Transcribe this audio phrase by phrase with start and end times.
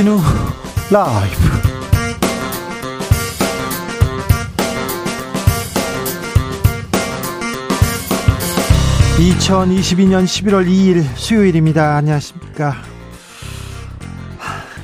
[0.00, 0.18] 주진우
[0.90, 1.36] 라이브
[9.18, 12.76] (2022년 11월 2일) 수요일입니다 안녕하십니까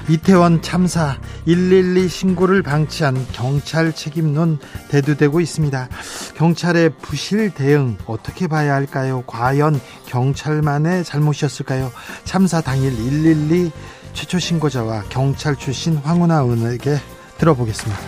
[0.09, 5.89] 이태원 참사 112 신고를 방치한 경찰 책임론 대두되고 있습니다.
[6.37, 9.25] 경찰의 부실 대응 어떻게 봐야 할까요?
[9.27, 11.91] 과연 경찰만의 잘못이었을까요?
[12.25, 13.73] 참사 당일 112
[14.17, 16.97] 최초 신고자와 경찰 출신 황운하 의원에게
[17.37, 18.01] 들어보겠습니다.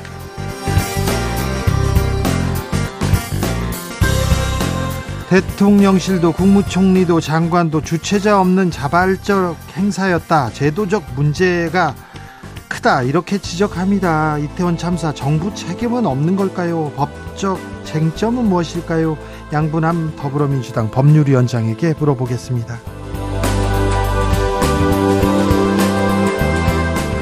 [5.28, 10.50] 대통령실도 국무총리도 장관도 주체자 없는 자발적 행사였다.
[10.54, 11.94] 제도적 문제가
[12.68, 14.38] 크다 이렇게 지적합니다.
[14.38, 16.90] 이태원 참사 정부 책임은 없는 걸까요?
[16.96, 19.18] 법적 쟁점은 무엇일까요?
[19.52, 22.97] 양분함 더불어민주당 법률위원장에게 물어보겠습니다.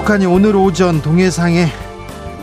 [0.06, 1.66] 북한이 오늘 오전 동해상에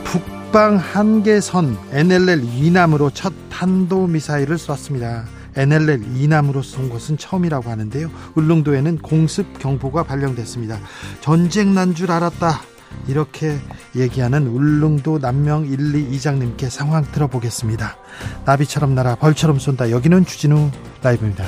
[0.03, 5.23] 북방 한계선 NLL 이남으로 첫 탄도 미사일을 쐈습니다.
[5.55, 8.11] NLL 이남으로 쏜 것은 처음이라고 하는데요.
[8.35, 10.77] 울릉도에는 공습 경보가 발령됐습니다.
[11.21, 12.59] 전쟁 난 줄 알았다.
[13.07, 13.57] 이렇게
[13.95, 17.95] 얘기하는 울릉도 남명 1, 2 이장님께 상황 들어보겠습니다.
[18.43, 19.89] 나비처럼 날아 벌처럼 쏜다.
[19.89, 20.69] 여기는 주진우
[21.01, 21.45] 라이브입니다.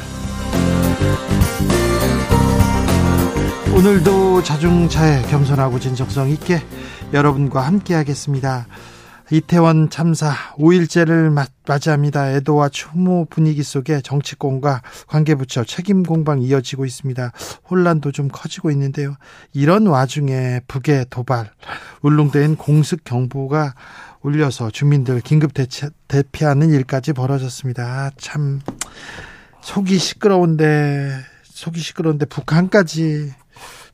[3.75, 6.61] 오늘도 자중차에 겸손하고 진정성 있게
[7.11, 8.67] 여러분과 함께 하겠습니다.
[9.31, 11.29] 이태원 참사 5일째를
[11.67, 12.31] 맞이합니다.
[12.31, 17.33] 애도와 추모 분위기 속에 정치권과 관계부처 책임 공방 이어지고 있습니다.
[17.69, 19.15] 혼란도 좀 커지고 있는데요.
[19.51, 21.51] 이런 와중에 북의 도발,
[22.01, 23.75] 울릉도엔 공습 경보가
[24.21, 27.83] 울려서 주민들 긴급 대체, 대피하는 일까지 벌어졌습니다.
[27.83, 28.61] 아, 참
[29.61, 31.11] 속이 시끄러운데
[31.43, 33.33] 속이 시끄러운데 북한까지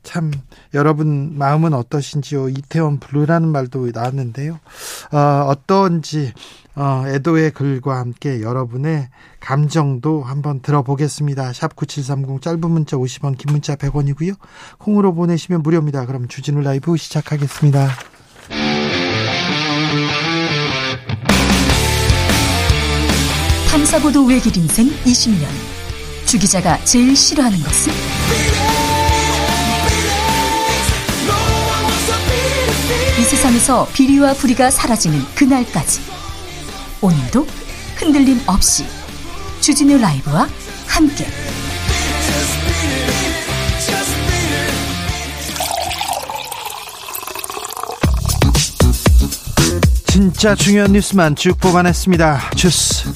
[0.02, 0.32] 참
[0.74, 2.48] 여러분 마음은 어떠신지요?
[2.48, 4.58] 이태원 블루라는 말도 나왔는데요.
[5.12, 5.18] 어,
[5.48, 6.32] 어떤지
[6.74, 9.08] 어, 애도의 글과 함께 여러분의
[9.40, 11.52] 감정도 한번 들어보겠습니다.
[11.52, 14.36] 샵 9730 짧은 문자 50원 긴 문자 100원이고요.
[14.78, 16.06] 콩으로 보내시면 무료입니다.
[16.06, 17.88] 그럼 주진우 라이브 시작하겠습니다.
[23.70, 25.46] 탐사보도 외길 인생 20년
[26.26, 28.61] 주 기자가 제일 싫어하는 것은?
[33.22, 36.00] 이 세상에서 비리와 부리가 사라지는 그날까지
[37.00, 37.46] 오늘도
[37.94, 38.84] 흔들림 없이
[39.60, 40.48] 주진우 라이브와
[40.88, 41.28] 함께
[50.08, 52.50] 진짜 중요한 뉴스만 쭉 뽑아냈습니다.
[52.56, 53.12] 주스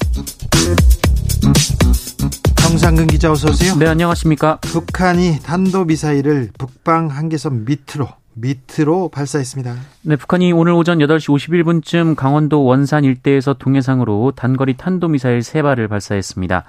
[2.55, 3.75] 정상근 기자 어서 오세요.
[3.75, 4.59] 네 안녕하십니까.
[4.61, 8.07] 북한이 탄도 미사일을 북방 한계선 밑으로
[8.39, 9.75] 밑으로 발사했습니다.
[10.03, 16.63] 네, 북한이 오늘 오전 8시 51분쯤 강원도 원산 일대에서 동해상으로 단거리 탄도미사일 3발을 발사했습니다.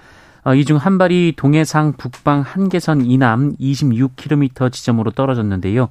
[0.45, 5.89] 어, 이중 한 발이 동해상 북방 한계선 이남 26km 지점으로 떨어졌는데요.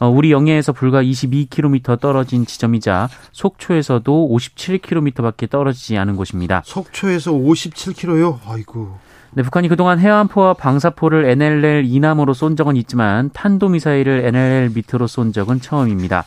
[0.00, 6.62] 어, 우리 영해에서 불과 22km 떨어진 지점이자 속초에서도 57km밖에 떨어지지 않은 곳입니다.
[6.64, 8.38] 속초에서 57km요?
[8.46, 9.07] 아이고.
[9.32, 15.60] 네, 북한이 그동안 해안포와 방사포를 NLL 이남으로 쏜 적은 있지만 탄도미사일을 NLL 밑으로 쏜 적은
[15.60, 16.24] 처음입니다.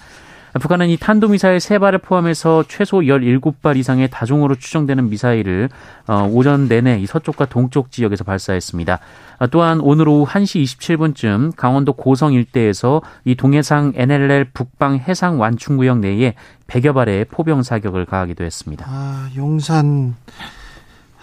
[0.59, 5.69] 북한은 이 탄도미사일 3발을 포함해서 최소 17발 이상의 다종으로 추정되는 미사일을
[6.07, 8.99] 어, 오전 내내 이 서쪽과 동쪽 지역에서 발사했습니다.
[9.39, 15.99] 어, 또한 오늘 오후 1시 27분쯤 강원도 고성 일대에서 이 동해상 NLL 북방 해상 완충구역
[15.99, 16.35] 내에
[16.67, 18.85] 100여 발의 포병 사격을 가하기도 했습니다.
[18.89, 20.15] 아, 용산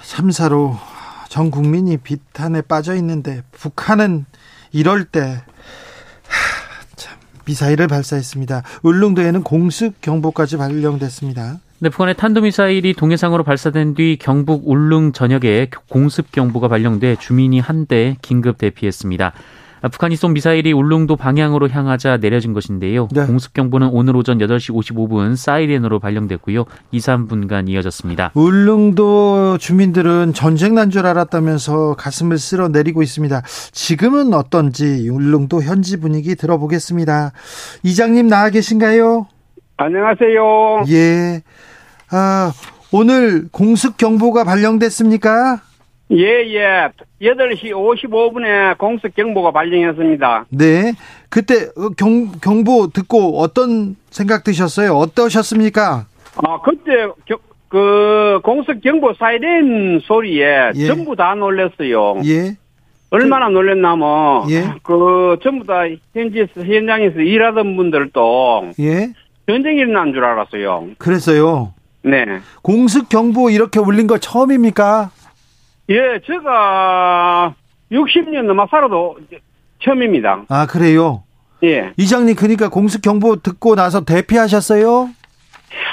[0.00, 0.97] 3사로
[1.28, 4.24] 전 국민이 비탄에 빠져 있는데 북한은
[4.72, 5.42] 이럴 때
[6.96, 7.16] 참,
[7.46, 8.62] 미사일을 발사했습니다.
[8.82, 11.60] 울릉도에는 공습 경보까지 발령됐습니다.
[11.80, 18.58] 네, 북한의 탄도미사일이 동해상으로 발사된 뒤 경북 울릉 전역에 공습 경보가 발령돼 주민이 한대 긴급
[18.58, 19.32] 대피했습니다.
[19.80, 23.08] 아, 북한이 쏜 미사일이 울릉도 방향으로 향하자 내려진 것인데요.
[23.12, 23.26] 네.
[23.26, 26.64] 공습 경보는 오늘 오전 8시 55분 사이렌으로 발령됐고요.
[26.90, 28.32] 2, 3분간 이어졌습니다.
[28.34, 33.42] 울릉도 주민들은 전쟁 난 줄 알았다면서 가슴을 쓸어 내리고 있습니다.
[33.72, 37.32] 지금은 어떤지 울릉도 현지 분위기 들어보겠습니다.
[37.82, 39.26] 이장님 나와 계신가요?
[39.76, 40.84] 안녕하세요.
[40.90, 41.42] 예.
[42.10, 42.52] 아,
[42.90, 45.60] 오늘 공습 경보가 발령됐습니까?
[46.10, 46.88] 예, 예.
[47.20, 50.46] 8시 55분에 공습 경보가 발령했습니다.
[50.50, 50.92] 네.
[51.28, 54.92] 그때 어, 경, 경보 듣고 어떤 생각 드셨어요?
[54.92, 56.06] 어떠셨습니까?
[56.36, 57.38] 아, 그때 겨,
[57.68, 60.86] 그 공습 경보 사이렌 소리에 예.
[60.86, 62.22] 전부 다 놀랐어요.
[62.24, 62.56] 예.
[63.10, 64.74] 얼마나 놀랬나면 예.
[64.82, 65.82] 그 전부 다
[66.14, 69.12] 현지에서 현장에서 일하던 분들도 예.
[69.46, 70.88] 전쟁이 일어난 줄 알았어요.
[70.98, 71.72] 그랬어요.
[72.02, 72.24] 네.
[72.62, 75.10] 공습 경보 이렇게 울린 거 처음입니까?
[75.90, 77.54] 예, 제가
[77.90, 79.16] 60년 넘어 살아도
[79.82, 80.44] 처음입니다.
[80.48, 81.22] 아, 그래요.
[81.64, 81.92] 예.
[81.96, 85.08] 이장님 그러니까 공습 경보 듣고 나서 대피하셨어요?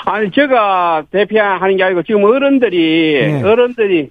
[0.05, 3.43] 아니 제가 대피하는 게 아니고 지금 어른들이 네.
[3.43, 4.09] 어른들이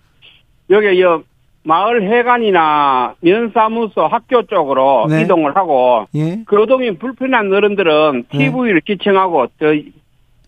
[0.71, 1.23] 여기 여
[1.63, 5.23] 마을 해관이나 면사무소 학교 쪽으로 네.
[5.23, 6.43] 이동을 하고 예.
[6.49, 8.39] 교동이 불편한 어른들은 네.
[8.39, 9.67] TV를 시청하고 저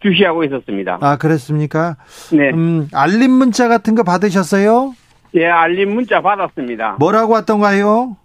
[0.00, 0.98] 주시하고 있었습니다.
[1.00, 1.96] 아, 그랬습니까?
[2.32, 4.92] 네, 음, 알림 문자 같은 거 받으셨어요?
[5.34, 6.96] 예 알림 문자 받았습니다.
[6.98, 8.16] 뭐라고 왔던가요?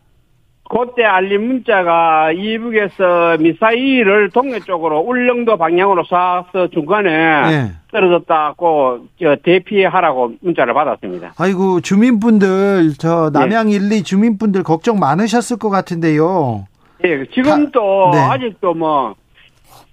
[0.71, 7.71] 그때 알림 문자가 이북에서 미사일을 동해 쪽으로 울릉도 방향으로 쏴서 중간에 예.
[7.92, 11.33] 떨어졌다고 저 대피하라고 문자를 받았습니다.
[11.38, 13.39] 아이고, 주민분들, 저, 네.
[13.39, 16.65] 남양 1, 2 주민분들 걱정 많으셨을 것 같은데요.
[17.03, 18.19] 예, 지금도 네.
[18.19, 19.15] 아직도 뭐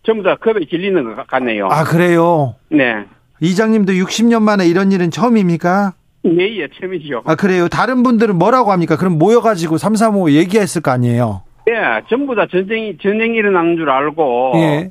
[0.05, 1.67] 전부 다 겁에 질리는 것 같네요.
[1.67, 2.55] 아, 그래요?
[2.71, 3.05] 네.
[3.41, 5.95] 이장님도 60년 만에 이런 일은 처음입니까?
[6.27, 7.23] 예, 예, 처음이죠.
[7.25, 7.69] 아, 그래요?
[7.69, 8.97] 다른 분들은 뭐라고 합니까?
[8.97, 11.43] 그럼 모여가지고 335 얘기했을 거 아니에요?
[11.69, 14.53] 예, 전부 다 전쟁이, 전쟁이 일어나는 줄 알고.
[14.57, 14.91] 예.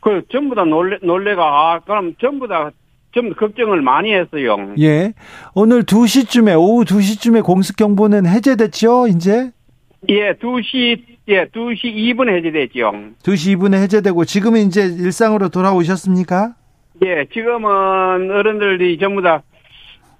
[0.00, 2.70] 그, 전부 다 놀래, 놀래가, 아, 그럼 전부 다,
[3.14, 4.56] 전부 걱정을 많이 했어요.
[4.80, 5.12] 예.
[5.54, 9.50] 오늘 2시쯤에, 오후 2시쯤에 공습경보는 해제됐죠, 이제?
[10.08, 12.92] 예, 2시, 예, 2시 2분 해제됐죠.
[13.22, 16.54] 2시 2분에 해제되고, 지금은 이제 일상으로 돌아오셨습니까?
[17.04, 19.42] 예, 지금은 어른들이 전부 다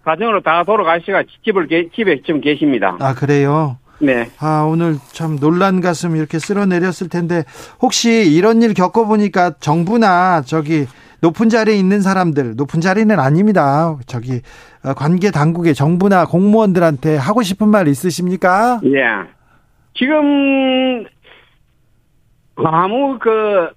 [0.04, 2.96] 가정으로 다 돌아가시가 집을, 계- 집에 지금 계십니다.
[3.00, 3.78] 아, 그래요?
[4.00, 4.30] 네.
[4.38, 7.44] 아, 오늘 참 놀란 가슴 이렇게 쓸어내렸을 텐데,
[7.82, 10.86] 혹시 이런 일 겪어보니까 정부나 저기
[11.20, 13.94] 높은 자리에 있는 사람들, 높은 자리는 아닙니다.
[14.06, 14.40] 저기
[14.82, 18.80] 어, 관계 당국의 정부나 공무원들한테 하고 싶은 말 있으십니까?
[18.84, 19.28] 예.
[19.92, 21.04] 지금
[22.56, 23.68] 아무 그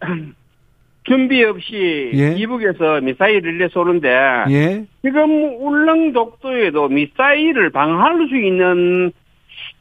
[1.04, 2.36] 준비 없이 예.
[2.38, 4.10] 이북에서 미사일을 내 쏘는데
[4.50, 4.86] 예.
[5.04, 9.12] 지금 울릉 독도에도 미사일을 방어할 수 있는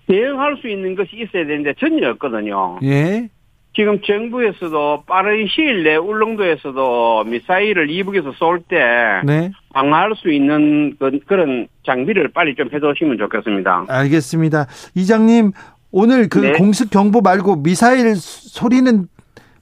[0.09, 2.81] 대응할 수 있는 것이 있어야 되는데 전혀 없거든요.
[2.83, 3.29] 예.
[3.75, 8.77] 지금 정부에서도 빠른 시일 내에 울릉도에서도 미사일을 이북에서 쏠때
[9.25, 9.51] 네.
[9.73, 13.87] 방어할 수 있는 그, 그런 장비를 빨리 좀 해두시면 좋겠습니다.
[13.89, 14.67] 알겠습니다.
[14.95, 15.53] 이장님,
[15.91, 16.53] 오늘 그 네.
[16.53, 19.07] 공습 경보 말고 미사일 소리는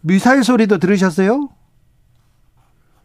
[0.00, 1.48] 미사일 소리도 들으셨어요?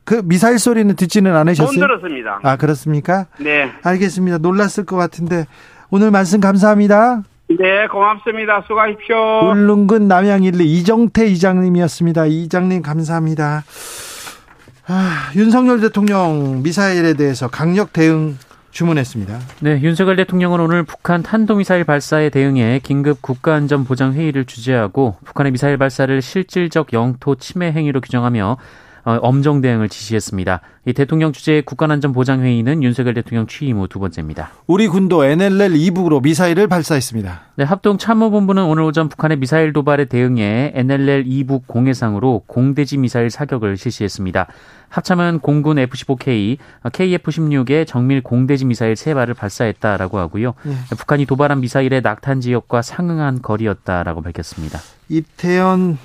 [0.03, 1.79] 그 미사일 소리는 듣지는 못 않으셨어요?
[1.79, 2.39] 들었습니다.
[2.43, 3.25] 아, 그렇습니까?
[3.39, 3.71] 네.
[3.83, 4.37] 알겠습니다.
[4.37, 5.45] 놀랐을 것 같은데
[5.89, 7.23] 오늘 말씀 감사합니다.
[7.49, 8.63] 네, 고맙습니다.
[8.67, 9.15] 수고하십시오.
[9.51, 12.25] 울릉군 남양일리 이정태 이장님이었습니다.
[12.27, 13.63] 이장님 감사합니다.
[14.87, 18.37] 아, 윤석열 대통령 미사일에 대해서 강력 대응
[18.75, 19.39] 주문했습니다.
[19.61, 26.91] 네, 윤석열 대통령은 오늘 북한 탄도미사일 발사에 대응해 긴급 국가안전보장회의를 주재하고 북한의 미사일 발사를 실질적
[26.91, 28.57] 영토 침해 행위로 규정하며 어,
[29.05, 30.61] 엄정 대응을 지시했습니다.
[30.87, 34.51] 이 대통령 주재의 국가안전보장회의는 윤석열 대통령 취임 후 두 번째입니다.
[34.67, 37.41] 우리 군도 NLL 이북으로 미사일을 발사했습니다.
[37.55, 43.77] 네, 합동 참모본부는 오늘 오전 북한의 미사일 도발에 대응해 NLL 이북 공해상으로 공대지 미사일 사격을
[43.77, 44.47] 실시했습니다.
[44.89, 50.53] 합참은 공군 F-15K, KF-16의 정밀 공대지 미사일 세 발을 발사했다라고 하고요.
[50.97, 54.79] 북한이 도발한 미사일의 낙탄 지역과 상응한 거리였다라고 밝혔습니다.
[55.09, 55.97] 이태원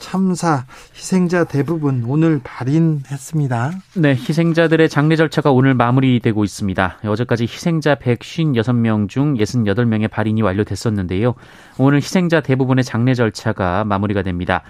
[0.00, 0.64] 참사
[0.94, 3.72] 희생자 대부분 오늘 발인했습니다.
[3.96, 6.98] 네, 희생자들의 장례 절차가 오늘 마무리되고 있습니다.
[7.04, 11.34] 어제까지 희생자 156명 중 68명의 발인이 완료됐었는데요.
[11.78, 14.62] 오늘 희생자 대부분의 장례 절차가 마무리가 됩니다.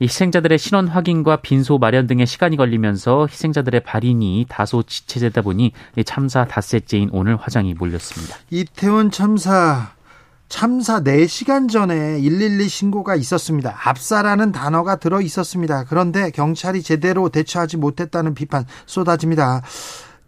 [0.00, 6.04] 이 희생자들의 신원 확인과 빈소 마련 등의 시간이 걸리면서 희생자들의 발인이 다소 지체되다 보니 이
[6.04, 8.36] 참사 닷새째인 오늘 화장이 몰렸습니다.
[8.50, 9.97] 이태원 참사
[10.48, 13.76] 참사 4시간 전에 112 신고가 있었습니다.
[13.84, 15.84] 압사라는 단어가 들어 있었습니다.
[15.84, 19.62] 그런데 경찰이 제대로 대처하지 못했다는 비판 쏟아집니다.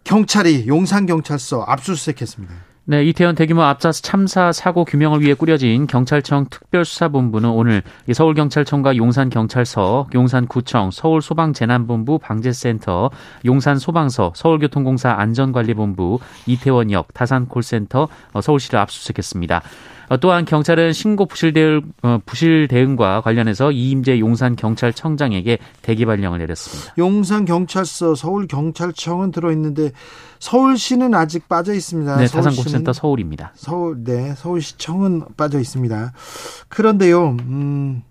[0.03, 2.71] 경찰이 용산경찰서 압수수색했습니다.
[2.83, 10.07] 네, 이태원 대규모 앞사스 참사 사고 규명을 위해 꾸려진 경찰청 특별수사본부는 오늘 이 서울경찰청과 용산경찰서,
[10.13, 13.11] 용산구청, 서울소방재난본부 방재센터,
[13.45, 19.61] 용산소방서, 서울교통공사 안전관리본부, 이태원역, 다산콜센터, 어, 서울시를 압수수색했습니다.
[20.11, 26.39] 어, 또한 경찰은 신고 부실 대응, 어, 부실 대응과 관련해서 이임재 용산 경찰청장에게 대기 발령을
[26.39, 26.93] 내렸습니다.
[26.97, 29.91] 용산 경찰서, 서울 경찰청은 들어 있는데
[30.39, 32.17] 서울시는 아직 빠져 있습니다.
[32.17, 33.53] 네, 다산콜센터 서울입니다.
[33.55, 36.11] 서울, 네, 서울시청은 빠져 있습니다.
[36.67, 38.03] 그런데요, 음,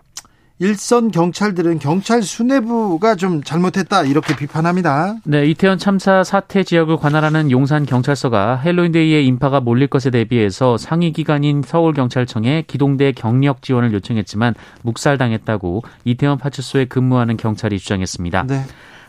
[0.62, 5.16] 일선 경찰들은 경찰 수뇌부가 좀 잘못했다 이렇게 비판합니다.
[5.24, 11.62] 네, 이태원 참사 사태 지역을 관할하는 용산 경찰서가 헬로윈데이에 인파가 몰릴 것에 대비해서 상위 기관인
[11.64, 18.44] 서울 경찰청에 기동대 경력 지원을 요청했지만 묵살당했다고 이태원 파출소에 근무하는 경찰이 주장했습니다.
[18.46, 18.62] 네.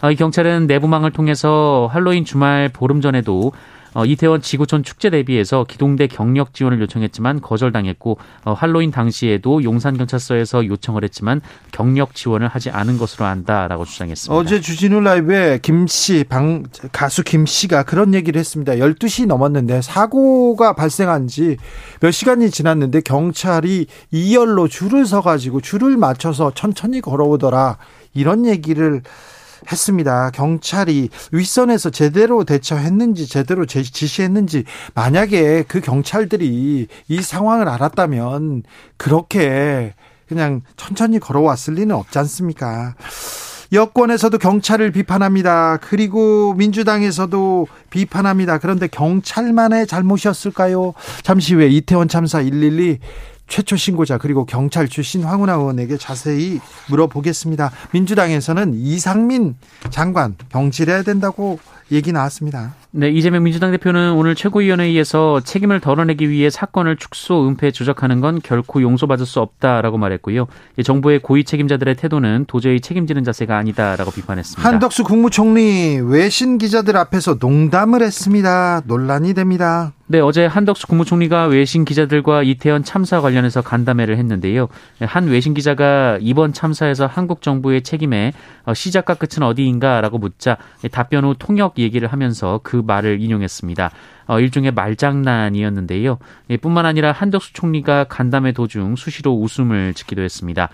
[0.03, 3.51] 어, 이 경찰은 내부망을 통해서 할로윈 주말 보름 전에도
[3.93, 11.03] 어, 이태원 지구촌 축제 대비해서 기동대 경력 지원을 요청했지만 거절당했고 어, 할로윈 당시에도 용산경찰서에서 요청을
[11.03, 14.35] 했지만 경력 지원을 하지 않은 것으로 안다라고 주장했습니다.
[14.35, 18.73] 어제 주진우 라이브에 김씨 방 가수 김씨가 그런 얘기를 했습니다.
[18.73, 21.57] 12시 넘었는데 사고가 발생한 지
[21.99, 27.77] 몇 시간이 지났는데 경찰이 2열로 줄을 서 가지고 줄을 맞춰서 천천히 걸어오더라.
[28.13, 29.01] 이런 얘기를
[29.69, 30.31] 했습니다.
[30.31, 34.63] 경찰이 윗선에서 제대로 대처했는지 제대로 지시했는지
[34.93, 38.63] 만약에 그 경찰들이 이 상황을 알았다면
[38.97, 39.93] 그렇게
[40.27, 42.95] 그냥 천천히 걸어왔을 리는 없지 않습니까?
[43.73, 45.77] 여권에서도 경찰을 비판합니다.
[45.77, 48.57] 그리고 민주당에서도 비판합니다.
[48.57, 50.93] 그런데 경찰만의 잘못이었을까요?
[51.23, 52.99] 잠시 후에 이태원 참사 112
[53.51, 57.69] 최초 신고자 그리고 경찰 출신 황운하 의원에게 자세히 물어보겠습니다.
[57.91, 59.57] 민주당에서는 이상민
[59.89, 61.59] 장관 경질해야 된다고
[61.91, 62.73] 얘기 나왔습니다.
[62.91, 68.81] 네, 이재명 민주당 대표는 오늘 최고위원회의에서 책임을 덜어내기 위해 사건을 축소, 은폐, 조작하는 건 결코
[68.81, 70.47] 용서받을 수 없다라고 말했고요.
[70.83, 74.67] 정부의 고위 책임자들의 태도는 도저히 책임지는 자세가 아니다라고 비판했습니다.
[74.67, 78.81] 한덕수 국무총리 외신 기자들 앞에서 농담을 했습니다.
[78.85, 79.93] 논란이 됩니다.
[80.07, 84.67] 네, 어제 한덕수 국무총리가 외신 기자들과 이태원 참사 관련해서 간담회를 했는데요.
[84.99, 88.33] 한 외신 기자가 이번 참사에서 한국 정부의 책임에
[88.65, 90.57] 어, 시작과 끝은 어디인가라고 묻자
[90.91, 93.91] 답변 후 통역 얘기를 하면서 그 말을 인용했습니다.
[94.27, 96.17] 어, 일종의 말장난이었는데요.
[96.49, 100.69] 예, 뿐만 아니라 한덕수 총리가 간담회 도중 수시로 웃음을 짓기도 했습니다.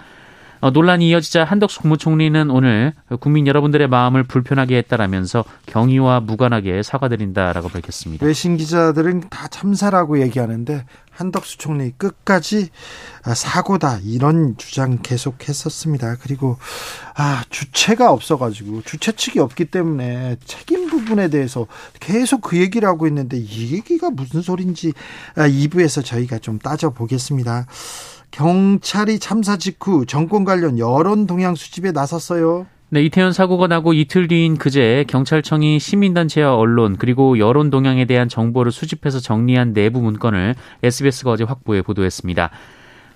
[0.59, 8.25] 어, 논란이 이어지자 한덕수 국무총리는 오늘 국민 여러분들의 마음을 불편하게 했다라면서 경위와 무관하게 사과드린다라고 밝혔습니다.
[8.25, 10.85] 외신 기자들은 다 참사라고 얘기하는데
[11.17, 12.69] 한덕수 총리 끝까지
[13.23, 16.17] 아, 사고다 이런 주장 계속했었습니다.
[16.21, 16.57] 그리고
[17.15, 21.65] 아 주체가 없어가지고 주체 측이 없기 때문에 책임 부분에 대해서
[21.99, 24.93] 계속 그 얘기를 하고 있는데 이 얘기가 무슨 소린지
[25.35, 27.65] 2부에서 아, 저희가 좀 따져 보겠습니다.
[28.31, 32.67] 경찰이 참사 직후 정권 관련 여론 동향 수집에 나섰어요.
[32.89, 38.71] 네, 이태원 사고가 나고 이틀 뒤인 그제 경찰청이 시민단체와 언론 그리고 여론 동향에 대한 정보를
[38.71, 42.49] 수집해서 정리한 내부 문건을 SBS가 어제 확보해 보도했습니다.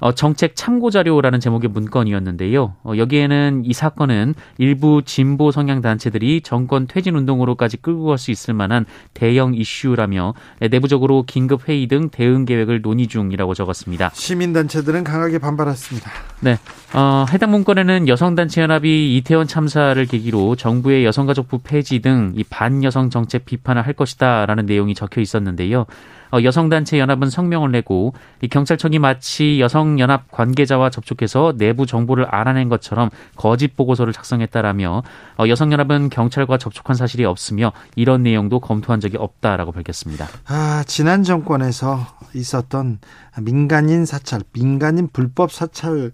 [0.02, 2.74] 어, 정책 참고 자료라는 제목의 문건이었는데요.
[2.84, 8.54] 어, 여기에는 이 사건은 일부 진보 성향 단체들이 정권 퇴진 운동으로까지 끌고 갈 수 있을
[8.54, 10.34] 만한 대형 이슈라며
[10.70, 14.10] 내부적으로 긴급 회의 등 대응 계획을 논의 중이라고 적었습니다.
[14.14, 16.12] 시민 단체들은 강하게 반발했습니다.
[16.42, 16.58] 네,
[16.94, 23.10] 어, 해당 문건에는 여성 단체 연합이 이태원 참사를 계기로 정부의 여성가족부 폐지 등 이 반여성
[23.12, 25.86] 정책 비판을 할 것이다라는 내용이 적혀 있었는데요.
[26.32, 33.10] 어, 여성단체 연합은 성명을 내고 이 경찰청이 마치 여성연합 관계자와 접촉해서 내부 정보를 알아낸 것처럼
[33.36, 35.04] 거짓 보고서를 작성했다라며
[35.38, 40.28] 어, 여성연합은 경찰과 접촉한 사실이 없으며 이런 내용도 검토한 적이 없다라고 밝혔습니다.
[40.48, 43.00] 아, 지난 정권에서 있었던
[43.42, 46.12] 민간인 사찰, 민간인 불법 사찰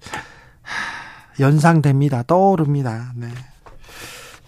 [1.40, 2.24] 연상됩니다.
[2.24, 3.12] 떠오릅니다.
[3.16, 3.28] 네.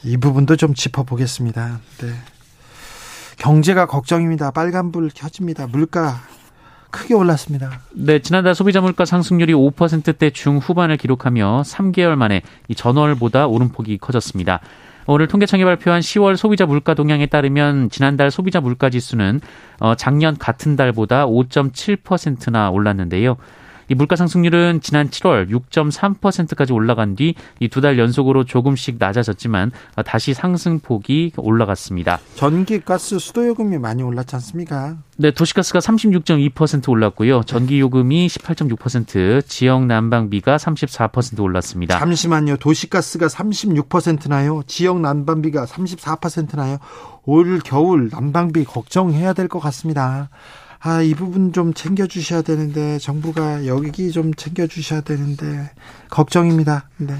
[0.03, 1.79] 이 부분도 좀 짚어보겠습니다.
[1.99, 2.38] 네.
[3.39, 4.51] 경제가 걱정입니다.
[4.51, 5.67] 빨간불 켜집니다.
[5.67, 6.15] 물가
[6.91, 7.79] 크게 올랐습니다.
[7.93, 14.59] 네, 지난달 소비자 물가 상승률이 5%대 중후반을 기록하며 3개월 만에 이 전월보다 오름폭이 커졌습니다.
[15.07, 19.41] 오늘 통계청이 발표한 10월 소비자 물가 동향에 따르면 지난달 소비자 물가 지수는
[19.79, 23.37] 어, 작년 같은 달보다 5.7%나 올랐는데요.
[23.89, 29.71] 이 물가 상승률은 지난 7월 6.3%까지 올라간 뒤 이 두 달 연속으로 조금씩 낮아졌지만
[30.05, 32.19] 다시 상승폭이 올라갔습니다.
[32.35, 34.97] 전기, 가스, 수도 요금이 많이 올랐지 않습니까?
[35.17, 37.43] 네, 도시가스가 36.2% 올랐고요.
[37.43, 41.97] 전기 요금이 18.6%, 지역 난방비가 34% 올랐습니다.
[41.99, 42.57] 잠시만요.
[42.57, 44.61] 도시가스가 36%나요.
[44.67, 46.77] 지역 난방비가 34%나요.
[47.25, 50.29] 올 겨울 난방비 걱정해야 될 것 같습니다.
[50.81, 55.71] 아, 이 부분 좀 챙겨주셔야 되는데, 정부가 여기 좀 챙겨주셔야 되는데,
[56.09, 56.89] 걱정입니다.
[56.97, 57.15] 네.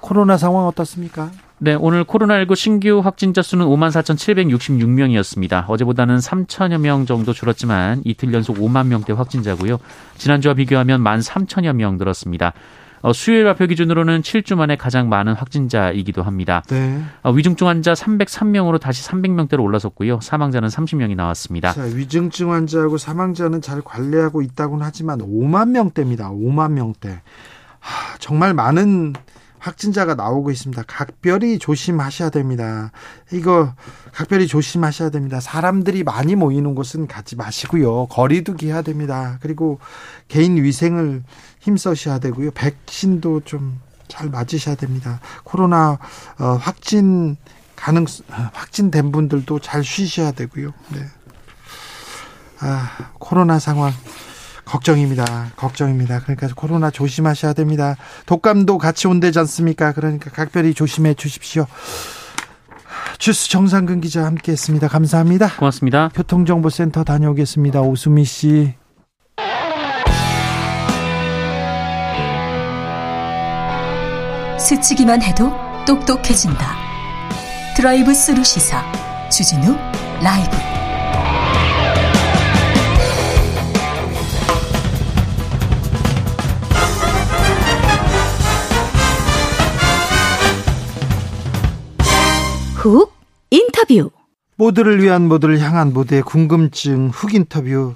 [0.00, 1.30] 코로나 상황 어떻습니까?
[1.58, 5.68] 네, 오늘 코로나19 신규 확진자 수는 5만 4,766명이었습니다.
[5.68, 9.78] 어제보다는 3천여 명 정도 줄었지만 이틀 연속 5만 명대 확진자고요.
[10.16, 12.54] 지난주와 비교하면 1만 3천여 명 늘었습니다.
[13.02, 16.62] 어, 수요일 발표 기준으로는 7주 만에 가장 많은 확진자이기도 합니다.
[16.68, 17.02] 네.
[17.22, 20.20] 어, 위중증 환자 303명으로 다시 300명대로 올라섰고요.
[20.20, 21.72] 사망자는 30명이 나왔습니다.
[21.72, 26.30] 자, 위중증 환자하고 사망자는 잘 관리하고 있다고는 하지만 5만 명대입니다.
[26.30, 27.22] 5만 명대.
[27.78, 29.14] 하, 정말 많은
[29.60, 30.82] 확진자가 나오고 있습니다.
[30.86, 32.92] 각별히 조심하셔야 됩니다.
[33.30, 33.74] 이거
[34.12, 35.38] 각별히 조심하셔야 됩니다.
[35.38, 38.06] 사람들이 많이 모이는 곳은 가지 마시고요.
[38.06, 39.38] 거리두기 해야 됩니다.
[39.42, 39.78] 그리고
[40.28, 41.22] 개인 위생을
[41.60, 42.50] 힘써셔야 되고요.
[42.50, 45.20] 백신도 좀 잘 맞으셔야 됩니다.
[45.44, 45.98] 코로나
[46.38, 47.36] 어, 확진
[47.76, 50.74] 가능 확진된 분들도 잘 쉬셔야 되고요.
[50.90, 51.06] 네.
[52.58, 53.90] 아, 코로나 상황
[54.66, 55.52] 걱정입니다.
[55.56, 56.20] 걱정입니다.
[56.20, 57.96] 그러니까 코로나 조심하셔야 됩니다.
[58.26, 59.92] 독감도 같이 온대지 않습니까?
[59.92, 61.66] 그러니까 각별히 조심해 주십시오.
[63.18, 64.88] 주스 정상근 기자 함께했습니다.
[64.88, 65.56] 감사합니다.
[65.56, 66.10] 고맙습니다.
[66.14, 67.80] 교통정보센터 다녀오겠습니다.
[67.80, 68.79] 오수미 씨.
[74.60, 75.50] 스치기만 해도
[75.86, 76.76] 똑똑해진다.
[77.74, 78.84] 드라이브 스루 시사
[79.30, 79.74] 주진우
[80.22, 80.56] 라이브.
[92.76, 93.12] 훅
[93.50, 94.10] 인터뷰.
[94.56, 97.94] 모두를 위한 모두를 향한 모두의 궁금증 훅 인터뷰.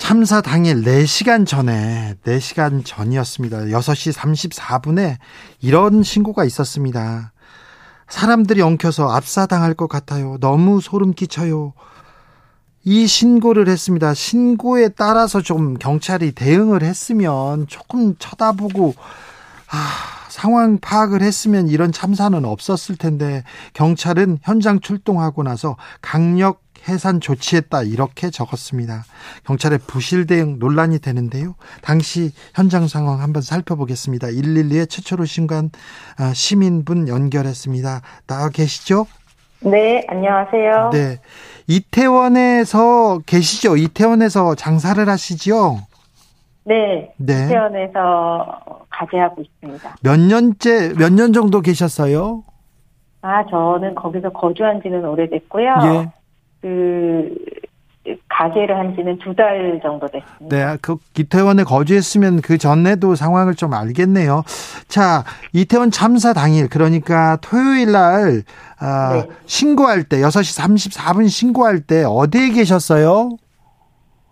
[0.00, 3.58] 참사 당일 4시간 전에 4시간 전이었습니다.
[3.66, 5.18] 6시 34분에
[5.60, 7.32] 이런 신고가 있었습니다.
[8.08, 10.38] 사람들이 엉켜서 압사당할 것 같아요.
[10.40, 11.74] 너무 소름 끼쳐요.
[12.82, 14.14] 이 신고를 했습니다.
[14.14, 18.94] 신고에 따라서 좀 경찰이 대응을 했으면 조금 쳐다보고
[19.70, 19.76] 아,
[20.28, 28.30] 상황 파악을 했으면 이런 참사는 없었을 텐데 경찰은 현장 출동하고 나서 강력 해산 조치했다 이렇게
[28.30, 29.04] 적었습니다.
[29.44, 31.54] 경찰의 부실 대응 논란이 되는데요.
[31.82, 34.28] 당시 현장 상황 한번 살펴보겠습니다.
[34.28, 35.70] 112에 최초로 신고한
[36.18, 38.00] 아, 시민분 연결했습니다.
[38.26, 39.06] 나와 계시죠?
[39.62, 40.90] 네, 안녕하세요.
[40.92, 41.18] 네.
[41.66, 43.76] 이태원에서 계시죠?
[43.76, 45.78] 이태원에서 장사를 하시죠?
[46.64, 47.46] 네, 네.
[47.48, 48.60] 태원에서
[48.90, 49.96] 가게하고 있습니다.
[50.02, 52.42] 몇 년째, 몇 년 정도 계셨어요?
[53.22, 55.74] 아, 저는 거기서 거주한 지는 오래됐고요.
[55.84, 56.10] 예.
[56.62, 57.34] 그,
[58.28, 60.56] 가게를 한 지는 두 달 정도 됐습니다.
[60.72, 64.42] 네, 그 이태원에 거주했으면 그 전에도 상황을 좀 알겠네요.
[64.88, 68.42] 자, 이태원 참사 당일 그러니까 토요일 날
[68.78, 69.28] 아, 네.
[69.44, 73.36] 신고할 때 6시 34분 신고할 때 어디에 계셨어요?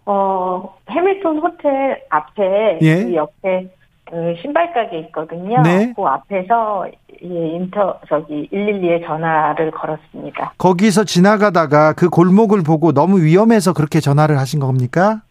[0.06, 3.04] 어, 해밀턴 호텔 앞에, 예.
[3.04, 3.68] 그 옆에,
[4.10, 5.62] 그 신발 가게 있거든요.
[5.62, 5.92] 네.
[5.94, 6.86] 그 앞에서,
[7.22, 10.54] 예, 인터, 저기, 112에 전화를 걸었습니다.
[10.58, 15.22] 거기서 지나가다가 그 골목을 보고 너무 위험해서 그렇게 전화를 하신 겁니까?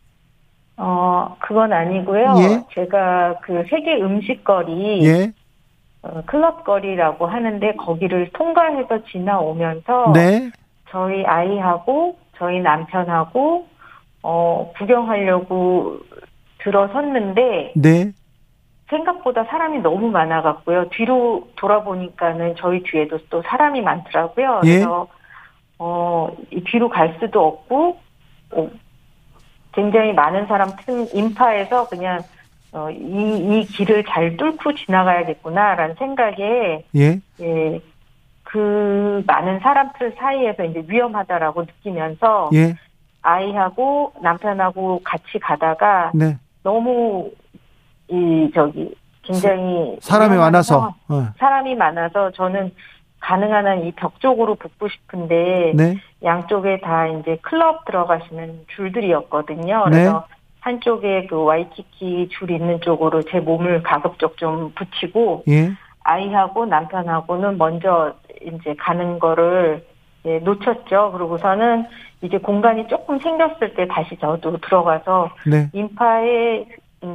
[0.78, 2.36] 어, 그건 아니고요.
[2.40, 2.64] 예.
[2.74, 5.34] 제가 그 세계 음식거리, 예.
[6.04, 10.52] 어, 클럽거리라고 하는데 거기를 통과해서 지나오면서 네.
[10.90, 13.66] 저희 아이하고 저희 남편하고
[14.22, 15.98] 어, 구경하려고
[16.60, 18.12] 들어섰는데 네.
[18.90, 20.90] 생각보다 사람이 너무 많아갖고요.
[20.90, 24.62] 뒤로 돌아보니까는 저희 뒤에도 또 사람이 많더라고요.
[24.66, 24.70] 예.
[24.70, 25.08] 그래서
[25.80, 28.00] 어, 이 뒤로 갈 수도 없고
[28.52, 28.70] 어,
[29.74, 32.22] 굉장히 많은 사람 틈 인파에서 그냥
[32.72, 37.22] 어, 이, 이 길을 잘 뚫고 지나가야겠구나라는 생각에 예.
[37.42, 37.82] 예,
[38.44, 42.76] 그 많은 사람들 사이에서 이제 위험하다라고 느끼면서 예.
[43.22, 46.38] 아이하고 남편하고 같이 가다가 네.
[46.64, 47.32] 너무
[48.10, 48.94] 이 저기
[49.24, 50.94] 굉장히 사람이 많아서.
[51.10, 51.28] 어.
[51.38, 52.72] 사람이 많아서 저는
[53.20, 55.98] 가능한 한 이 벽 쪽으로 붙고 싶은데 네.
[56.24, 59.86] 양쪽에 다 이제 클럽 들어가시는 줄들이었거든요.
[59.86, 59.92] 네.
[59.92, 60.26] 그래서
[60.62, 65.72] 한쪽에 그 와이키키 줄 있는 쪽으로 제 몸을 가급적 좀 붙이고 예.
[66.04, 69.86] 아이하고 남편하고는 먼저 이제 가는 거를
[70.26, 71.12] 예, 놓쳤죠.
[71.14, 71.86] 그러고서는
[72.22, 75.70] 이제 공간이 조금 생겼을 때 다시 저도 들어가서 네.
[75.74, 76.66] 인파에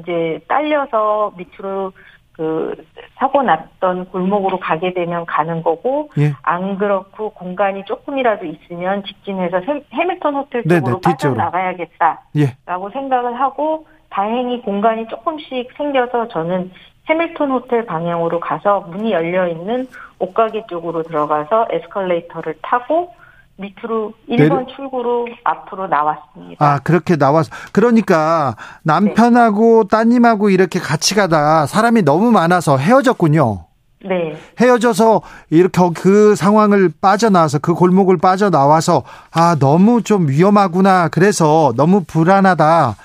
[0.01, 1.93] 이제 딸려서 밑으로
[2.33, 2.75] 그
[3.17, 6.33] 사고 났던 골목으로 가게 되면 가는 거고 예.
[6.43, 11.01] 안 그렇고 공간이 조금이라도 있으면 직진해서 해- 해밀턴 호텔 쪽으로 뒤쪽으로.
[11.01, 12.93] 빠져 나가야겠다라고 예.
[12.93, 16.71] 생각을 하고 다행히 공간이 조금씩 생겨서 저는
[17.09, 19.87] 해밀턴 호텔 방향으로 가서 문이 열려 있는
[20.19, 23.13] 옷가게 쪽으로 들어가서 에스컬레이터를 타고
[23.57, 26.65] 밑으로 1번 출구로 앞으로 나왔습니다.
[26.65, 27.51] 아, 그렇게 나와서.
[27.73, 33.67] 그러니까 남편하고 따님하고 이렇게 같이 가다가 사람이 너무 많아서 헤어졌군요.
[34.05, 34.37] 네.
[34.61, 41.09] 헤어져서 이렇게 그 상황을 빠져나와서 그 골목을 빠져나와서 아, 너무 좀 위험하구나.
[41.09, 42.97] 그래서 너무 불안하다.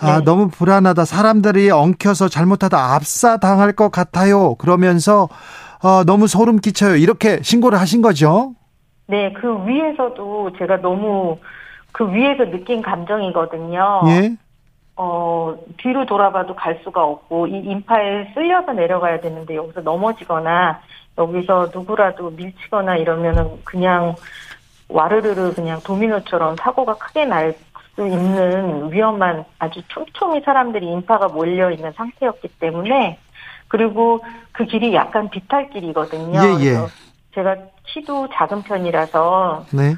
[0.00, 0.24] 아, 네.
[0.24, 1.04] 너무 불안하다.
[1.04, 4.54] 사람들이 엉켜서 잘못하다 압사당할 것 같아요.
[4.56, 5.28] 그러면서
[5.82, 6.96] 어, 너무 소름 끼쳐요.
[6.96, 8.54] 이렇게 신고를 하신 거죠?
[9.06, 11.38] 네, 그 위에서도 제가 너무
[11.92, 14.02] 그 위에서 느낀 감정이거든요.
[14.08, 14.36] 예.
[14.96, 20.80] 어, 뒤로 돌아봐도 갈 수가 없고, 이 인파에 쓸려서 내려가야 되는데, 여기서 넘어지거나,
[21.18, 24.14] 여기서 누구라도 밀치거나 이러면은 그냥
[24.88, 27.54] 와르르르 그냥 도미노처럼 사고가 크게 날
[27.94, 33.18] 수 있는 위험한 아주 촘촘히 사람들이 인파가 몰려 있는 상태였기 때문에,
[33.68, 34.20] 그리고
[34.52, 36.40] 그 길이 약간 비탈길이거든요.
[36.40, 36.76] 예, 예.
[37.34, 39.94] 제가 키도 작은 편이라서 네.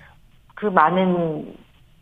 [0.54, 1.54] 그 많은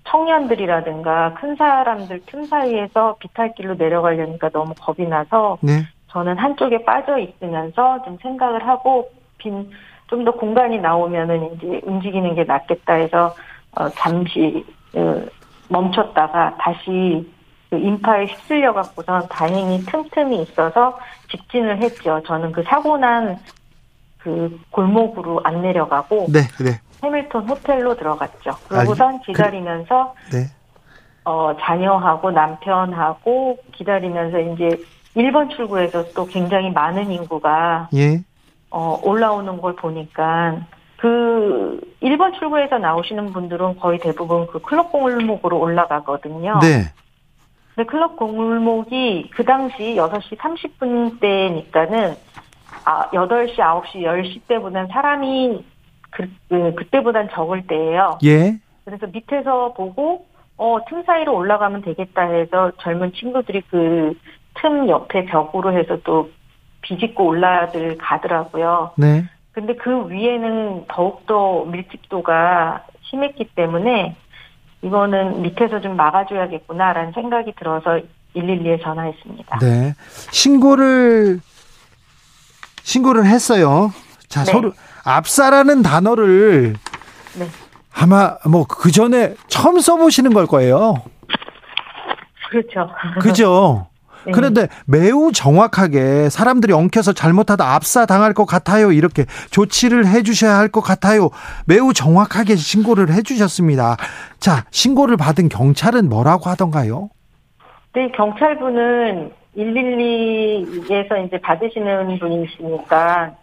[0.06, 5.82] 청년들이라든가 큰 사람들 틈 사이에서 비탈길로 내려가려니까 너무 겁이 나서 네.
[6.08, 9.70] 저는 한쪽에 빠져 있으면서 좀 생각을 하고 빈
[10.08, 13.34] 좀 더 공간이 나오면은 이제 움직이는 게 낫겠다 해서
[13.72, 15.22] 어, 잠시 어,
[15.68, 17.28] 멈췄다가 다시
[17.70, 20.98] 그 인파에 휩쓸려 갖고선 다행히 틈틈이 있어서
[21.30, 22.22] 직진을 했죠.
[22.26, 23.38] 저는 그 사고 난
[24.24, 26.40] 그 골목으로 안 내려가고 네.
[26.64, 26.80] 네.
[27.02, 28.52] 해밀턴 호텔로 들어갔죠.
[28.68, 30.46] 그러고선 그- 기다리면서 네.
[31.26, 34.68] 어, 자녀하고 남편하고 기다리면서 이제
[35.14, 38.22] 1번 출구에서 또 굉장히 많은 인구가 예.
[38.70, 40.56] 어, 올라오는 걸 보니까
[40.96, 46.58] 그 1번 출구에서 나오시는 분들은 거의 대부분 그 클럽 골목으로 올라가거든요.
[46.62, 46.84] 네.
[47.74, 52.14] 근데 클럽 골목이 그 당시 6시 30분 때니까는
[52.84, 55.64] 아, 8시, 9시, 10시 때보단 사람이
[56.10, 58.18] 그, 그, 그때보단 적을 때예요.
[58.24, 58.58] 예.
[58.84, 64.14] 그래서 밑에서 보고 어, 틈 사이로 올라가면 되겠다 해서 젊은 친구들이 그
[64.54, 66.30] 틈 옆에 벽으로 해서 또
[66.82, 68.92] 비집고 올라들 가더라고요.
[68.96, 69.24] 네.
[69.52, 74.16] 근데 그 위에는 더욱더 밀집도가 심했기 때문에
[74.82, 78.00] 이거는 밑에서 좀 막아줘야겠구나라는 생각이 들어서
[78.34, 79.58] 112에 전화했습니다.
[79.60, 79.94] 네.
[80.32, 81.40] 신고를
[82.88, 83.92] 신고를 했어요.
[84.28, 84.52] 자, 네.
[84.52, 84.72] 서로
[85.04, 86.74] 압사라는 단어를
[87.38, 87.48] 네.
[87.92, 90.94] 아마 뭐 그 전에 처음 써보시는 걸 거예요.
[92.50, 92.90] 그렇죠.
[93.20, 93.86] 그죠?
[94.26, 94.32] 네.
[94.32, 98.92] 그런데 매우 정확하게 사람들이 엉켜서 잘못하다 압사 당할 것 같아요.
[98.92, 101.30] 이렇게 조치를 해 주셔야 할 것 같아요.
[101.66, 103.96] 매우 정확하게 신고를 해 주셨습니다.
[104.40, 107.10] 자, 신고를 받은 경찰은 뭐라고 하던가요?
[107.94, 113.34] 네, 경찰분은 112에서 이제 받으시는 분이시니까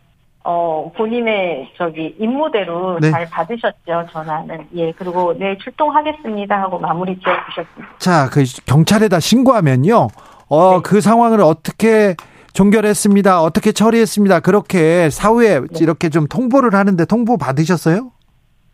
[0.43, 3.11] 어 본인의 저기 임무대로 네.
[3.11, 7.97] 잘 받으셨죠 전화는 예 그리고 네 출동하겠습니다 하고 마무리 지어 주셨습니다.
[7.99, 10.07] 자, 그 경찰에다 신고하면요.
[10.49, 10.81] 어, 네.
[10.83, 12.15] 그 상황을 어떻게
[12.53, 13.41] 종결했습니다.
[13.41, 14.39] 어떻게 처리했습니다.
[14.39, 15.67] 그렇게 사후에 네.
[15.79, 18.11] 이렇게 좀 통보를 하는데 통보 받으셨어요?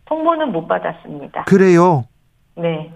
[0.06, 1.44] 통보는 못 받았습니다.
[1.44, 2.04] 그래요.
[2.56, 2.90] 네,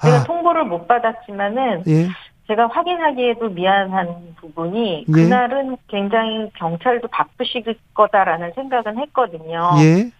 [0.00, 2.08] 제가 아, 통보를 못 받았지만은 예.
[2.48, 5.12] 제가 확인하기에도 미안한 부분이 예.
[5.12, 9.70] 그날은 굉장히 경찰도 바쁘실 거다라는 생각은 했거든요.
[9.80, 10.10] 예.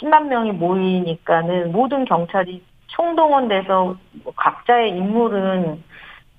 [0.00, 5.82] 10만 명이 모이니까는 모든 경찰이 총동원돼서 뭐 각자의 임무는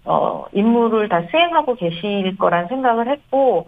[0.06, 3.68] 어 임무를 다 수행하고 계실 거란 생각을 했고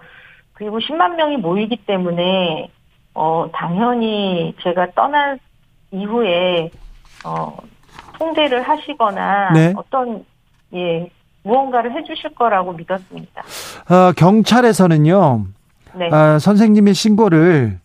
[0.53, 2.67] 그리고 10만 명이 모이기 때문에
[3.13, 5.37] 어 당연히 제가 떠난
[5.91, 6.71] 이후에
[7.23, 7.55] 어
[8.17, 9.73] 통제를 하시거나 네.
[9.77, 10.25] 어떤
[10.73, 11.11] 예
[11.43, 13.41] 무언가를 해주실 거라고 믿었습니다.
[13.89, 15.45] 어, 경찰에서는요.
[15.95, 16.09] 네.
[16.11, 17.79] 아, 선생님의 신고를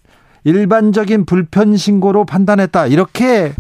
[0.44, 2.87] 일반적인 불편 신고로 판단했다.
[2.87, 3.53] 이렇게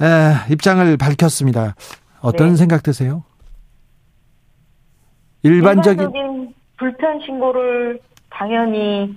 [0.00, 1.74] 에, 입장을 밝혔습니다.
[2.20, 2.56] 어떤 네.
[2.56, 3.24] 생각 드세요?
[5.42, 9.16] 일반적인 일반적인 불편 신고를 당연히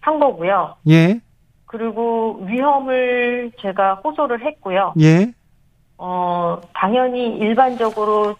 [0.00, 0.76] 한 거고요.
[0.88, 1.20] 예.
[1.66, 4.94] 그리고 위험을 제가 호소를 했고요.
[5.00, 5.32] 예.
[5.98, 8.36] 어, 당연히 일반적으로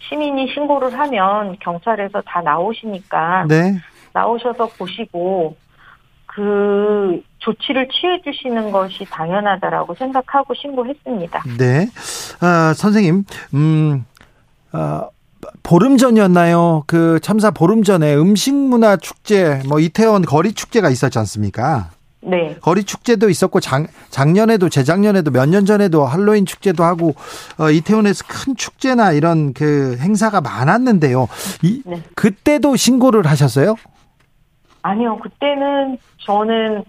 [0.00, 3.78] 시민이 신고를 하면 경찰에서 다 나오시니까 네.
[4.12, 5.56] 나오셔서 보시고
[6.26, 11.42] 그 조치를 취해 주시는 것이 당연하다라고 생각하고 신고했습니다.
[11.58, 11.88] 네.
[12.40, 14.04] 아, 선생님, 음,
[14.72, 15.08] 아,
[15.62, 16.84] 보름 전이었나요?
[16.86, 21.90] 그 참사 보름 전에 음식 문화 축제, 뭐 이태원 거리 축제가 있었지 않습니까?
[22.28, 22.56] 네.
[22.60, 27.14] 거리 축제도 있었고 작, 작년에도 재작년에도 몇 년 전에도 할로윈 축제도 하고
[27.58, 31.26] 어, 이태원에서 큰 축제나 이런 그 행사가 많았는데요.
[31.62, 32.02] 이, 네.
[32.14, 33.74] 그때도 신고를 하셨어요?
[34.82, 36.84] 아니요, 그때는 저는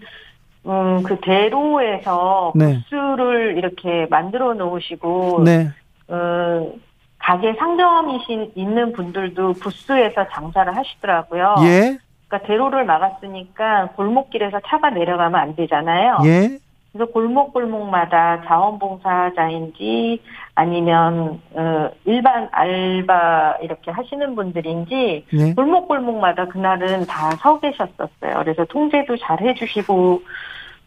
[0.66, 2.82] 음, 그 대로에서 네.
[2.90, 5.70] 부스를 이렇게 만들어 놓으시고 네.
[6.10, 6.72] 음,
[7.18, 11.54] 가게 상점이신 있는 분들도 부스에서 장사를 하시더라고요.
[11.62, 11.98] 예.
[12.30, 16.18] 그러니까 대로를 막았으니까 골목길에서 차가 내려가면 안 되잖아요.
[16.24, 16.58] 예.
[16.92, 20.20] 그래서 골목 골목마다 자원봉사자인지
[20.56, 25.54] 아니면 어, 일반 알바 이렇게 하시는 분들인지 네.
[25.54, 28.38] 골목 골목마다 그날은 다 서 계셨었어요.
[28.38, 30.22] 그래서 통제도 잘 해주시고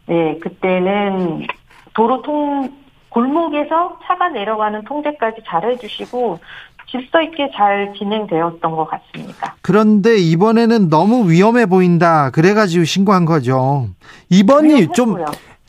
[0.06, 1.46] 네 그때는
[1.94, 2.70] 도로 통
[3.08, 6.38] 골목에서 차가 내려가는 통제까지 잘 해주시고
[6.94, 9.56] 질서 있게 잘 진행되었던 것 같습니다.
[9.62, 12.30] 그런데 이번에는 너무 위험해 보인다.
[12.30, 13.88] 그래가지고 신고한 거죠.
[14.30, 15.16] 이번이 좀.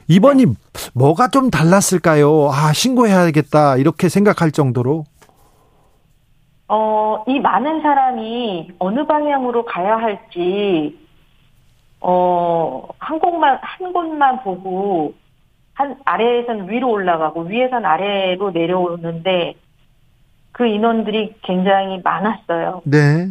[0.08, 0.46] 이번이
[0.94, 2.50] 뭐가 좀 달랐을까요?
[2.52, 5.06] 아 신고해야겠다 이렇게 생각할 정도로.
[6.68, 10.98] 어, 이 많은 사람이 어느 방향으로 가야 할지,
[12.02, 15.14] 어, 한 곳만, 한 곳만 보고,
[15.74, 19.56] 한, 아래에선 위로 올라가고, 위에선 아래로 내려오는데,
[20.56, 22.82] 그 인원들이 굉장히 많았어요.
[22.86, 23.30] 네.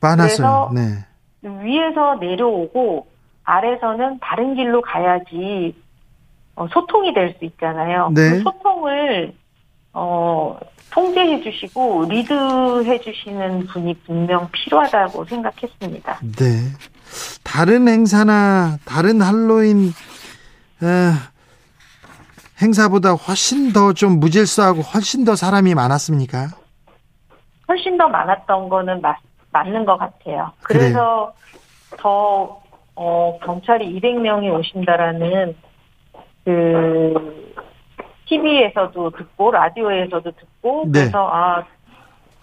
[0.00, 0.72] 많았어요.
[0.74, 1.06] 네.
[1.42, 3.06] 위에서 내려오고,
[3.44, 5.76] 아래서는 다른 길로 가야지,
[6.56, 8.10] 어, 소통이 될 수 있잖아요.
[8.12, 8.30] 네.
[8.30, 9.32] 그 소통을,
[9.92, 10.58] 어,
[10.90, 16.18] 통제해 주시고, 리드해 주시는 분이 분명 필요하다고 생각했습니다.
[16.36, 16.46] 네.
[17.44, 19.86] 다른 행사나 다른 할로윈
[20.82, 21.12] 에,
[22.62, 26.48] 행사보다 훨씬 더 좀 무질서하고 훨씬 더 사람이 많았습니까?
[27.68, 29.16] 훨씬 더 많았던 거는 맞,
[29.52, 30.52] 맞는 것 같아요.
[30.62, 31.32] 그래서
[31.98, 32.60] 더,
[32.96, 35.56] 어, 경찰이 200명이 오신다라는,
[36.44, 37.50] 그,
[38.28, 41.00] TV에서도 듣고, 라디오에서도 듣고, 네.
[41.00, 41.64] 그래서, 아,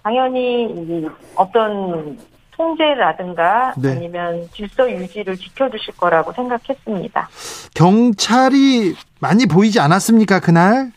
[0.03, 2.17] 당연히, 이 어떤
[2.57, 3.91] 통제라든가, 네.
[3.91, 7.29] 아니면 질서 유지를 지켜주실 거라고 생각했습니다.
[7.75, 10.91] 경찰이 많이 보이지 않았습니까, 그날?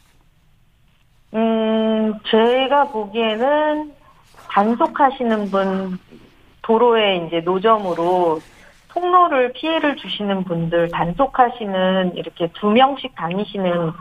[1.34, 3.92] 음, 제가 보기에는
[4.50, 5.98] 단속하시는 분,
[6.62, 8.40] 도로에 이제 노점으로
[8.88, 13.92] 통로를 피해를 주시는 분들, 단속하시는 이렇게 두 명씩 다니시는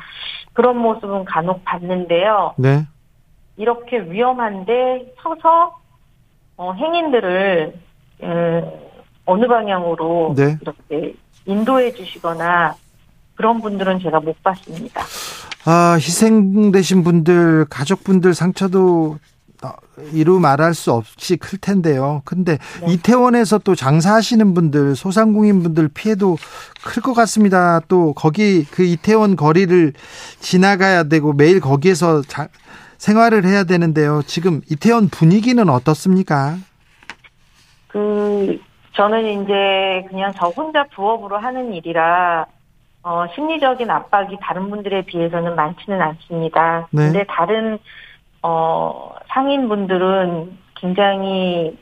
[0.53, 2.55] 그런 모습은 간혹 봤는데요.
[2.57, 2.87] 네.
[3.57, 5.78] 이렇게 위험한데 서서
[6.59, 7.73] 어, 행인들을
[8.23, 8.61] 음,
[9.25, 10.57] 어느 방향으로 네.
[10.61, 12.75] 이렇게 인도해 주시거나
[13.35, 15.01] 그런 분들은 제가 못 봤습니다.
[15.63, 19.19] 아, 희생되신 분들, 가족분들 상처도
[19.63, 19.69] 어,
[20.11, 22.21] 이루 말할 수 없이 클 텐데요.
[22.25, 22.91] 근데 네.
[22.93, 26.37] 이태원에서 또 장사하시는 분들, 소상공인 분들 피해도
[26.83, 27.79] 클 것 같습니다.
[27.87, 29.93] 또 거기 그 이태원 거리를
[30.41, 32.49] 지나가야 되고 매일 거기에서 자-
[32.99, 34.21] 생활을 해야 되는데요.
[34.23, 36.57] 지금 이태원 분위기는 어떻습니까?
[37.87, 38.59] 그
[38.93, 42.45] 저는 이제 그냥 저 혼자 부업으로 하는 일이라
[43.01, 46.87] 어 심리적인 압박이 다른 분들에 비해서는 많지는 않습니다.
[46.91, 47.05] 네.
[47.05, 47.79] 근데 다른
[48.43, 51.77] 어 상인분들은 굉장히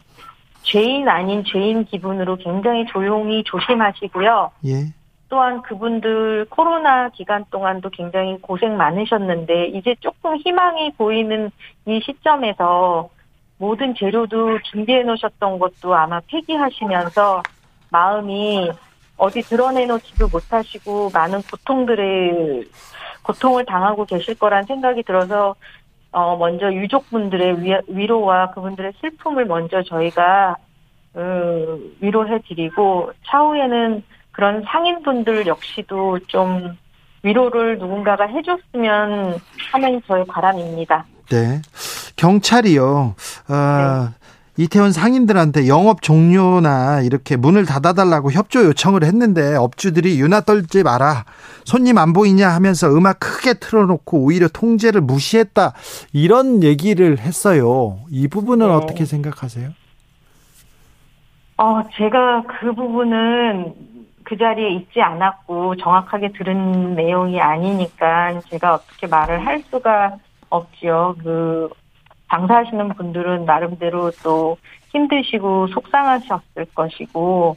[0.62, 4.52] 죄인 아닌 죄인 기분으로 굉장히 조용히 조심하시고요.
[4.66, 4.94] 예.
[5.30, 11.52] 또한 그분들 코로나 기간 동안도 굉장히 고생 많으셨는데 이제 조금 희망이 보이는
[11.86, 13.10] 이 시점에서
[13.58, 17.44] 모든 재료도 준비해 놓으셨던 것도 아마 폐기하시면서
[17.90, 18.72] 마음이
[19.18, 22.68] 어디 드러내놓지도 못하시고 많은 고통들을
[23.24, 25.56] 고통을 당하고 계실 거란 생각이 들어서
[26.12, 30.56] 어 먼저 유족분들의 위, 위로와 그분들의 슬픔을 먼저 저희가
[31.16, 34.04] 어, 위로해 드리고 차후에는
[34.38, 36.78] 그런 상인분들 역시도 좀
[37.24, 39.40] 위로를 누군가가 해줬으면
[39.72, 41.06] 하는 저의 바람입니다.
[41.32, 41.60] 네.
[42.16, 43.16] 경찰이요.
[43.50, 44.10] 어,
[44.56, 51.26] 이태원 상인들한테 영업 종료나 이렇게 문을 닫아달라고 협조 요청을 했는데 업주들이 유나 떨지 마라.
[51.66, 55.74] 손님 안 보이냐 하면서 음악 크게 틀어놓고 오히려 통제를 무시했다.
[56.14, 57.98] 이런 얘기를 했어요.
[58.12, 58.72] 이 부분은 네.
[58.72, 59.72] 어떻게 생각하세요?
[61.58, 63.97] 어, 제가 그 부분은
[64.28, 70.18] 그 자리에 있지 않았고 정확하게 들은 내용이 아니니까 제가 어떻게 말을 할 수가
[70.50, 71.16] 없지요.
[71.24, 71.70] 그
[72.30, 74.58] 장사하시는 분들은 나름대로 또
[74.90, 77.56] 힘드시고 속상하셨을 것이고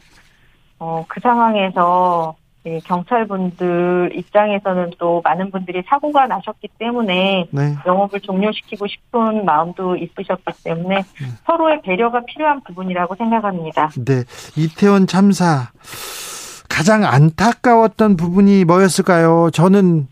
[0.79, 7.77] 어, 그 상황에서 이 경찰분들 입장에서는 또 많은 분들이 사고가 나셨기 때문에 네.
[7.85, 11.03] 영업을 종료시키고 싶은 마음도 있으셨기 때문에
[11.47, 13.89] 서로의 배려가 필요한 부분이라고 생각합니다.
[14.05, 14.23] 네.
[14.57, 15.71] 이태원 참사
[16.81, 19.51] 가장 안타까웠던 부분이 뭐였을까요?
[19.53, 20.09] 저는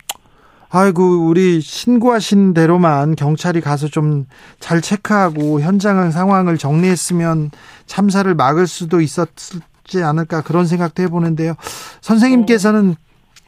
[0.68, 4.26] 아이고 우리 신고하신 대로만 경찰이 가서 좀
[4.60, 7.52] 잘 체크하고 현장 상황을 정리했으면
[7.86, 11.54] 참사를 막을 수도 있었지 않을까 그런 생각도 해보는데요.
[12.02, 12.96] 선생님께서는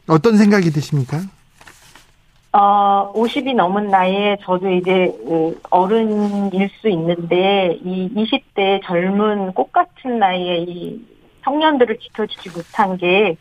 [0.07, 1.19] 어떤 생각이 드십니까?
[2.53, 10.17] 어, 50이 넘은 나이에 저도 이제 그 어른일 수 있는데 이 20대 젊은 꽃 같은
[10.17, 11.11] 나이에 이
[11.43, 13.37] 청년들을 지켜주지 못한 게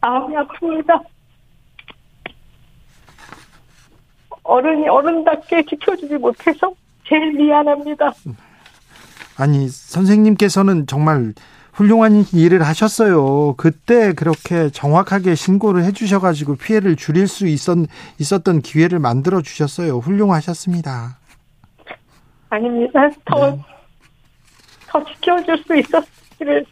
[0.00, 1.04] 마음이 아픕니다.
[4.42, 6.74] 어른이 어른답게 지켜주지 못해서
[7.08, 8.12] 제일 미안합니다.
[9.38, 11.32] 아니 선생님께서는 정말
[11.72, 13.54] 훌륭한 일을 하셨어요.
[13.56, 17.78] 그때 그렇게 정확하게 신고를 해주셔가지고 피해를 줄일 수 있었,
[18.18, 19.98] 있었던 기회를 만들어 주셨어요.
[19.98, 21.18] 훌륭하셨습니다.
[22.50, 23.08] 아닙니다.
[23.24, 23.64] 더, 네.
[24.92, 26.64] 더 지켜줄 수 있었기를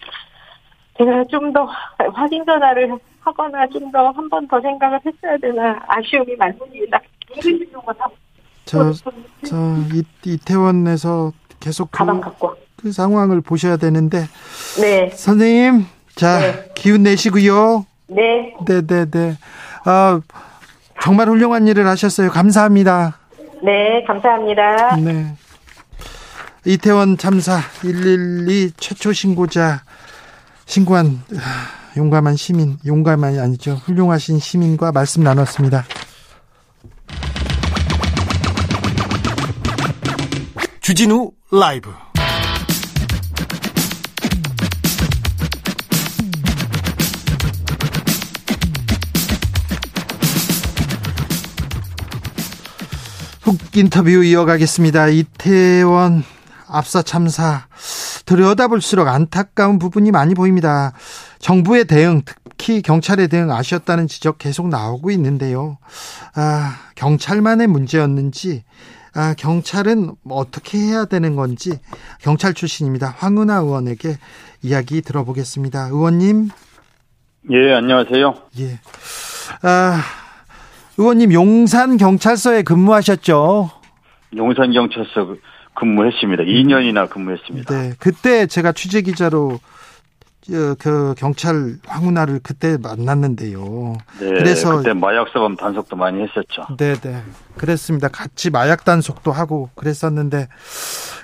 [0.99, 1.67] 제가 좀 더
[2.13, 7.01] 확인 전화를 하거나 좀 더 한 번 더 생각을 했어야 되나 아쉬움이 많습니다.
[8.65, 8.93] 저,
[9.47, 9.57] 저
[9.93, 12.55] 이, 이태원에서 계속 그, 가방 갖고 와.
[12.77, 14.25] 그 상황을 보셔야 되는데
[14.81, 16.73] 네, 선생님 자 네.
[16.75, 17.85] 기운 내시고요.
[18.09, 19.37] 네, 네네네.
[19.85, 20.21] 아
[21.03, 22.31] 정말 훌륭한 일을 하셨어요.
[22.31, 23.19] 감사합니다.
[23.63, 24.97] 네, 감사합니다.
[24.97, 25.35] 네.
[26.67, 29.83] 이태원 참사 112 최초 신고자
[30.67, 33.81] 신고한 아, 용감한 시민, 용감한이 아니죠.
[33.85, 35.85] 훌륭하신 시민과 말씀 나눴습니다.
[40.81, 41.91] 주진우 라이브
[53.41, 55.09] 훅 인터뷰 이어가겠습니다.
[55.09, 56.23] 이태원
[56.71, 57.67] 압사 참사
[58.27, 60.93] 들여다볼수록 안타까운 부분이 많이 보입니다.
[61.39, 65.79] 정부의 대응, 특히 경찰의 대응 아쉬웠다는 지적 계속 나오고 있는데요.
[66.35, 68.65] 아, 경찰만의 문제였는지,
[69.15, 71.79] 아, 경찰은 어떻게 해야 되는 건지
[72.21, 73.15] 경찰 출신입니다.
[73.19, 74.19] 황은하 의원에게
[74.63, 75.87] 이야기 들어보겠습니다.
[75.87, 76.51] 의원님,
[77.51, 78.35] 예, 안녕하세요.
[78.61, 78.79] 예.
[79.63, 80.01] 아,
[80.99, 83.71] 의원님 용산 경찰서에 근무하셨죠?
[84.37, 85.37] 용산 경찰서
[85.81, 86.43] 근무했습니다.
[86.43, 87.75] 2년이나 근무했습니다.
[87.75, 89.59] 네, 그때 제가 취재 기자로
[90.53, 93.97] 어, 그 경찰 황운하를 그때 만났는데요.
[94.21, 96.67] 네, 그래서 그때 마약 사범 단속도 많이 했었죠.
[96.77, 97.23] 네, 네.
[97.57, 98.09] 그랬습니다.
[98.09, 100.49] 같이 마약 단속도 하고 그랬었는데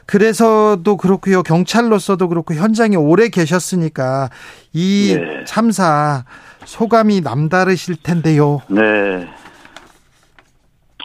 [0.06, 1.42] 그래서도 그렇고요.
[1.42, 4.30] 경찰로서도 그렇고 현장에 오래 계셨으니까
[4.72, 5.44] 이 네.
[5.44, 6.24] 참사
[6.64, 8.62] 소감이 남다르실 텐데요.
[8.68, 9.28] 네.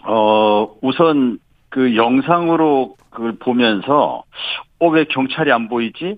[0.05, 4.23] 어, 우선 그 영상으로 그걸 보면서
[4.79, 6.15] 어, 왜 경찰이 안 보이지?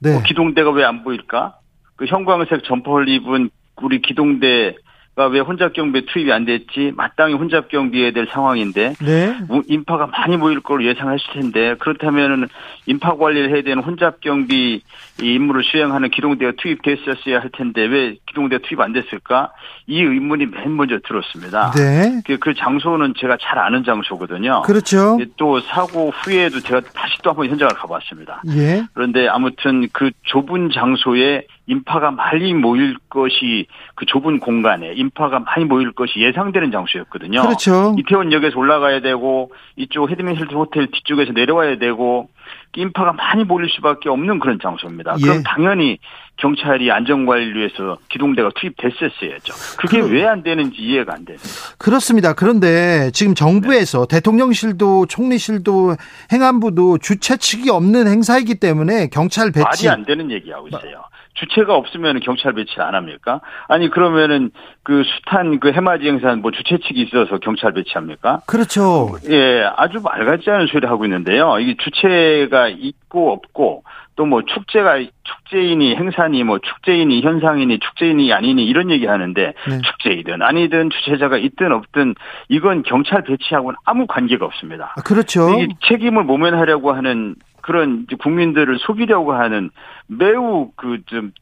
[0.00, 0.16] 네.
[0.16, 1.54] 어, 기동대가 왜 안 보일까?
[1.96, 3.50] 그 형광색 점퍼를 입은
[3.82, 6.92] 우리 기동대가 왜 혼잡 경비에 투입이 안 됐지?
[6.96, 9.38] 마땅히 혼잡 경비해야 될 상황인데 네.
[9.48, 12.48] 무- 인파가 많이 모일 걸로 예상했을 텐데 그렇다면은
[12.90, 14.82] 인파 관리를 해야 되는 혼잡 경비
[15.22, 19.52] 이 임무를 수행하는 기동대가 투입됐었어야 할 텐데 왜 기동대 가 투입 안 됐을까?
[19.86, 21.70] 이 의문이 맨 먼저 들었습니다.
[21.70, 22.20] 네.
[22.26, 24.62] 그, 그 장소는 제가 잘 아는 장소거든요.
[24.62, 25.18] 그렇죠.
[25.20, 28.42] 예, 또 사고 후에도 제가 다시 또 한번 현장을 가봤습니다.
[28.56, 28.84] 예.
[28.92, 35.92] 그런데 아무튼 그 좁은 장소에 인파가 많이 모일 것이 그 좁은 공간에 인파가 많이 모일
[35.92, 37.42] 것이 예상되는 장소였거든요.
[37.42, 37.94] 그렇죠.
[37.98, 42.28] 이태원역에서 올라가야 되고 이쪽 헤드맨 힐튼 호텔 뒤쪽에서 내려와야 되고
[42.76, 45.16] 인파가 많이 몰릴 수밖에 없는 그런 장소입니다.
[45.18, 45.22] 예.
[45.22, 45.98] 그럼 당연히
[46.36, 49.52] 경찰이 안전관리위해서 기동대가 투입됐었어야죠.
[49.78, 51.46] 그게 그- 왜안 되는지 이해가 안 됩니다.
[51.78, 52.32] 그렇습니다.
[52.32, 55.96] 그런데 지금 정부에서 대통령실도 총리실도
[56.32, 61.02] 행안부도 주최 측이 없는 행사이기 때문에 경찰 배치 말이 안 되는 얘기하고 있어요.
[61.34, 63.40] 주최가 없으면 경찰 배치를 안 합니까?
[63.68, 64.50] 아니 그러면은
[64.82, 68.40] 그 숱한 그 해맞이 행사는 뭐 주최 측이 있어서 경찰 배치합니까?
[68.46, 69.16] 그렇죠.
[69.28, 71.58] 예, 아주 말 같지 않은 소리 하고 있는데요.
[71.58, 73.84] 이게 주최가 있고 없고
[74.16, 79.80] 또 뭐 축제가 축제인이 행사니 뭐 축제인이 현상이니 축제인이 아니니 이런 얘기 하는데 네.
[79.80, 82.14] 축제이든 아니든 주최자가 있든 없든
[82.48, 84.92] 이건 경찰 배치하고는 아무 관계가 없습니다.
[84.96, 85.48] 아, 그렇죠.
[85.58, 89.70] 이 책임을 모면하려고 하는 그런 이제 국민들을 속이려고 하는
[90.06, 91.32] 매우 그 좀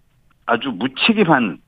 [0.49, 1.59] 아주 무책임한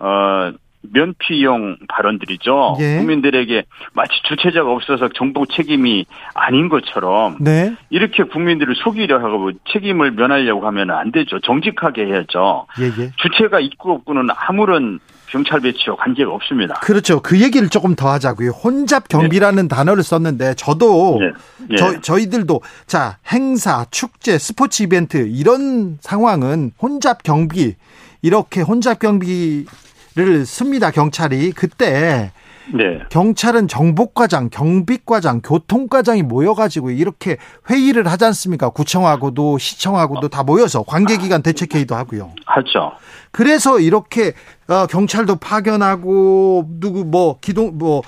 [0.00, 2.78] 어 면피용 발언들이죠.
[2.80, 2.96] 예.
[2.96, 7.76] 국민들에게 마치 주체자가 없어서 정부 책임이 아닌 것처럼 네.
[7.90, 11.38] 이렇게 국민들을 속이려 하고 책임을 면하려고 하면 안 되죠.
[11.40, 12.66] 정직하게 해야죠.
[12.80, 13.10] 예, 예.
[13.16, 16.74] 주체가 있고 없고는 아무런 경찰 배치와 관계가 없습니다.
[16.80, 17.20] 그렇죠.
[17.20, 18.50] 그 얘기를 조금 더 하자고요.
[18.50, 21.30] 혼잡 경비라는 단어를 썼는데 저도 네.
[21.70, 21.76] 예.
[21.76, 27.76] 저, 저희들도 자 행사, 축제, 스포츠 이벤트 이런 상황은 혼잡 경비
[28.22, 30.90] 이렇게 혼잡 경비를 씁니다.
[30.90, 32.32] 경찰이 그때
[32.74, 33.00] 네.
[33.10, 37.36] 경찰은 정복과장, 경비과장, 교통과장이 모여가지고 이렇게
[37.68, 38.70] 회의를 하지 않습니까?
[38.70, 42.32] 구청하고도 시청하고도 다 모여서 관계기관 대책회의도 하고요.
[42.46, 42.92] 하죠.
[43.32, 44.32] 그래서 이렇게
[44.68, 48.02] 어, 경찰도 파견하고 누구 뭐 기동 뭐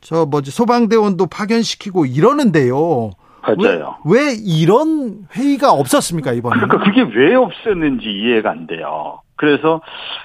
[0.00, 3.10] 저 뭐지 소방대원도 파견시키고 이러는데요.
[3.42, 3.96] 맞아요.
[4.04, 6.60] 왜, 왜 이런 회의가 없었습니까 이번에?
[6.60, 9.20] 그러니까 그게 왜 없었는지 이해가 안 돼요.
[9.36, 9.80] 그래서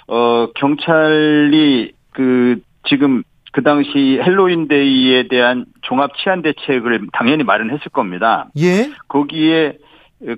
[0.07, 3.23] 어 경찰이 그 지금
[3.53, 8.47] 그 당시 헬로윈데이에 대한 종합 치안 대책을 당연히 마련했을 겁니다.
[8.57, 9.77] 예, 거기에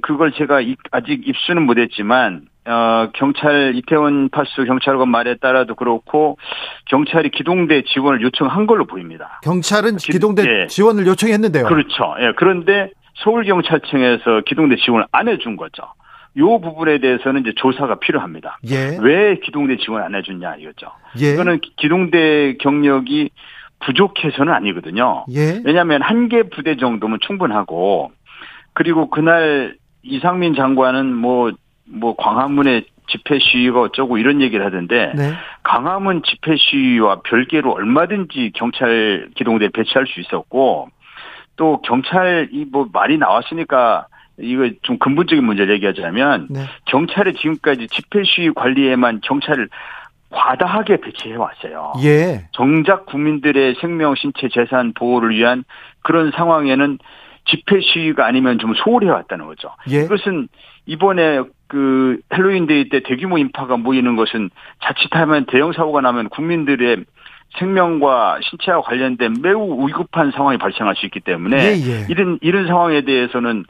[0.01, 6.37] 그걸 제가 이- 아직 입수는 못했지만 어, 경찰 이태원 파수 경찰관 말에 따라도 그렇고
[6.87, 9.39] 경찰이 기동대 지원을 요청한 걸로 보입니다.
[9.43, 10.67] 경찰은 기- 기동대 예.
[10.67, 11.65] 지원을 요청했는데요.
[11.67, 12.15] 그렇죠.
[12.19, 12.33] 예.
[12.35, 12.89] 그런데
[13.23, 15.83] 서울 경찰청에서 기동대 지원을 안 해준 거죠.
[16.37, 18.59] 요 부분에 대해서는 이제 조사가 필요합니다.
[18.69, 18.97] 예.
[19.01, 20.87] 왜 기동대 지원 안 해줬냐 이거죠.
[21.21, 21.33] 예.
[21.33, 23.29] 이거는 기- 기동대 경력이
[23.79, 25.25] 부족해서는 아니거든요.
[25.31, 25.61] 예.
[25.63, 28.11] 왜냐하면 한 개 부대 정도면 충분하고
[28.73, 35.33] 그리고 그날 이상민 장관은 뭐뭐 광화문에 집회 시위가 어쩌고 이런 얘기를 하던데 네.
[35.63, 40.89] 광화문 집회 시위와 별개로 얼마든지 경찰 기동대 배치할 수 있었고
[41.55, 44.07] 또 경찰 이 뭐 말이 나왔으니까
[44.39, 46.65] 이거 좀 근본적인 문제를 얘기하자면 네.
[46.85, 49.69] 경찰이 지금까지 집회 시위 관리에만 경찰을
[50.29, 51.93] 과다하게 배치해 왔어요.
[52.03, 52.47] 예.
[52.51, 55.63] 정작 국민들의 생명, 신체, 재산 보호를 위한
[56.01, 56.97] 그런 상황에는
[57.45, 59.69] 집회 시위가 아니면 좀 소홀해 왔다는 거죠.
[59.89, 60.01] 예.
[60.01, 60.49] 이것은
[60.87, 64.49] 이번에 그 헬로윈 데이 때 대규모 인파가 모이는 것은
[64.83, 67.05] 자칫하면 대형 사고가 나면 국민들의
[67.57, 72.05] 생명과 신체와 관련된 매우 위급한 상황이 발생할 수 있기 때문에 예, 예.
[72.09, 73.63] 이런 이런 상황에 대해서는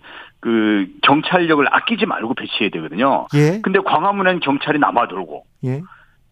[0.45, 3.25] 그 경찰력을 아끼지 말고 배치해야 되거든요.
[3.33, 3.61] 예.
[3.63, 5.81] 근데 광화문엔 경찰이 남아돌고 예.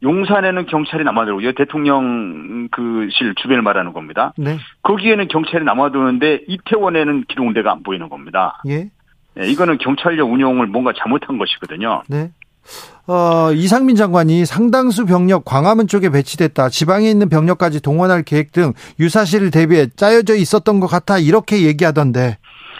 [0.04, 4.32] 용산에는 경찰이 남아돌고 이거 대통령 그실 주변을 말하는 겁니다.
[4.38, 4.60] 네.
[4.84, 8.62] 거기에는 경찰이 남아도는데 이태원에는 기동대가 안 보이는 겁니다.
[8.68, 8.92] 예.
[9.40, 12.04] 예, 이거는 경찰력 운용을 뭔가 잘못한 것이거든요.
[12.08, 12.30] 네.
[13.08, 16.70] 어, 이상민 장관이 상당수 병력 광화문 쪽에 배치됐다.
[16.70, 21.18] 지방에 있는 병력까지 동원할 계획 등 유사시를 대비해 짜여져 있었던 것 같아.
[21.18, 22.38] 이렇게 얘기하던데.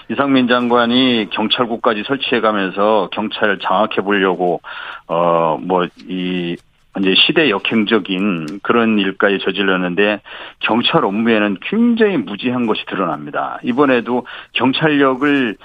[0.10, 4.62] 이상민 장관이 경찰국까지 설치해가면서 경찰을 장악해 보려고
[5.08, 6.58] 어뭐이
[7.00, 10.22] 이제 시대 역행적인 그런 일까지 저질렀는데
[10.60, 13.60] 경찰 업무에는 굉장히 무지한 것이 드러납니다.
[13.64, 15.56] 이번에도 경찰력을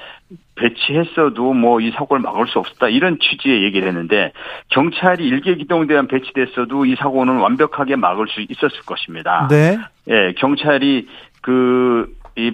[0.56, 4.32] 배치했어도 뭐 이 사고를 막을 수 없었다 이런 취지의 얘기를 했는데
[4.70, 9.48] 경찰이 일개 기동대만 배치됐어도 이 사고는 완벽하게 막을 수 있었을 것입니다.
[9.50, 9.78] 네.
[10.08, 11.06] 예, 경찰이
[11.42, 12.52] 그, 이,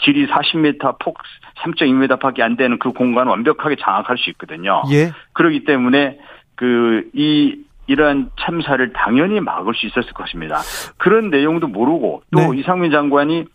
[0.00, 1.18] 길이 40m, 폭
[1.62, 4.82] 3.2m밖에 안 되는 그 공간을 완벽하게 장악할 수 있거든요.
[4.92, 5.12] 예.
[5.32, 6.18] 그렇기 때문에
[6.54, 10.60] 그, 이, 이러한 참사를 당연히 막을 수 있었을 것입니다.
[10.96, 12.60] 그런 내용도 모르고 또 네.
[12.60, 13.46] 이상민 장관이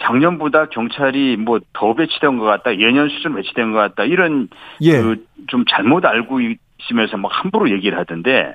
[0.00, 4.48] 작년보다 경찰이 뭐 더 배치된 것 같다, 예년 수준 배치된 것 같다, 이런
[4.82, 5.00] 예.
[5.02, 6.40] 그좀 잘못 알고
[6.80, 8.54] 있으면서 막 함부로 얘기를 하던데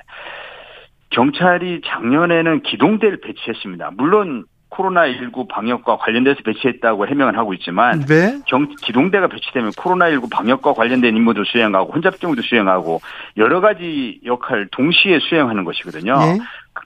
[1.09, 3.91] 경찰이 작년에는 기동대를 배치했습니다.
[3.97, 8.39] 물론 코로나19 방역과 관련돼서 배치했다고 해명을 하고 있지만 네.
[8.47, 13.01] 경, 기동대가 배치되면 코로나19 방역과 관련된 임무도 수행하고 혼잡 경우도 수행하고
[13.37, 16.13] 여러 가지 역할 동시에 수행하는 것이거든요.
[16.13, 16.37] 예.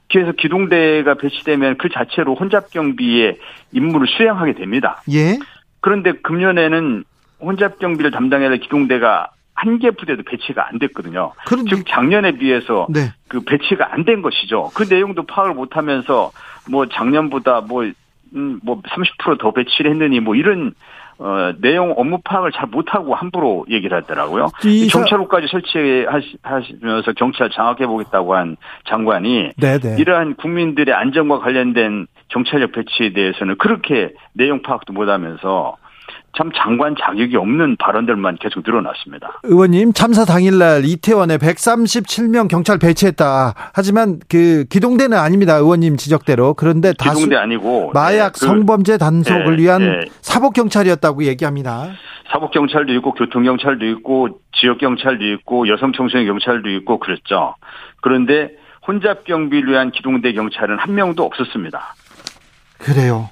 [0.10, 3.38] 그래서 기동대가 배치되면 그 자체로 혼잡 경비의
[3.72, 5.02] 임무를 수행하게 됩니다.
[5.12, 5.38] 예.
[5.80, 7.04] 그런데 금년에는
[7.42, 11.34] 혼잡 경비를 담당해야 될 기동대가 한개 부대도 배치가 안 됐거든요.
[11.70, 13.14] 즉 작년에 비해서 네.
[13.28, 14.72] 그 배치가 안 된 것이죠.
[14.74, 16.32] 그 내용도 파악을 못하면서
[16.70, 20.74] 뭐 작년보다 뭐음뭐30%더 배치를 했느니 뭐 이런
[21.20, 24.48] 어 내용 업무 파악을 잘 못하고 함부로 얘기를 하더라고요.
[24.92, 28.58] 경찰국까지 설치하시면서 경찰 장악해 보겠다고 한
[28.88, 29.98] 장관이 네, 네.
[30.00, 35.78] 이러한 국민들의 안전과 관련된 경찰력 배치에 대해서는 그렇게 내용 파악도 못하면서
[36.38, 39.42] 참 장관 자격이 없는 발언들만 계속 늘어났습니다.
[39.44, 43.54] 의원님 참사 당일날 이태원에 137명 경찰 배치했다.
[43.74, 45.56] 하지만 그 기동대는 아닙니다.
[45.56, 46.54] 의원님 지적대로.
[46.54, 50.06] 그런데 기동대 아니고 마약 네, 그 성범죄 단속을 네, 위한 네.
[50.22, 51.90] 사복 경찰이었다고 얘기합니다.
[52.32, 57.56] 사복 경찰도 있고 교통 경찰도 있고 지역 경찰도 있고 여성 청소년 경찰도 있고 그랬죠.
[58.02, 58.52] 그런데
[58.88, 61.96] 혼잡 경비를 위한 기동대 경찰은 한 명도 없었습니다.
[62.80, 63.30] 그래요.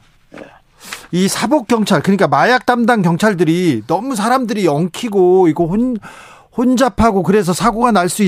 [1.12, 5.98] 이 사복 경찰 그러니까 마약 담당 경찰들이 너무 사람들이 엉키고 이거 혼
[6.58, 8.24] 혼잡하고 그래서 사고가 날 수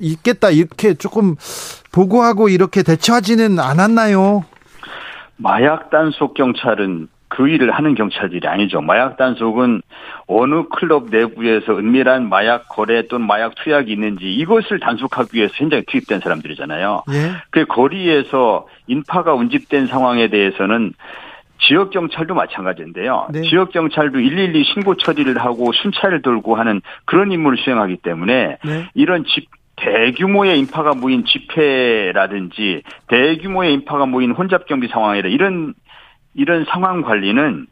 [0.00, 1.36] 있겠다 이렇게 조금
[1.92, 4.44] 보고하고 이렇게 대처하지는 않았나요?
[5.36, 8.80] 마약 단속 경찰은 그 일을 하는 경찰들이 아니죠.
[8.80, 9.82] 마약 단속은
[10.26, 16.20] 어느 클럽 내부에서 은밀한 마약 거래 또는 마약 투약이 있는지 이것을 단속하기 위해서 현장에 투입된
[16.20, 17.02] 사람들이잖아요.
[17.10, 17.32] 예.
[17.50, 20.92] 그 거리에서 인파가 운집된 상황에 대해서는
[21.60, 23.28] 지역 경찰도 마찬가지인데요.
[23.32, 23.42] 네.
[23.42, 28.90] 지역 경찰도 112 신고 처리를 하고 순찰을 돌고 하는 그런 임무를 수행하기 때문에 네.
[28.94, 35.74] 이런 집 대규모의 인파가 모인 집회라든지 대규모의 인파가 모인 혼잡 경비 상황이라 이런
[36.34, 37.66] 이런 상황 관리는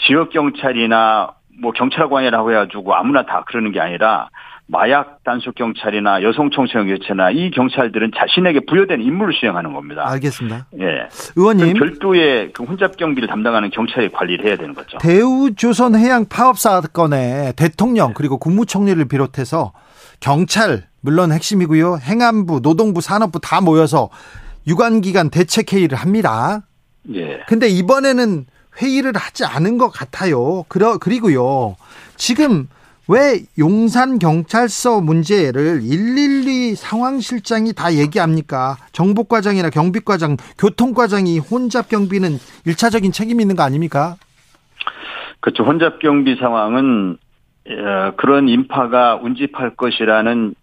[0.00, 4.28] 지역 경찰이나 뭐 경찰관이라고 해가지고 아무나 다 그러는 게 아니라
[4.68, 10.02] 마약 단속 경찰이나 여성 청소년 교체나 이 경찰들은 자신에게 부여된 임무를 수행하는 겁니다.
[10.08, 10.66] 알겠습니다.
[10.80, 11.08] 예.
[11.36, 14.98] 의원님 별도의 그 혼잡 경비를 담당하는 경찰이 관리를 해야 되는 거죠.
[14.98, 19.72] 대우조선 해양 파업 사건에 대통령 그리고 국무총리를 비롯해서
[20.18, 21.98] 경찰 물론 핵심이고요.
[22.02, 24.10] 행안부, 노동부, 산업부 다 모여서
[24.66, 26.62] 유관기관 대책 회의를 합니다.
[27.14, 27.38] 예.
[27.46, 28.46] 근데 이번에는
[28.82, 30.64] 회의를 하지 않은 것 같아요.
[30.68, 31.76] 그러, 그리고요.
[32.16, 32.68] 지금
[33.08, 38.76] 왜 용산 경찰서 문제를 112 상황실장이 다 얘기합니까?
[38.92, 42.30] 정복과장이나 경비과장, 교통과장이 혼잡 경비는
[42.66, 44.16] 1차적인 책임이 있는 거 아닙니까?
[45.40, 45.62] 그렇죠.
[45.62, 47.18] 혼잡 경비 상황은
[47.68, 50.54] 어, 그런 인파가 운집할 것이라는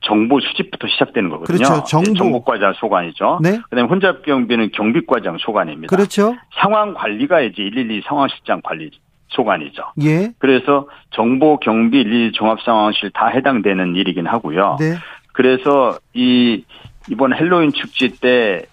[0.00, 1.56] 정보 수집부터 시작되는 거거든요.
[1.56, 1.84] 그렇죠.
[1.84, 2.14] 정보.
[2.14, 3.38] 정보 과장 소관이죠.
[3.40, 3.60] 네.
[3.70, 5.94] 그다음에 혼잡 경비는 경비과장 소관입니다.
[5.94, 6.36] 그렇죠.
[6.60, 8.90] 상황 관리가 이제 112 상황실장 관리
[9.32, 9.82] 소관이죠.
[10.02, 10.30] 예.
[10.38, 14.76] 그래서 정보 경비 112 종합 상황실 다 해당되는 일이긴 하고요.
[14.80, 14.94] 네.
[15.32, 16.64] 그래서 이
[17.10, 18.66] 이번 헬로윈 축제 때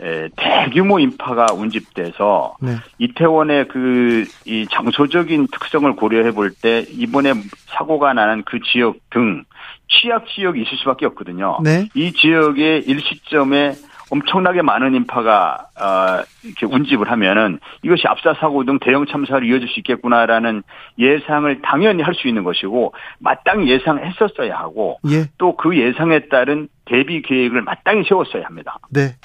[0.00, 2.72] 에, 대규모 인파가 운집돼서 네.
[2.98, 7.32] 이태원의 그 이 장소적인 특성을 고려해 볼 때 이번에
[7.66, 9.44] 사고가 나는 그 지역 등
[9.88, 11.58] 취약 지역이 있을 수밖에 없거든요.
[11.62, 11.88] 네.
[11.94, 13.72] 이 지역의 일시점에
[14.10, 19.80] 엄청나게 많은 인파가 어, 이렇게 운집을 하면은 이것이 압사 사고 등 대형 참사로 이어질 수
[19.80, 20.62] 있겠구나라는
[20.98, 25.26] 예상을 당연히 할 수 있는 것이고 마땅히 예상했었어야 하고 예.
[25.38, 28.78] 또그 예상에 따른 대비 계획을 마땅히 세웠어야 합니다.
[28.90, 29.16] 네.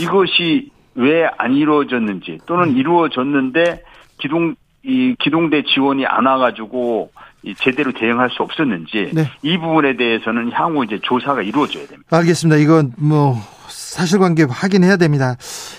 [0.00, 2.38] 이것이 왜 안 이루어졌는지 음.
[2.46, 3.82] 또는 이루어졌는데
[4.18, 7.10] 기동 이 기동대 지원이 안 와가지고
[7.42, 9.24] 이 제대로 대응할 수 없었는지 네.
[9.42, 12.16] 이 부분에 대해서는 향후 이제 조사가 이루어져야 됩니다.
[12.16, 12.56] 알겠습니다.
[12.60, 13.34] 이건 뭐
[13.90, 15.36] 사실관계 확인해야 됩니다.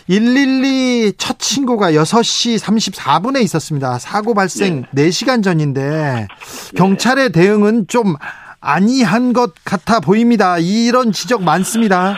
[0.08, 3.98] 112 첫 신고가 6시 34분에 있었습니다.
[4.00, 5.08] 사고 발생 네.
[5.08, 6.28] 4시간 전인데
[6.76, 8.16] 경찰의 대응은 좀
[8.60, 10.58] 아니한 것 같아 보입니다.
[10.60, 12.16] 이런 지적 많습니다.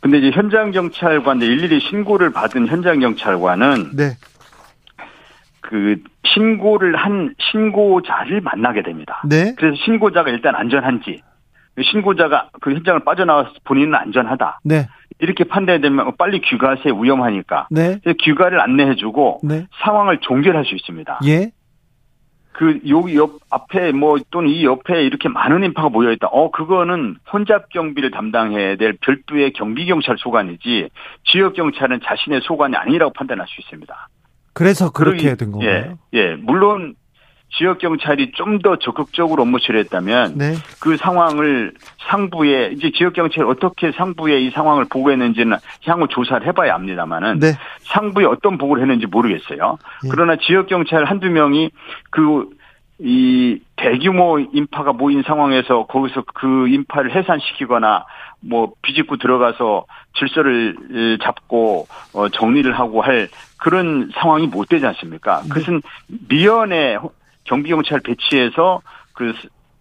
[0.00, 4.16] 근데 이제 현장 경찰관 일일이 신고를 받은 현장 경찰관은 네.
[5.60, 9.22] 그 신고를 한 신고자를 만나게 됩니다.
[9.28, 9.54] 네.
[9.58, 11.20] 그래서 신고자가 일단 안전한지
[11.80, 14.88] 신고자가 그 현장을 빠져나와서 본인은 안전하다 네.
[15.22, 18.00] 이렇게 판단되면 빨리 귀가하세요 위험하니까 네.
[18.20, 19.68] 귀가를 안내해주고 네.
[19.84, 21.20] 상황을 종결할 수 있습니다.
[21.26, 21.52] 예.
[22.50, 26.26] 그 여기 옆 앞에 뭐 또는 이 옆에 이렇게 많은 인파가 모여 있다.
[26.26, 30.88] 어 그거는 혼잡 경비를 담당해야 될 별도의 경비 경찰 소관이지
[31.24, 34.08] 지역 경찰은 자신의 소관이 아니라고 판단할 수 있습니다.
[34.54, 35.96] 그래서 그렇게 된 건가요?
[36.14, 36.34] 예, 예.
[36.34, 36.94] 물론
[37.52, 40.54] 지역 경찰이 좀 더 적극적으로 업무 처리했다면 네.
[40.80, 41.72] 그 상황을
[42.08, 47.52] 상부에 이제 지역 경찰이 어떻게 상부에 이 상황을 보고했는지는 향후 조사를 해봐야 합니다만은 네.
[47.80, 49.78] 상부에 어떤 보고를 했는지 모르겠어요.
[50.04, 50.08] 예.
[50.10, 51.70] 그러나 지역 경찰 한두 명이
[52.10, 52.50] 그
[53.04, 58.04] 이 대규모 인파가 모인 상황에서 거기서 그 인파를 해산시키거나
[58.40, 63.28] 뭐 비집고 들어가서 질서를 잡고 어 정리를 하고 할
[63.58, 65.42] 그런 상황이 못 되지 않습니까?
[65.42, 65.48] 네.
[65.48, 65.82] 그것은
[66.28, 66.96] 미연에
[67.52, 68.80] 경비 경찰 배치해서
[69.12, 69.34] 그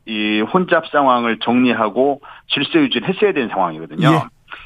[0.06, 4.08] 이 혼잡 상황을 정리하고 질서 유지를 했어야 되는 상황이거든요.
[4.08, 4.20] 예.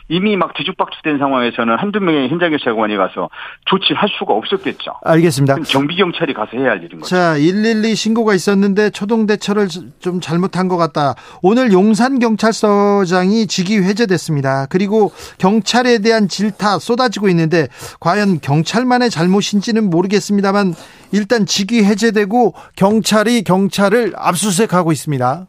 [0.10, 3.30] 이미 막 뒤죽박죽된 상황에서는 한두 명의 현장 경찰관이 가서
[3.66, 4.92] 조치를 할 수가 없었겠죠.
[5.04, 5.56] 알겠습니다.
[5.68, 7.16] 경비 경찰이 가서 해야 할 일인 거죠.
[7.16, 9.68] 자, 112 신고가 있었는데 초동 대처를
[10.00, 11.16] 좀 잘못한 것 같다.
[11.42, 14.68] 오늘 용산 경찰서장이 직위 해제됐습니다.
[14.70, 17.68] 그리고 경찰에 대한 질타 쏟아지고 있는데
[18.00, 20.74] 과연 경찰만의 잘못인지는 모르겠습니다만
[21.12, 25.48] 일단 직위 해제되고 경찰이 경찰을 압수수색하고 있습니다.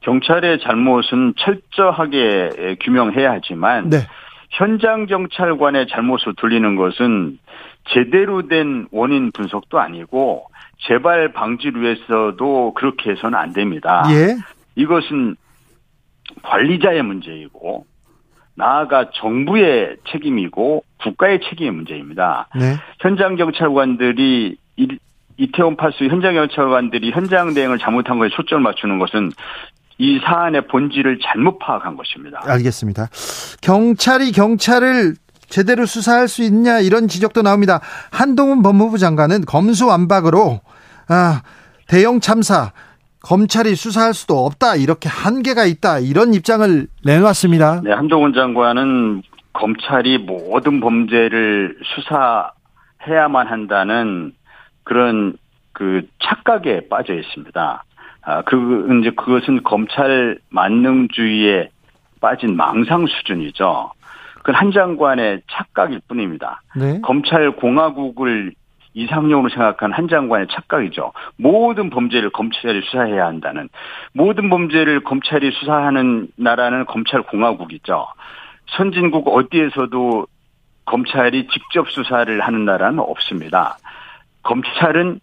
[0.00, 3.98] 경찰의 잘못은 철저하게 규명해야 하지만 네.
[4.50, 7.38] 현장 경찰관의 잘못을 돌리는 것은
[7.90, 10.46] 제대로 된 원인 분석도 아니고
[10.86, 14.02] 재발 방지를 위해서도 그렇게 해서는 안 됩니다.
[14.10, 14.36] 예.
[14.76, 15.36] 이것은
[16.42, 17.84] 관리자의 문제이고
[18.54, 22.48] 나아가 정부의 책임이고 국가의 책임의 문제입니다.
[22.54, 22.76] 네.
[23.00, 24.98] 현장 경찰관들이 이-
[25.36, 29.30] 이태원 파수 현장 경찰관들이 현장 대응을 잘못한 것에 초점을 맞추는 것은
[30.00, 32.40] 이 사안의 본질을 잘못 파악한 것입니다.
[32.42, 33.10] 알겠습니다.
[33.60, 35.14] 경찰이 경찰을
[35.46, 37.80] 제대로 수사할 수 있냐 이런 지적도 나옵니다.
[38.10, 40.62] 한동훈 법무부 장관은 검수완박으로
[41.08, 41.42] 아,
[41.86, 42.72] 대형 참사
[43.22, 47.82] 검찰이 수사할 수도 없다 이렇게 한계가 있다 이런 입장을 내놨습니다.
[47.84, 49.22] 네, 한동훈 장관은
[49.52, 51.76] 검찰이 모든 범죄를
[53.04, 54.32] 수사해야만 한다는
[54.84, 55.36] 그런
[55.72, 57.84] 그 착각에 빠져 있습니다.
[58.30, 61.70] 아, 그, 이제 그것은 검찰 만능주의에
[62.20, 63.90] 빠진 망상 수준이죠.
[64.38, 66.62] 그건 한 장관의 착각일 뿐입니다.
[66.76, 67.00] 네.
[67.02, 68.52] 검찰 공화국을
[68.94, 71.12] 이상용으로 생각한 한 장관의 착각이죠.
[71.36, 73.68] 모든 범죄를 검찰이 수사해야 한다는
[74.12, 78.06] 모든 범죄를 검찰이 수사하는 나라는 검찰 공화국이죠.
[78.76, 80.26] 선진국 어디에서도
[80.86, 83.76] 검찰이 직접 수사를 하는 나라는 없습니다.
[84.42, 85.20] 검찰은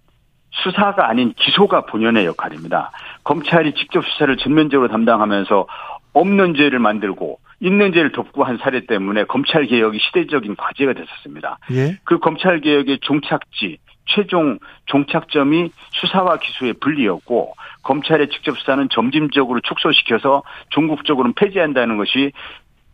[0.64, 2.92] 수사가 아닌 기소가 본연의 역할입니다.
[3.24, 5.68] 검찰이 직접 수사를 전면적으로 담당하면서
[6.14, 11.60] 없는 죄를 만들고 있는 죄를 덮고 한 사례 때문에 검찰 개혁이 시대적인 과제가 됐었습니다.
[11.72, 11.98] 예.
[12.04, 21.34] 그 검찰 개혁의 종착지 최종 종착점이 수사와 기소의 분리였고 검찰의 직접 수사는 점진적으로 축소시켜서 종국적으로는
[21.36, 22.32] 폐지한다는 것이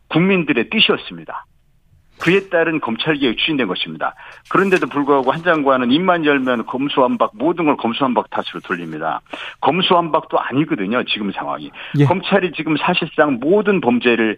[0.09, 1.45] 국민들의 뜻이었습니다.
[2.19, 4.15] 그에 따른 검찰개혁이 추진된 것입니다.
[4.49, 9.21] 그런데도 불구하고 한 장관은 입만 열면 검수완박 모든 걸 검수완박 탓으로 돌립니다.
[9.61, 11.03] 검수완박도 아니거든요.
[11.03, 11.71] 지금 상황이.
[11.99, 12.05] 예.
[12.05, 14.37] 검찰이 지금 사실상 모든 범죄를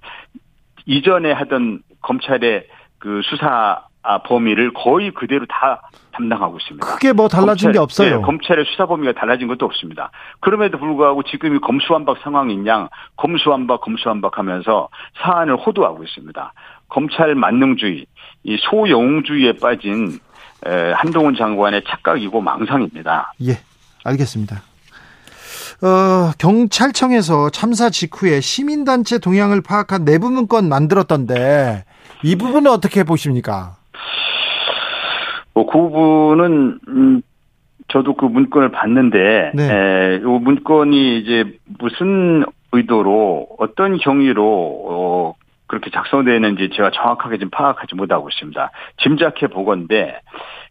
[0.86, 2.68] 이전에 하던 검찰의
[2.98, 6.86] 그 수사 아, 범위를 거의 그대로 다 담당하고 있습니다.
[6.86, 8.18] 크게 뭐 달라진 검찰, 게 없어요.
[8.18, 10.12] 네, 검찰의 수사 범위가 달라진 것도 없습니다.
[10.42, 14.90] 그럼에도 불구하고 지금이 검수완박 상황인 양 검수완박 검수완박 하면서
[15.24, 16.54] 사안을 호도하고 있습니다.
[16.90, 18.06] 검찰 만능주의,
[18.44, 20.20] 이 소영웅주의에 빠진
[20.66, 23.34] 에, 한동훈 장관의 착각이고 망상입니다.
[23.44, 23.58] 예,
[24.04, 24.62] 알겠습니다.
[25.82, 31.84] 어, 경찰청에서 참사 직후에 시민단체 동향을 파악한 내부 문건 만들었던데
[32.24, 33.76] 이 부분은 어떻게 보십니까?
[35.54, 37.22] 뭐, 그 부분은, 음,
[37.88, 39.64] 저도 그 문건을 봤는데, 네.
[39.64, 45.36] 에, 요 문건이 이제 무슨 의도로 어떤 경위로, 어,
[45.68, 48.72] 그렇게 작성되는지 제가 정확하게 지금 파악하지 못하고 있습니다.
[48.98, 50.20] 짐작해 보건데,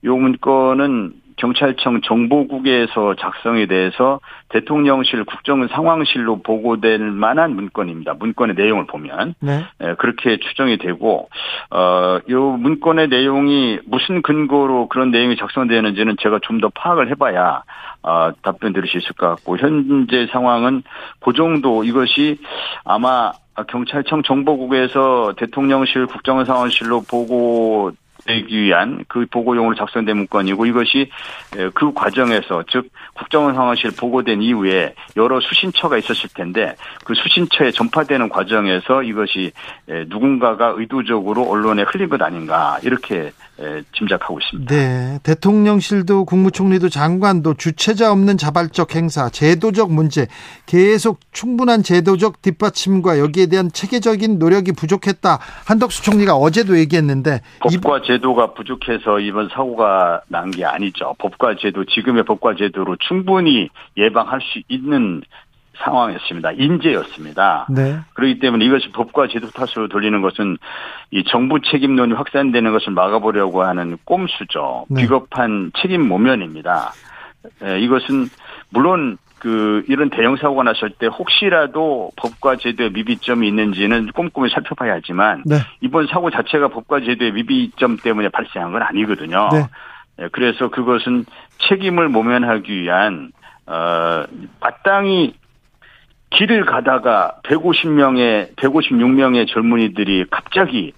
[0.04, 8.14] 요 문건은 경찰청 정보국에서 작성이 돼서 대통령실 국정상황실로 보고될 만한 문건입니다.
[8.14, 9.34] 문건의 내용을 보면.
[9.40, 9.64] 네.
[9.82, 11.28] 예, 그렇게 추정이 되고
[11.70, 17.62] 어, 요 문건의 내용이 무슨 근거로 그런 내용이 작성되는지는 제가 좀 더 파악을 해봐야
[18.02, 20.82] 어, 답변 드릴 수 있을 것 같고 현재 상황은
[21.20, 22.38] 그 정도 이것이
[22.84, 23.32] 아마
[23.68, 27.92] 경찰청 정보국에서 대통령실 국정상황실로 보고
[28.26, 31.10] 되기 위한 그 보고용으로 작성된 문건이고 이것이
[31.74, 39.02] 그 과정에서 즉 국정원 상황실 보고된 이후에 여러 수신처가 있었을 텐데 그 수신처에 전파되는 과정에서
[39.02, 39.52] 이것이
[39.86, 43.32] 누군가가 의도적으로 언론에 흘린 것 아닌가 이렇게
[43.92, 44.74] 짐작하고 있습니다.
[44.74, 45.18] 네.
[45.22, 50.26] 대통령실도 국무총리도 장관도 주체자 없는 자발적 행사, 제도적 문제,
[50.66, 55.38] 계속 충분한 제도적 뒷받침과 여기에 대한 체계적인 노력이 부족했다.
[55.66, 61.14] 한덕수 총리가 어제도 얘기했는데 법과 제도가 부족해서 이번 사고가 난 게 아니죠.
[61.18, 65.22] 법과 제도, 지금의 법과 제도로 충분히 예방할 수 있는
[65.78, 66.52] 상황이었습니다.
[66.52, 67.66] 인재였습니다.
[67.70, 67.98] 네.
[68.14, 70.58] 그렇기 때문에 이것이 법과 제도 탓으로 돌리는 것은
[71.10, 74.86] 이 정부 책임론이 확산되는 것을 막아보려고 하는 꼼수죠.
[74.88, 75.02] 네.
[75.02, 76.92] 비겁한 책임 모면입니다.
[77.62, 78.28] 에, 이것은
[78.70, 85.42] 물론 그 이런 대형 사고가 났을 때 혹시라도 법과 제도에 미비점이 있는지는 꼼꼼히 살펴봐야 하지만
[85.44, 85.56] 네.
[85.82, 89.50] 이번 사고 자체가 법과 제도의 미비점 때문에 발생한 건 아니거든요.
[89.52, 89.66] 네.
[90.20, 91.26] 예, 그래서 그것은
[91.68, 93.32] 책임을 모면하기 위한
[93.66, 94.24] 어
[94.60, 95.34] 마땅히
[96.36, 100.92] 길을 가다가 150명의 156명의 젊은이들이 갑자기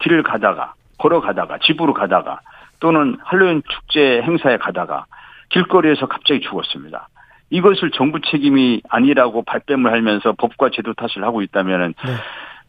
[0.00, 2.40] 길을 가다가 걸어가다가 집으로 가다가
[2.80, 5.06] 또는 할로윈 축제 행사에 가다가
[5.50, 7.08] 길거리에서 갑자기 죽었습니다.
[7.50, 12.12] 이것을 정부 책임이 아니라고 발뺌을 하면서 법과 제도 탓을 하고 있다면은 네.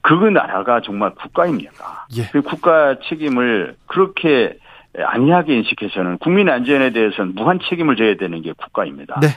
[0.01, 2.07] 그 나라가 정말 국가입니까?
[2.17, 2.23] 예.
[2.31, 4.57] 그 국가 책임을 그렇게
[4.97, 9.19] 안이하게 인식해서는 국민 안전에 대해서는 무한 책임을 져야 되는 게 국가입니다.
[9.21, 9.27] 네.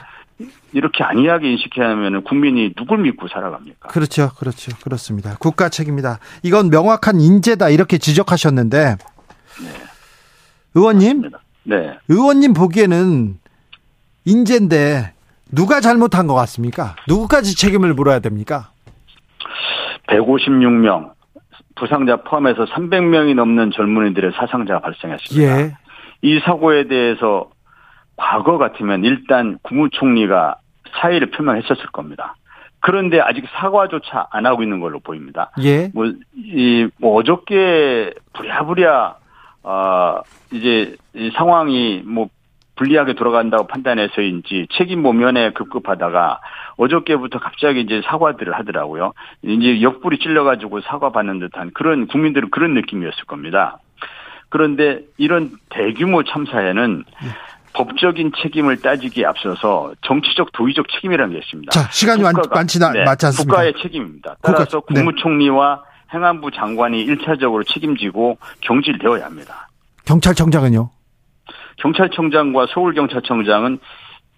[0.73, 3.87] 이렇게 안이하게 인식해야 하면 국민이 누굴 믿고 살아갑니까?
[3.89, 4.31] 그렇죠.
[4.37, 4.75] 그렇죠.
[4.83, 5.37] 그렇습니다.
[5.39, 6.19] 국가 책임이다.
[6.43, 7.69] 이건 명확한 인재다.
[7.69, 8.97] 이렇게 지적하셨는데
[10.73, 11.31] 의원님,
[11.63, 11.97] 네.
[12.09, 13.39] 의원님 보기에는
[14.25, 15.13] 인재인데
[15.51, 16.95] 누가 잘못한 것 같습니까?
[17.07, 18.71] 누구까지 책임을 물어야 됩니까?
[20.07, 21.13] 156명
[21.75, 25.59] 부상자 포함해서 300명이 넘는 젊은이들의 사상자가 발생했습니다.
[25.59, 25.77] 예.
[26.21, 27.49] 이 사고에 대해서
[28.15, 30.55] 과거 같으면 일단 국무총리가
[31.01, 32.35] 사의를 표명했었을 겁니다.
[32.79, 35.51] 그런데 아직 사과조차 안 하고 있는 걸로 보입니다.
[35.63, 35.89] 예.
[35.93, 36.05] 뭐,
[36.35, 39.15] 이, 뭐, 어저께 부랴부랴,
[39.63, 42.29] 어, 이제, 이 상황이 뭐,
[42.75, 46.41] 불리하게 돌아간다고 판단해서인지 책임 모면에 급급하다가
[46.77, 49.13] 어저께부터 갑자기 이제 사과들을 하더라고요.
[49.41, 53.79] 이제 옆구리 찔러가지고 사과 받는 듯한 그런 국민들은 그런 느낌이었을 겁니다.
[54.49, 57.03] 그런데 이런 대규모 참사에는
[57.75, 61.71] 법적인 책임을 따지기에 앞서서 정치적 도의적 책임이라는 게 있습니다.
[61.71, 63.51] 자, 시간이 많, 국가가- 많지, 나, 네, 맞지 않습니다.
[63.51, 64.37] 국가의 책임입니다.
[64.41, 65.01] 따라서 국가- 네.
[65.01, 69.67] 국무총리와 행안부 장관이 1차적으로 책임지고 경질되어야 합니다.
[70.05, 70.89] 경찰청장은요?
[71.77, 73.79] 경찰청장과 서울경찰청장은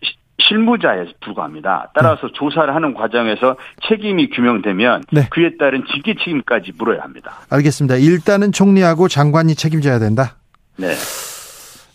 [0.02, 1.92] 시- 실무자에 불과합니다.
[1.94, 3.56] 따라서 조사를 하는 과정에서
[3.88, 5.28] 책임이 규명되면 네.
[5.30, 7.34] 그에 따른 직계 책임까지 물어야 합니다.
[7.52, 7.98] 알겠습니다.
[7.98, 10.38] 일단은 총리하고 장관이 책임져야 된다.
[10.78, 10.88] 네.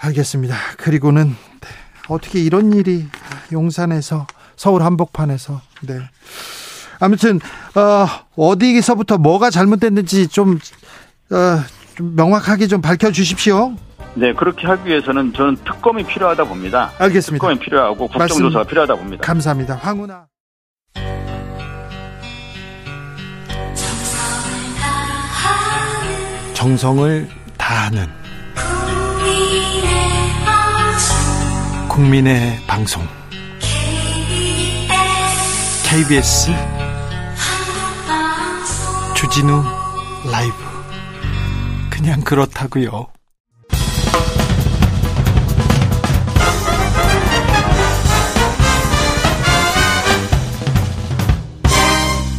[0.02, 0.56] 알겠습니다.
[0.78, 1.68] 그리고는 네,
[2.08, 3.06] 어떻게 이런 일이
[3.52, 4.26] 용산에서
[4.56, 5.98] 서울 한복판에서 네.
[7.00, 7.40] 아무튼
[7.74, 10.58] 어, 어디서부터 뭐가 잘못됐는지 좀,
[11.30, 11.36] 어,
[11.96, 13.74] 좀 명확하게 좀 밝혀 주십시오.
[14.14, 16.92] 네, 그렇게 하기 위해서는 저는 특검이 필요하다 봅니다.
[16.98, 17.42] 알겠습니다.
[17.46, 19.24] 특검이 필요하고 국정조사가 말씀- 필요하다 봅니다.
[19.24, 19.74] 감사합니다.
[19.76, 20.26] 황운하.
[26.54, 27.28] 정성을
[27.58, 28.06] 다하는
[31.92, 33.06] 국민의 방송
[35.84, 36.50] KBS
[39.14, 39.62] 주진우
[40.32, 40.54] 라이브
[41.90, 43.08] 그냥 그렇다고요.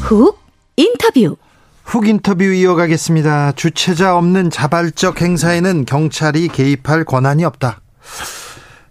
[0.02, 0.40] 훅
[0.78, 1.38] 인터뷰.
[1.84, 3.52] 훅 인터뷰 이어가겠습니다.
[3.52, 7.82] 주체자 없는 자발적 행사에는 경찰이 개입할 권한이 없다.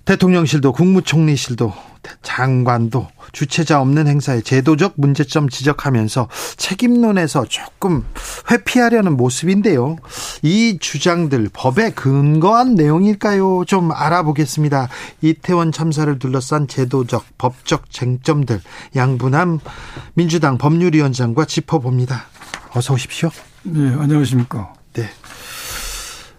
[0.05, 1.73] 대통령실도 국무총리실도
[2.23, 8.05] 장관도 주체자 없는 행사의 제도적 문제점 지적하면서 책임론에서 조금
[8.51, 9.97] 회피하려는 모습인데요.
[10.43, 13.65] 이 주장들 법에 근거한 내용일까요?
[13.67, 14.89] 좀 알아보겠습니다.
[15.21, 18.61] 이태원 참사를 둘러싼 제도적, 법적 쟁점들
[18.97, 19.61] 양분함
[20.15, 22.25] 민주당 법률위원장과 짚어봅니다.
[22.75, 23.31] 어서 오십시오.
[23.63, 24.75] 네, 안녕하십니까.
[24.95, 25.09] 네.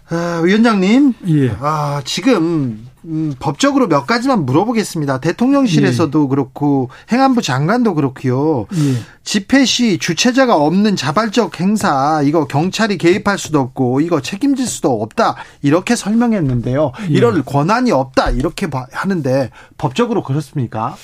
[0.09, 1.55] 아, 위원장님, 예.
[1.59, 5.19] 아, 지금 음, 법적으로 몇 가지만 물어보겠습니다.
[5.19, 8.65] 대통령실에서도 그렇고 행안부 장관도 그렇고요.
[8.73, 8.95] 예.
[9.23, 15.35] 집회 시 주체자가 없는 자발적 행사 이거 경찰이 개입할 수도 없고 이거 책임질 수도 없다
[15.61, 16.91] 이렇게 설명했는데요.
[17.09, 17.13] 예.
[17.13, 20.95] 이럴 권한이 없다 이렇게 봐- 하는데 법적으로 그렇습니까?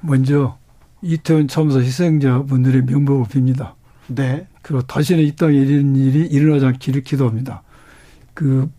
[0.00, 0.56] 먼저
[1.02, 3.72] 이태원 참사 희생자분들의 명복을 빕니다.
[4.06, 4.46] 네.
[4.62, 7.62] 그리고 다시는 이 땅에 이런 일이 일어나지 않기를 기도합니다.
[8.34, 8.70] 그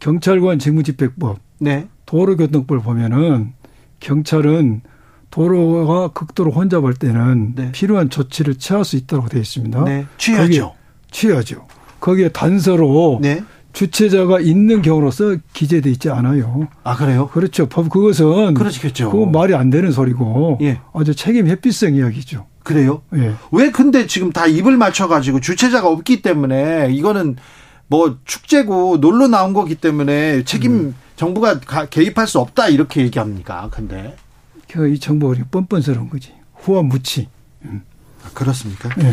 [0.00, 1.88] 경찰관 직무집행법, 네.
[2.06, 3.52] 도로교통법을 보면은
[4.00, 4.82] 경찰은
[5.30, 7.72] 도로가 극도로 혼잡할 때는 네.
[7.72, 9.84] 필요한 조치를 취할 수 있다고 되어 있습니다.
[9.84, 10.06] 네.
[10.16, 10.74] 취하죠.
[11.10, 11.66] 취하죠.
[12.00, 13.42] 거기에 단서로 네.
[13.72, 16.68] 주체자가 있는 경우로서 기재돼 있지 않아요.
[16.82, 17.28] 아 그래요?
[17.28, 17.68] 그렇죠.
[17.68, 19.10] 법 그것은 그렇겠죠.
[19.10, 20.80] 그건 말이 안 되는 소리고 예.
[20.92, 22.46] 아주 책임 회피성 이야기죠.
[22.64, 23.02] 그래요?
[23.14, 23.34] 예.
[23.52, 27.36] 왜 근데 지금 다 입을 맞춰가지고 주체자가 없기 때문에 이거는
[27.86, 30.94] 뭐 축제고 놀러 나온 거기 때문에 책임 음.
[31.22, 33.68] 정부가 가- 개입할 수 없다 이렇게 얘기합니까?
[33.72, 34.16] 근데
[34.70, 36.32] 그이 그렇게 뻔뻔스러운 거지.
[36.54, 37.28] 후와 무치.
[37.64, 38.88] 아, 그렇습니까?
[39.02, 39.12] 예.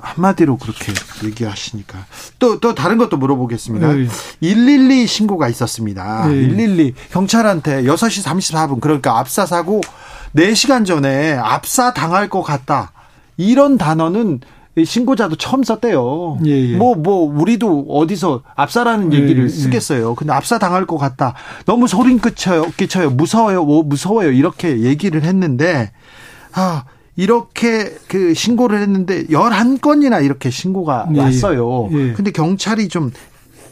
[0.00, 0.92] 한마디로 그렇게
[1.24, 2.06] 얘기하시니까
[2.38, 3.98] 또 또 다른 것도 물어보겠습니다.
[3.98, 4.08] 예.
[4.40, 6.26] 112 신고가 있었습니다.
[6.32, 6.48] 예.
[6.48, 9.80] 112 경찰한테 6시 34분 그러니까 압사 사고
[10.36, 12.92] 4시간 전에 압사 당할 것 같다.
[13.36, 14.40] 이런 단어는
[14.82, 16.38] 신고자도 처음 썼대요.
[16.46, 16.76] 예, 예.
[16.76, 19.48] 뭐, 뭐, 우리도 어디서 압사라는 예, 얘기를 예.
[19.48, 20.14] 쓰겠어요.
[20.14, 21.34] 근데 압사 당할 것 같다.
[21.66, 23.10] 너무 소린 끼쳐요, 끼쳐요.
[23.10, 24.30] 무서워요, 뭐, 무서워요.
[24.30, 25.90] 이렇게 얘기를 했는데,
[26.52, 26.84] 아,
[27.16, 31.88] 이렇게 그 신고를 했는데 11건이나 이렇게 신고가 예, 왔어요.
[31.90, 32.12] 예.
[32.12, 33.10] 근데 경찰이 좀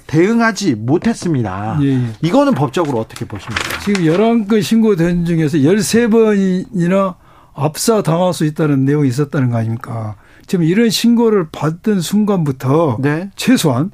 [0.08, 1.78] 대응하지 못했습니다.
[1.82, 2.00] 예, 예.
[2.22, 3.78] 이거는 법적으로 어떻게 보십니까?
[3.84, 7.14] 지금 11건 신고된 중에서 13번이나
[7.54, 10.16] 압사 당할 수 있다는 내용이 있었다는 거 아닙니까?
[10.46, 13.30] 지금 이런 신고를 받던 순간부터 네.
[13.36, 13.90] 최소한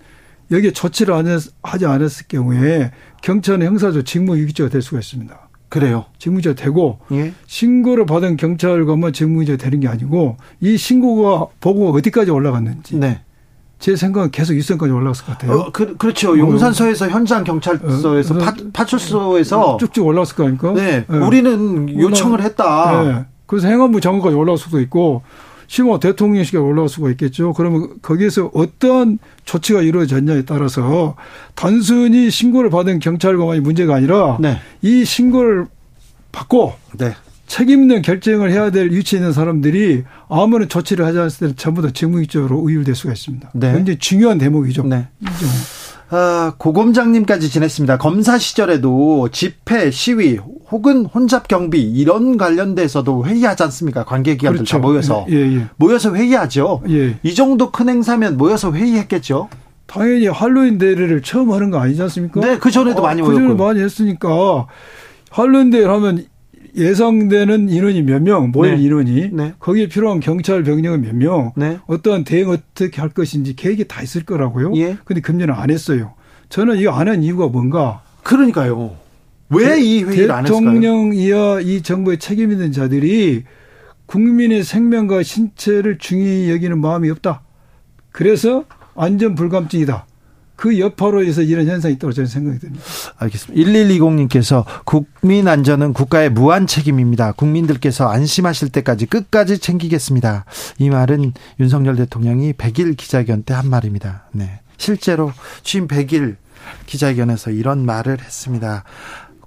[0.50, 2.90] 여기에 조치를 안 했- 하지 않았을 경우에
[3.22, 5.34] 경찰은 형사적 직무유기죄가 될 수가 있습니다.
[5.70, 6.04] 그래요.
[6.18, 7.32] 직무유기죄가 되고 예.
[7.46, 13.22] 신고를 받은 경찰관만 직무유기죄가 되는 게 아니고 이 신고가 보고가 어디까지 올라갔는지 네.
[13.78, 15.52] 제 생각은 계속 일선까지 올라갔을 것 같아요.
[15.58, 16.38] 어, 그, 그렇죠.
[16.38, 20.72] 용산서에서 현장 경찰서에서 어, 파, 파출소에서 쭉쭉 올라갔을 거 아닙니까?
[20.74, 21.16] 네, 예.
[21.16, 23.02] 우리는 요청을 했다.
[23.02, 23.24] 네.
[23.46, 27.54] 그래서 행안부 장관까지 올라갈 수도 있고 심 지어 대통령실까지 올라갈 수가 있겠죠.
[27.54, 31.16] 그러면 거기에서 어떠한 조치가 이루어졌냐에 따라서
[31.54, 34.58] 단순히 신고를 받은 경찰관이 문제가 아니라 네.
[34.82, 35.64] 이 신고를
[36.30, 37.14] 받고 네.
[37.46, 41.88] 책임 있는 결정을 해야 될 위치에 있는 사람들이 아무런 조치를 하지 않았을 때는 전부 다
[41.90, 43.52] 직무유기적으로 의율될 수가 있습니다.
[43.54, 43.72] 네.
[43.72, 44.82] 굉장히 중요한 대목이죠.
[44.82, 45.08] 네.
[46.14, 47.96] 아, 고검장님까지 지냈습니다.
[47.96, 50.38] 검사 시절에도 집회, 시위
[50.70, 54.04] 혹은 혼잡 경비 이런 관련돼서도 회의하지 않습니까?
[54.04, 55.66] 관계기관들 다 모여서 예, 예.
[55.76, 56.82] 모여서 회의하죠.
[56.90, 57.16] 예.
[57.22, 59.48] 이 정도 큰 행사면 모여서 회의했겠죠.
[59.86, 62.40] 당연히 할로윈 대회를 처음 하는 거 아니지 않습니까?
[62.40, 63.64] 네, 그 전에도 많이 그 전에 모였고.
[63.64, 64.66] 많이 했으니까
[65.30, 66.26] 할로윈 대회를 하면
[66.76, 68.82] 예상되는 인원이 몇 명, 모일 네.
[68.82, 69.52] 인원이 네.
[69.58, 71.78] 거기에 필요한 경찰 병력은 몇 명, 네.
[71.86, 74.72] 어떠한 대응 어떻게 할 것인지 계획이 다 있을 거라고요.
[74.76, 74.96] 예.
[75.04, 76.14] 근데 금년은 안 했어요.
[76.48, 78.96] 저는 이거 안 한 이유가 뭔가 그러니까요.
[79.50, 80.64] 왜 이 회의를 안 했을까요?
[80.64, 83.44] 대통령 이하 이 정부의 책임 있는 자들이
[84.06, 87.42] 국민의 생명과 신체를 중히 여기는 마음이 없다.
[88.10, 88.64] 그래서
[88.94, 90.06] 안전 불감증이다.
[90.62, 92.84] 그 여파로 해서 이런 현상이 있다고 저는 생각이 듭니다.
[93.16, 93.68] 알겠습니다.
[93.68, 97.32] 1120님께서 국민 안전은 국가의 무한 책임입니다.
[97.32, 100.44] 국민들께서 안심하실 때까지 끝까지 챙기겠습니다.
[100.78, 104.28] 이 말은 윤석열 대통령이 100일 기자회견 때 한 말입니다.
[104.30, 104.60] 네.
[104.76, 105.32] 실제로
[105.64, 106.36] 취임 100일
[106.86, 108.84] 기자회견에서 이런 말을 했습니다.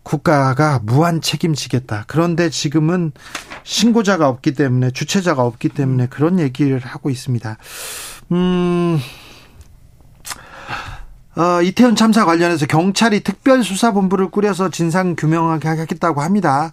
[0.03, 2.03] 국가가 무한 책임지겠다.
[2.07, 3.13] 그런데 지금은
[3.63, 7.57] 신고자가 없기 때문에 주체자가 없기 때문에 그런 얘기를 하고 있습니다.
[8.33, 8.99] 음,
[11.37, 16.71] 어, 이태원 참사 관련해서 경찰이 특별수사본부를 꾸려서 진상 규명하게 하겠다고 합니다.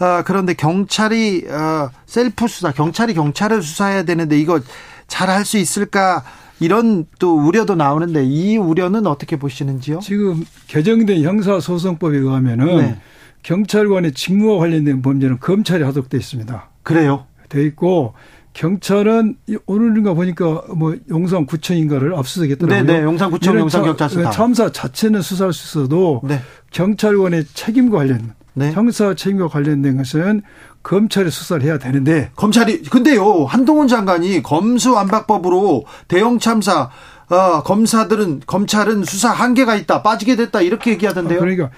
[0.00, 4.60] 어, 그런데 경찰이 어, 셀프 수사, 경찰이 경찰을 수사해야 되는데 이거
[5.08, 6.22] 잘 할 수 있을까?
[6.60, 9.98] 이런 또 우려도 나오는데 이 우려는 어떻게 보시는지요?
[9.98, 12.96] 지금 개정된 형사소송법에 의하면은 네.
[13.42, 16.70] 경찰관의 직무와 관련된 범죄는 검찰이 되어 있습니다.
[16.84, 17.26] 그래요?
[17.48, 18.14] 돼 있고
[18.54, 19.36] 경찰은
[19.66, 22.86] 오늘인가 보니까 뭐 용산 구청인가를 압수수색했더라고요.
[22.86, 26.40] 네, 네, 용산 구청, 용산 경찰서 참사 자체는 수사할 수 있어도 네.
[26.70, 28.72] 경찰관의 책임과 관련, 네.
[28.72, 30.42] 형사 책임과 관련된 것은
[30.84, 36.90] 검찰이 수사를 해야 되는데 검찰이 근데요 한동훈 장관이 검수완박법으로 대형 참사
[37.30, 41.40] 어, 검사들은 검찰은 수사 한계가 있다 빠지게 됐다 이렇게 얘기하던데요.
[41.40, 41.70] 그러니까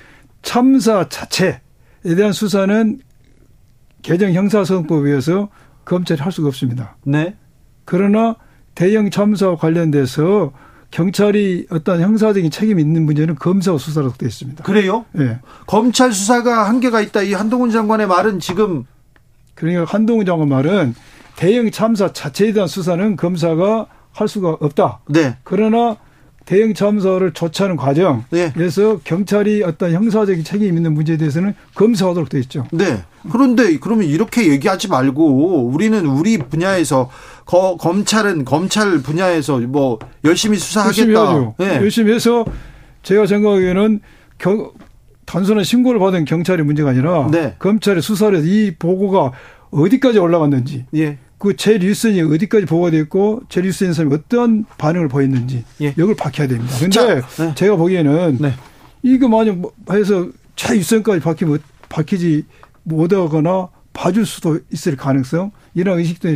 [0.42, 1.60] 참사 자체에
[2.02, 3.00] 대한 수사는
[4.02, 5.48] 개정 형사소송법에 의해서
[5.86, 6.96] 검찰이 할 수가 없습니다.
[7.04, 7.34] 네.
[7.86, 8.36] 그러나
[8.74, 10.52] 대형 참사와 관련돼서
[10.90, 14.64] 경찰이 어떤 형사적인 책임이 있는 문제는 검사와 수사로 되어 있습니다.
[14.64, 15.06] 그래요?
[15.12, 15.38] 네.
[15.66, 17.22] 검찰 수사가 한계가 있다.
[17.22, 18.84] 이 한동훈 장관의 말은 지금
[19.54, 20.94] 그러니까 한동훈 장관 말은
[21.36, 25.00] 대형 참사 자체에 대한 수사는 검사가 할 수가 없다.
[25.08, 25.36] 네.
[25.44, 25.96] 그러나
[26.46, 28.50] 대형 참사를 조치하는 과정에서 네.
[29.04, 32.66] 경찰이 어떤 형사적인 책임 있는 문제에 대해서는 검사하도록 되어 있죠.
[32.70, 33.02] 네.
[33.30, 37.10] 그런데 그러면 이렇게 얘기하지 말고 우리는 우리 분야에서
[37.44, 40.96] 거, 검찰은 검찰 분야에서 뭐 열심히 수사하겠다.
[40.96, 41.54] 열심히 하죠.
[41.58, 41.76] 네.
[41.76, 42.44] 열심히 해서
[43.02, 44.00] 제가 생각하기에는
[44.38, 44.70] 경,
[45.26, 47.56] 단순한 신고를 받은 경찰이 문제가 아니라 네.
[47.58, 49.32] 검찰의 수사를 해서 이 보고가
[49.72, 51.18] 어디까지 올라갔는지 예.
[51.46, 55.88] 그 제 뉴스이 어디까지 보고가 됐고 제 뉴스인 사람이 어떤 반응을 보였는지 예.
[55.96, 56.74] 이걸 밝혀야 됩니다.
[56.78, 57.54] 그런데 네.
[57.54, 58.52] 제가 보기에는 네.
[59.02, 62.44] 이거 만약 뭐 해서 최유선까지 밝히면 밝히지
[62.82, 66.28] 못하거나 봐줄 수도 있을 가능성 이런 의식도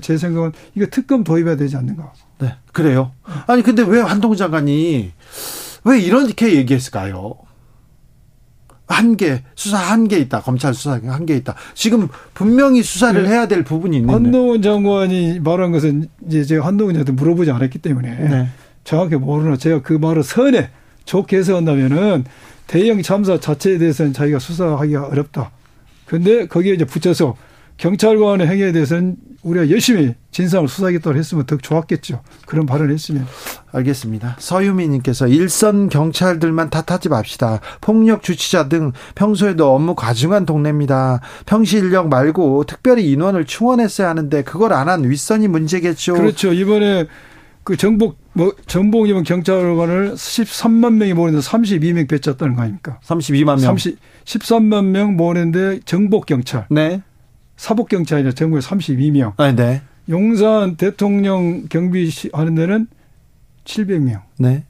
[0.00, 2.12] 제 생각은 이거 특검 도입해야 되지 않는가.
[2.38, 3.12] 네, 그래요.
[3.46, 5.12] 아니 근데 왜 한동훈 장관이
[5.84, 7.34] 왜 이렇게 얘기했을까요?
[8.90, 13.28] 한계 수사 한계 있다 검찰 수사 한계 있다 지금 분명히 수사를 네.
[13.28, 18.48] 해야 될 부분이 있는데 한동훈 장관이 말한 것은 이제 제가 한동훈한테 물어보지 않았기 때문에 네.
[18.84, 20.70] 정확히 모르나 제가 그 말을 선에
[21.04, 22.24] 좋게 해석한다면은
[22.66, 25.50] 대형 참사 자체에 대해서는 자기가 수사하기가 어렵다.
[26.06, 27.36] 근데 거기에 이제 붙여서
[27.80, 32.20] 경찰관의 행위에 대해서는 우리가 열심히 진상을 수사하겠다고 했으면 더 좋았겠죠.
[32.44, 33.26] 그런 발언을 했으면.
[33.72, 34.36] 알겠습니다.
[34.38, 37.60] 서유미님께서 일선 경찰들만 탓하지 맙시다.
[37.80, 41.20] 폭력 주치자 등 평소에도 업무 과중한 동네입니다.
[41.46, 46.14] 평시 인력 말고 특별히 인원을 충원했어야 하는데 그걸 안 한 윗선이 문제겠죠.
[46.14, 46.52] 그렇죠.
[46.52, 47.06] 이번에
[47.62, 52.98] 그 정복 뭐 정복 이번 경찰관을 13만 명이 모였는데 32명 배쳤다는 거 아닙니까?
[53.04, 53.58] 32만 명.
[53.58, 56.66] 30, 13만 명 모였는데 정복 경찰.
[56.70, 57.02] 네.
[57.60, 59.34] 사복 경찰이나 전국에 32명.
[59.36, 59.82] 아, 네.
[60.08, 62.86] 용산 대통령 경비 하는 데는
[63.66, 64.22] 700명.
[64.38, 64.64] 네.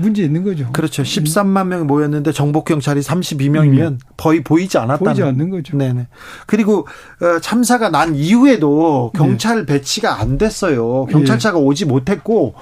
[0.00, 0.72] 문제 있는 거죠.
[0.72, 1.02] 그렇죠.
[1.02, 3.98] 13만 명 모였는데 정복 경찰이 32명이면 음.
[4.16, 5.04] 거의 보이지 않았다.
[5.04, 5.76] 보이지 않는 거죠.
[5.76, 6.06] 네네.
[6.46, 6.86] 그리고
[7.20, 9.74] 어, 참사가 난 이후에도 경찰 네.
[9.74, 11.04] 배치가 안 됐어요.
[11.10, 11.64] 경찰차가 네.
[11.64, 12.54] 오지 못했고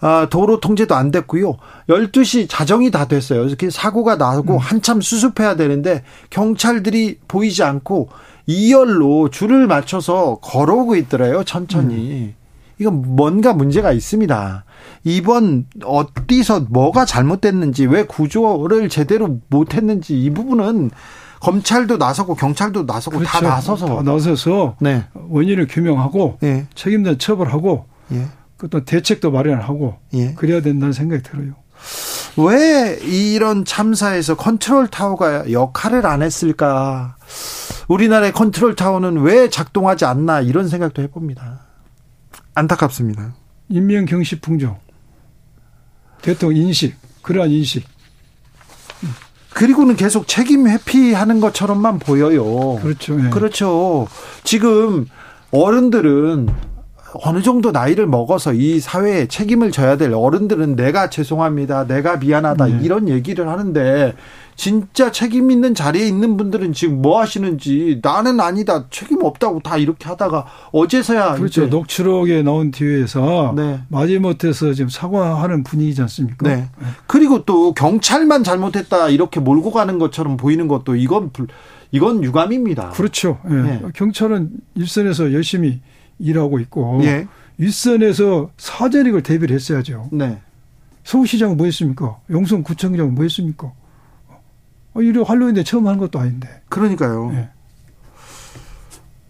[0.00, 1.56] 아, 도로 통제도 안 됐고요.
[1.88, 3.46] 12시 자정이 다 됐어요.
[3.46, 4.58] 이렇게 사고가 나고 음.
[4.58, 8.10] 한참 수습해야 되는데 경찰들이 보이지 않고
[8.48, 11.44] 2열로 줄을 맞춰서 걸어오고 있더래요.
[11.44, 11.94] 천천히.
[11.94, 12.34] 음.
[12.78, 14.64] 이건 뭔가 문제가 있습니다.
[15.04, 20.90] 이번 어디서 뭐가 잘못됐는지 왜 구조를 제대로 못했는지 이 부분은
[21.40, 23.30] 검찰도 나서고 경찰도 나서고 그렇죠.
[23.30, 25.04] 다 나서서 다 나서서 네.
[25.28, 26.66] 원인을 규명하고 네.
[26.74, 28.26] 책임자 처벌하고 예.
[28.70, 30.34] 또 대책도 마련하고 예.
[30.34, 31.52] 그래야 된다는 생각이 들어요.
[32.36, 37.16] 왜 이런 참사에서 컨트롤 타워가 역할을 안 했을까?
[37.88, 41.60] 우리나라의 컨트롤 타워는 왜 작동하지 않나 이런 생각도 해봅니다.
[42.54, 43.34] 안타깝습니다.
[43.68, 44.76] 인명 경시 풍조,
[46.22, 47.86] 대통령 인식, 그러한 인식.
[49.54, 52.80] 그리고는 계속 책임 회피하는 것처럼만 보여요.
[52.82, 53.14] 그렇죠.
[53.16, 53.30] 네.
[53.30, 54.08] 그렇죠.
[54.42, 55.06] 지금
[55.52, 56.48] 어른들은
[57.22, 61.86] 어느 정도 나이를 먹어서 이 사회에 책임을 져야 될 어른들은 내가 죄송합니다.
[61.86, 62.66] 내가 미안하다.
[62.66, 62.78] 네.
[62.82, 64.14] 이런 얘기를 하는데
[64.56, 68.84] 진짜 책임 있는 자리에 있는 분들은 지금 뭐 하시는지 나는 아니다.
[68.90, 71.66] 책임 없다고 다 이렇게 하다가 어제서야 그렇죠.
[71.66, 73.80] 녹취록에 나온 뒤에서 네.
[73.88, 76.48] 마지못해서 지금 사과하는 분위기지 않습니까?
[76.48, 76.68] 네.
[77.06, 81.48] 그리고 또 경찰만 잘못했다 이렇게 몰고 가는 것처럼 보이는 것도 이건 불-
[81.90, 82.90] 이건 유감입니다.
[82.90, 83.38] 그렇죠.
[83.48, 83.54] 예.
[83.54, 83.82] 네.
[83.94, 85.80] 경찰은 일선에서 열심히
[86.18, 87.26] 일하고 있고 예.
[87.58, 90.08] 윗선에서 사전익을 대비를 했어야죠.
[90.12, 90.40] 네.
[91.04, 92.18] 서울시장은 뭐 했습니까?
[92.30, 93.72] 용성구청장은 뭐 했습니까?
[94.94, 96.48] 어, 이래 할로윈데 처음 한 것도 아닌데.
[96.68, 97.30] 그러니까요.
[97.34, 97.48] 예.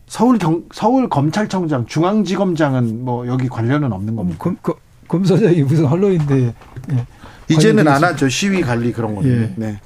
[0.07, 4.39] 서울 경 서울 검찰청장 중앙지검장은 뭐 여기 관련은 없는 어, 겁니다.
[4.39, 4.77] 검, 검,
[5.09, 6.55] 검사장이 무슨 할로윈데.
[6.93, 7.07] 예.
[7.49, 8.03] 이제는 안.
[8.05, 8.29] 하죠.
[8.29, 9.31] 시위 관리 그런 거는.
[9.31, 9.55] 예.
[9.57, 9.81] 네.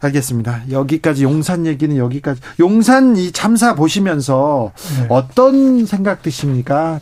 [0.00, 0.70] 알겠습니다.
[0.70, 2.40] 여기까지 용산 얘기는 여기까지.
[2.58, 5.06] 용산 이 참사 보시면서 네.
[5.10, 7.00] 어떤 생각 드십니까?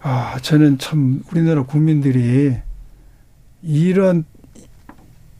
[0.00, 2.56] 아, 저는 참 우리나라 국민들이
[3.62, 4.24] 이런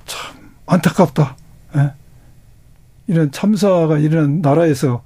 [0.07, 1.37] 참 안타깝다.
[1.77, 1.93] 예?
[3.09, 5.03] 이런 참사가 이런 나라에서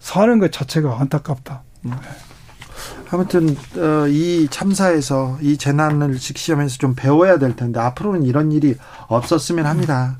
[0.00, 1.62] 사는 것 자체가 안타깝다.
[3.10, 8.74] 아무튼 어, 이 참사에서 이 재난을 직시하면서 좀 배워야 될 텐데 앞으로는 이런 일이
[9.08, 10.16] 없었으면 합니다.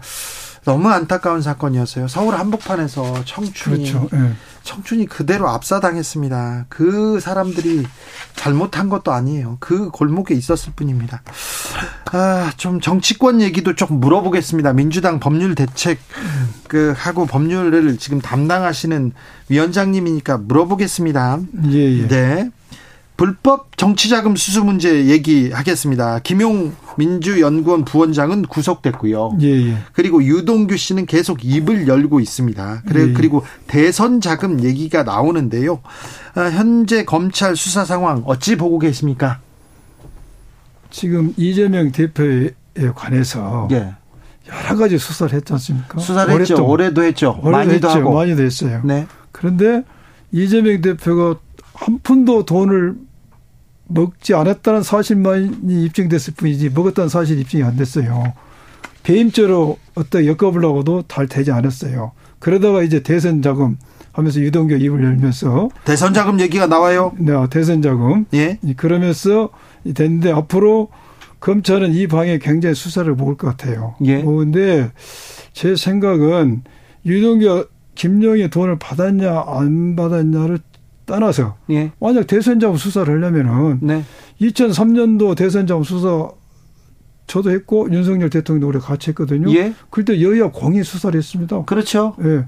[0.66, 2.08] 너무 안타까운 사건이었어요.
[2.08, 4.08] 서울 한복판에서 청춘이 그렇죠.
[4.14, 4.32] 예.
[4.64, 6.66] 청춘이 그대로 압사당했습니다.
[6.68, 7.86] 그 사람들이
[8.34, 9.58] 잘못한 것도 아니에요.
[9.60, 11.22] 그 골목에 있었을 뿐입니다.
[12.10, 14.72] 아, 좀 정치권 얘기도 좀 물어보겠습니다.
[14.72, 16.00] 민주당 법률 대책
[16.66, 19.12] 그 하고 법률을 지금 담당하시는
[19.48, 21.38] 위원장님이니까 물어보겠습니다.
[21.70, 22.08] 예, 예.
[22.08, 22.50] 네.
[23.16, 26.18] 불법 정치자금 수수 문제 얘기하겠습니다.
[26.18, 29.38] 김용 민주연구원 부원장은 구속됐고요.
[29.40, 29.76] 예, 예.
[29.92, 32.82] 그리고 유동규 씨는 계속 입을 열고 있습니다.
[32.86, 33.12] 그래, 예.
[33.12, 35.80] 그리고 대선 자금 얘기가 나오는데요.
[36.34, 39.40] 아, 현재 검찰 수사 상황 어찌 보고 계십니까?
[40.90, 42.50] 지금 이재명 대표에
[42.94, 43.94] 관해서 예.
[44.48, 45.98] 여러 가지 수사를 했지 않습니까?
[45.98, 46.54] 수사를 했죠.
[46.54, 46.70] 오랫동안.
[46.70, 47.30] 올해도 했죠.
[47.42, 47.88] 올해도 많이도 했죠.
[47.88, 48.14] 하고.
[48.14, 48.80] 많이도 했어요.
[48.84, 49.06] 네.
[49.32, 49.84] 그런데
[50.32, 51.40] 이재명 대표가
[51.76, 52.96] 한 푼도 돈을
[53.88, 58.32] 먹지 않았다는 사실만이 입증됐을 뿐이지 먹었다는 사실 입증이 안 됐어요.
[59.02, 62.12] 배임죄로 어떻게 엮어보려고도 잘 되지 않았어요.
[62.40, 63.78] 그러다가 이제 대선 자금
[64.12, 67.12] 하면서 유동규 입을 열면서 대선 자금 얘기가 나와요.
[67.18, 68.58] 네, 대선 자금 예.
[68.76, 69.50] 그러면서
[69.94, 70.88] 됐는데 앞으로
[71.38, 73.94] 검찰은 이 방에 굉장히 수사를 먹을 것 같아요.
[74.04, 74.22] 예.
[74.22, 74.90] 그런데
[75.52, 76.64] 제 생각은
[77.04, 80.58] 유동규 김용의 돈을 받았냐 안 받았냐를
[81.06, 81.92] 떠나서 예.
[82.00, 84.04] 만약 대선 자금 수사를 하려면은 네.
[84.40, 86.28] 2003년도 대선 자금 수사
[87.26, 89.50] 저도 했고 윤석열 대통령도 우리 같이 했거든요.
[89.56, 89.72] 예.
[89.90, 91.64] 그때 여야 공히 수사를 했습니다.
[91.64, 92.14] 그렇죠.
[92.22, 92.44] 예.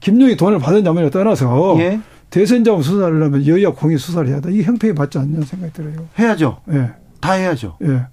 [0.00, 2.00] 김용이 돈을 받았냐면에 떠나서 예.
[2.30, 4.52] 대선 자금 수사를 하려면 여야 공히 수사를 해야 돼.
[4.52, 6.08] 이 형평이 맞지 않냐 생각이 들어요.
[6.18, 6.60] 해야죠.
[6.72, 6.90] 예.
[7.20, 7.76] 다 해야죠.
[7.82, 8.06] 예.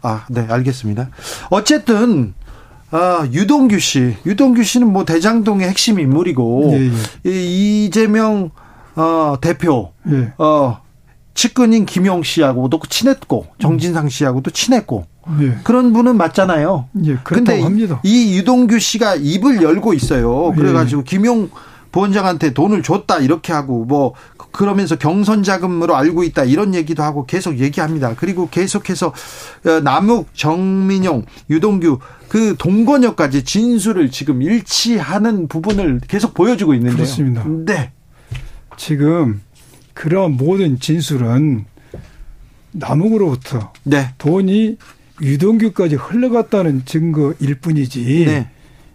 [0.00, 1.10] 아, 네, 알겠습니다.
[1.50, 2.34] 어쨌든
[2.90, 6.72] 아, 유동규 씨, 유동규 씨는 뭐 대장동의 핵심 인물이고
[7.26, 8.50] 예, 이 이재명
[8.98, 10.32] 어, 대표 예.
[10.38, 10.80] 어,
[11.34, 15.06] 측근인 김용 씨하고도 친했고 정진상 씨하고도 친했고
[15.40, 15.58] 예.
[15.62, 16.88] 그런 분은 맞잖아요.
[17.04, 17.16] 예.
[17.62, 18.00] 합니다.
[18.02, 20.52] 이 유동규 씨가 입을 열고 있어요.
[20.56, 21.50] 그래가지고 김용
[21.92, 24.14] 부원장한테 돈을 줬다 이렇게 하고 뭐
[24.50, 28.14] 그러면서 경선 자금으로 알고 있다 이런 얘기도 하고 계속 얘기합니다.
[28.16, 36.96] 그리고 계속해서 어, 남욱, 정민용, 유동규 그 동건여까지 진술을 지금 일치하는 부분을 계속 보여주고 있는데요.
[36.96, 37.44] 그렇습니다.
[37.46, 37.92] 네,
[38.78, 39.42] 지금
[39.92, 41.66] 그런 모든 진술은
[42.72, 44.78] 남욱으로부터 네, 돈이
[45.20, 48.48] 유동규까지 흘러갔다는 증거일 뿐이지 네.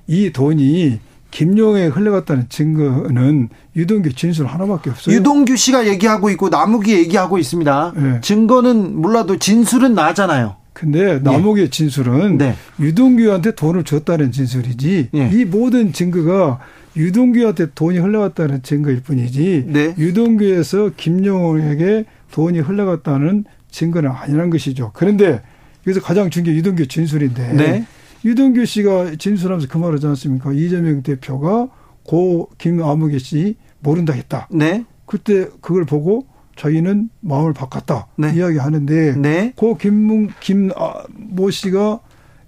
[0.08, 1.00] 이 돈이
[1.32, 5.16] 김용에 흘러갔다는 증거는 유동규 진술 하나밖에 없어요.
[5.16, 7.94] 유동규 씨가 얘기하고 있고 남욱이 얘기하고 있습니다.
[7.96, 8.22] 네.
[8.22, 10.56] 증거는 몰라도 진술은 나잖아요.
[10.74, 12.56] 근데 남욱의 진술은 네.
[12.80, 15.30] 유동규한테 돈을 줬다는 진술이지 예.
[15.34, 16.60] 이 모든 증거가
[16.96, 19.96] 유동규한테 돈이 흘러갔다는 증거일 뿐이지 네.
[19.98, 24.92] 유동규에서 김용에게 돈이 흘러갔다는 증거는 아니라는 것이죠.
[24.94, 25.42] 그런데
[25.88, 27.86] 여기서 가장 중요한 게 유동규 진술인데 네.
[28.24, 30.54] 유동규 씨가 진술하면서 그 말하지 않습니까?
[30.54, 31.68] 이재명 대표가
[32.04, 34.48] 고 김아무개 씨 모른다 했다.
[34.52, 36.26] 네, 그때 그걸 보고
[36.56, 38.34] 자기는 마음을 바꿨다 네.
[38.36, 39.54] 이야기하는데 네.
[39.56, 42.00] 고 김문 김모 씨가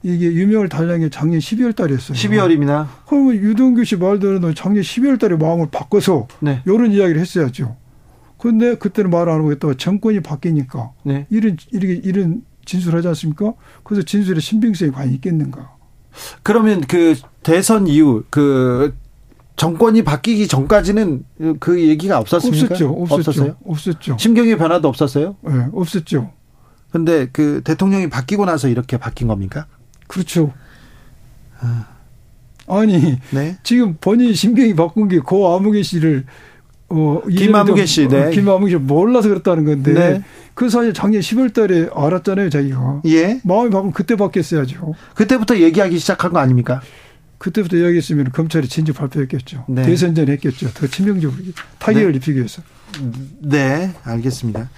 [0.05, 2.15] 이게 유명을 달라는 게 작년 12월 달이었어요.
[2.15, 2.87] 12월입니다.
[3.07, 6.61] 그러면 유동규 씨 말대로 작년 12월 달에 마음을 바꿔서 네.
[6.67, 7.75] 이런 이야기를 했어야죠.
[8.37, 11.25] 그런데 그때는 말 안 하고 있다가 정권이 바뀌니까 네.
[11.31, 13.53] 이런 이렇게 이런 진술하지 않습니까?
[13.83, 15.71] 그래서 진술의 신빙성이 과연 있겠는가?
[16.43, 18.95] 그러면 그 대선 이후 그
[19.55, 21.23] 정권이 바뀌기 전까지는
[21.59, 22.65] 그 얘기가 없었습니까?
[22.75, 22.89] 없었죠.
[22.91, 23.31] 없었죠.
[23.31, 23.55] 없었어요?
[23.65, 24.17] 없었죠.
[24.19, 25.35] 심경의 변화도 없었어요?
[25.49, 26.31] 예, 네, 없었죠.
[26.91, 29.65] 근데 그 대통령이 바뀌고 나서 이렇게 바뀐 겁니까?
[30.07, 30.53] 그렇죠.
[32.67, 33.57] 아니 네.
[33.63, 36.25] 지금 본인 심경이 바꾼 게 고 아무개 씨를
[36.89, 38.25] 어 김아무개 씨, 네.
[38.25, 40.23] 어, 김아무개 씨 몰라서 그랬다는 건데 네.
[40.53, 43.01] 그 사실 작년 10월달에 알았잖아요, 자기가.
[43.07, 43.41] 예.
[43.43, 44.93] 마음이 바꾸면 그때 바뀌었어야죠.
[45.15, 46.81] 그때부터 얘기하기 시작한 거 아닙니까?
[47.39, 49.65] 그때부터 이야기했으면 검찰이 진주 발표했겠죠.
[49.67, 49.83] 네.
[49.83, 50.69] 대선 전에 했겠죠.
[50.73, 51.41] 더 치명적으로
[51.79, 52.17] 타격을 네.
[52.17, 52.61] 입히기 위해서.
[53.41, 54.69] 네, 알겠습니다.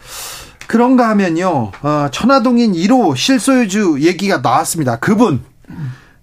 [0.68, 4.98] 그런가 하면요, 어, 천화동인 1호 실소유주 얘기가 나왔습니다.
[5.00, 5.42] 그분,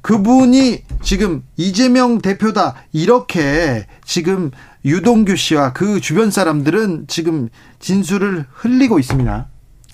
[0.03, 4.51] 그분이 지금 이재명 대표다 이렇게 지금
[4.85, 9.47] 유동규 씨와 그 주변 사람들은 지금 진술을 흘리고 있습니다.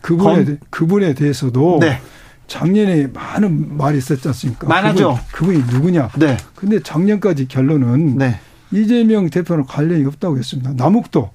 [0.03, 2.01] 그분에, 검- 대- 그분에 대해서도 네,
[2.49, 4.67] 작년에 많은 말이 있었지 않습니까?
[4.67, 5.21] 많았죠.
[5.33, 6.09] 그분, 이 누구냐?
[6.19, 8.41] 네, 근데 작년까지 결론은 네.
[8.73, 10.73] 이재명 대표는 관련이 없다고 했습니다.
[10.77, 11.31] 남욱도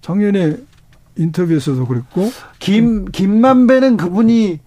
[0.00, 0.56] 작년에
[1.16, 4.60] 인터뷰에서도 그랬고 김 김만배는 그분이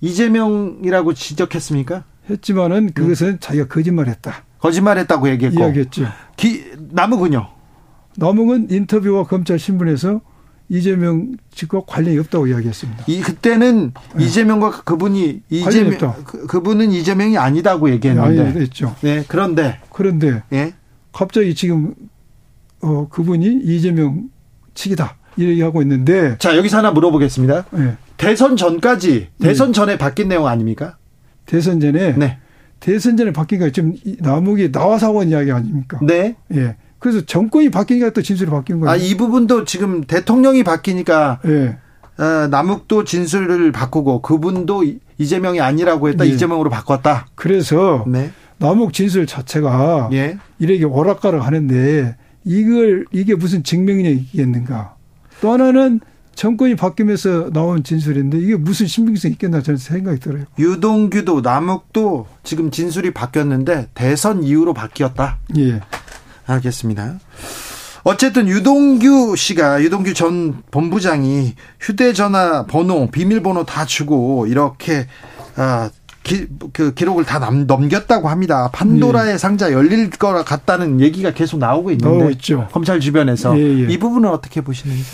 [0.00, 2.04] 이재명이라고 지적했습니까?
[2.30, 6.06] 했지만은 그것은 자기가 거짓말했다 거짓말했다고 얘기했고 이야기했죠.
[6.36, 7.48] 기, 남욱은요.
[8.16, 10.22] 남욱은 인터뷰와 검찰 신문에서
[10.70, 13.04] 이재명 측과 관련이 없다고 이야기했습니다.
[13.06, 15.98] 이 그때는 이재명과 그분이 이재명 네.
[16.24, 18.40] 그, 그분은 이재명이 아니다고 얘기했는데.
[18.40, 18.96] 아니했죠.
[19.02, 20.74] 네, 그런데 그런데 예.
[21.12, 21.94] 갑자기 지금
[22.80, 24.30] 어 그분이 이재명
[24.72, 27.64] 측이다 이 얘기하고 있는데 자, 여기서 하나 물어보겠습니다.
[27.78, 27.96] 예.
[28.16, 30.96] 대선 전까지 대선 전에 바뀐 내용 아닙니까?
[31.46, 32.38] 대선 전에 네.
[32.80, 35.98] 대선 전에 바뀐 거 지금 남욱이 나와서 하고 있는 이야기 아닙니까?
[36.02, 36.36] 네.
[36.54, 36.76] 예.
[36.98, 38.90] 그래서 정권이 바뀌니까 또 진술이 바뀐 거예요.
[38.92, 41.76] 아, 이 부분도 지금 대통령이 바뀌니까 예.
[42.22, 46.24] 어, 남욱도 진술을 바꾸고 그분도 이- 이재명이 아니라고 했다.
[46.26, 46.30] 예.
[46.30, 47.26] 이재명으로 바꿨다.
[47.34, 48.30] 그래서 네.
[48.58, 50.38] 남욱 진술 자체가 예.
[50.58, 54.93] 이렇게 오락가락 하는데 이걸 이게 무슨 증명력이 있겠는가?
[55.44, 56.00] 또 하나는
[56.34, 60.44] 정권이 바뀌면서 나온 진술인데 이게 무슨 신빙성이 있겠나 저는 생각이 들어요.
[60.58, 65.36] 유동규도 남욱도 지금 진술이 바뀌었는데 대선 이후로 바뀌었다.
[65.58, 65.82] 예.
[66.46, 67.18] 알겠습니다.
[68.04, 75.06] 어쨌든 유동규 씨가 유동규 전 본부장이 휴대전화 번호, 비밀번호 다 주고 이렇게
[75.56, 75.90] 아,
[76.24, 78.70] 기, 그 기록을 다 남, 넘겼다고 합니다.
[78.72, 82.30] 판도라의 상자 열릴 거라 같다는 얘기가 계속 나오고 있는데 예.
[82.32, 82.66] 있죠.
[82.72, 83.92] 검찰 주변에서 예, 예.
[83.92, 85.04] 이 부분은 어떻게 보시는지?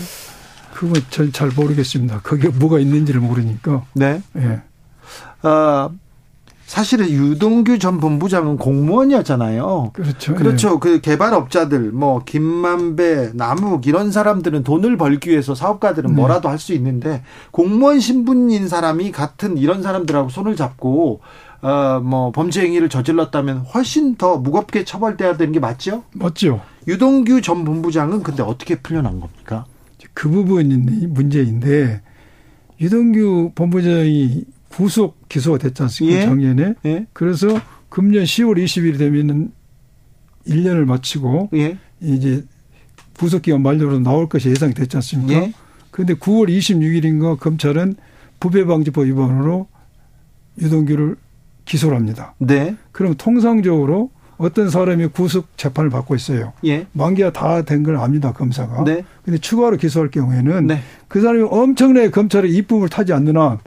[0.73, 2.21] 그건 전잘 모르겠습니다.
[2.21, 3.83] 거기에 뭐가 있는지를 모르니까.
[3.93, 4.21] 네.
[4.37, 4.61] 예.
[5.47, 5.91] 어,
[6.71, 9.89] 사실은 유동규 전 본부장은 공무원이었잖아요.
[9.91, 10.35] 그렇죠.
[10.35, 10.79] 그렇죠.
[10.79, 16.15] 그 개발업자들, 뭐, 김만배, 남욱, 이런 사람들은 돈을 벌기 위해서 사업가들은 네.
[16.15, 21.19] 뭐라도 할수 있는데, 공무원 신분인 사람이 같은 이런 사람들하고 손을 잡고,
[21.61, 26.05] 어, 뭐, 범죄 행위를 저질렀다면 훨씬 더 무겁게 처벌돼야 되는 게 맞죠?
[26.15, 26.23] 예.
[26.23, 26.61] 맞죠.
[26.87, 29.65] 유동규 전 본부장은 근데 어떻게 풀려난 겁니까?
[30.13, 32.01] 그 부분이 문제인데
[32.79, 36.19] 유동규 본부장이 구속 기소가 됐지 않습니까?
[36.19, 36.25] 예.
[36.25, 36.73] 작년에.
[36.85, 37.05] 예?
[37.13, 37.47] 그래서
[37.89, 39.51] 금년 10월 20일 되면은
[40.47, 41.77] 1년을 마치고 예?
[41.99, 42.43] 이제
[43.17, 45.33] 구속 기간 만료로 나올 것이 예상이 됐지 않습니까?
[45.33, 45.53] 예?
[45.91, 47.95] 그런데 9월 26일인가 검찰은
[48.39, 49.67] 부패방지법 위반으로
[50.59, 51.15] 유동규를
[51.65, 52.33] 기소를 합니다.
[52.39, 52.75] 네.
[52.91, 56.53] 그럼 통상적으로 어떤 사람이 구속 재판을 받고 있어요.
[56.65, 56.87] 예?
[56.93, 58.83] 만기가 다 된 걸 압니다, 검사가.
[58.85, 59.03] 네.
[59.23, 60.81] 근데 추가로 기소할 경우에는 네.
[61.07, 63.59] 그 사람이 엄청나게 검찰의 이쁨을 타지 않는 한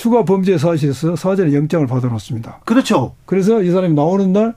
[0.00, 2.60] 추가 범죄 사실에서 사전에 영장을 받아놓습니다.
[2.64, 3.14] 그렇죠.
[3.26, 4.54] 그래서 이 사람이 나오는 날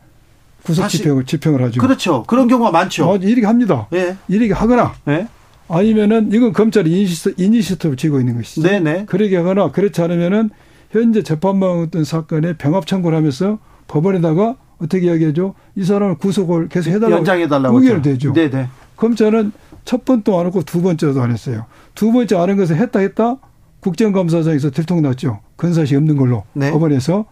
[0.63, 1.81] 구속 집행을, 집행을 하죠.
[1.81, 2.23] 그렇죠.
[2.23, 3.11] 그런 경우가 많죠.
[3.11, 3.87] 아, 이렇게 합니다.
[3.91, 4.15] 예.
[4.29, 5.27] 이렇게 하거나 예?
[5.67, 8.65] 아니면은 이건 검찰이 이니시스, initiative를 쥐고 있는 것이죠.
[8.65, 9.03] 네네.
[9.07, 10.49] 그러게 하거나 그렇지 않으면은
[10.91, 15.55] 현재 재판방 어떤 사건에 병합 청구를 하면서 법원에다가 어떻게 이야기하죠?
[15.75, 17.83] 이 사람을 구속을 계속 해달라고 연장해달라고.
[17.83, 18.01] 했죠.
[18.01, 18.31] 대죠.
[18.31, 18.69] 네네.
[18.95, 19.51] 검찰은
[19.83, 21.65] 첫 번도 안 했고 두 번째도 안 했어요.
[21.95, 23.35] 두 번째 안 한 것을 했다 했다
[23.83, 25.41] 국정감사장에서 들통났죠.
[25.57, 26.71] 근사시 없는 걸로 네.
[26.71, 27.25] 법원에서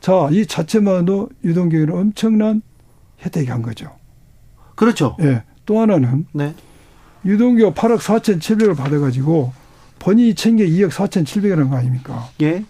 [0.00, 2.60] 자 이 자체만도 유동규는 엄청난
[3.24, 3.90] 혜택이 한 거죠.
[4.74, 5.16] 그렇죠.
[5.22, 5.42] 예.
[5.64, 6.54] 또 하나는 네.
[7.24, 9.52] 유동규가 8억 4,700을 받아가지고
[9.98, 12.28] 본인이 챙겨 2억 4,700이라는 거 아닙니까?
[12.42, 12.64] 예.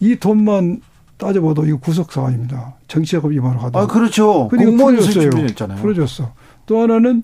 [0.00, 0.80] 이 돈만
[1.16, 2.74] 따져봐도 이거 구속 사안입니다.
[2.88, 3.78] 정치자금 위반을 하다.
[3.78, 4.48] 아, 그렇죠.
[4.48, 5.00] 공무원.
[5.00, 5.80] 수준이었잖아요.
[5.80, 6.32] 풀어줬어.
[6.66, 7.22] 또 하나는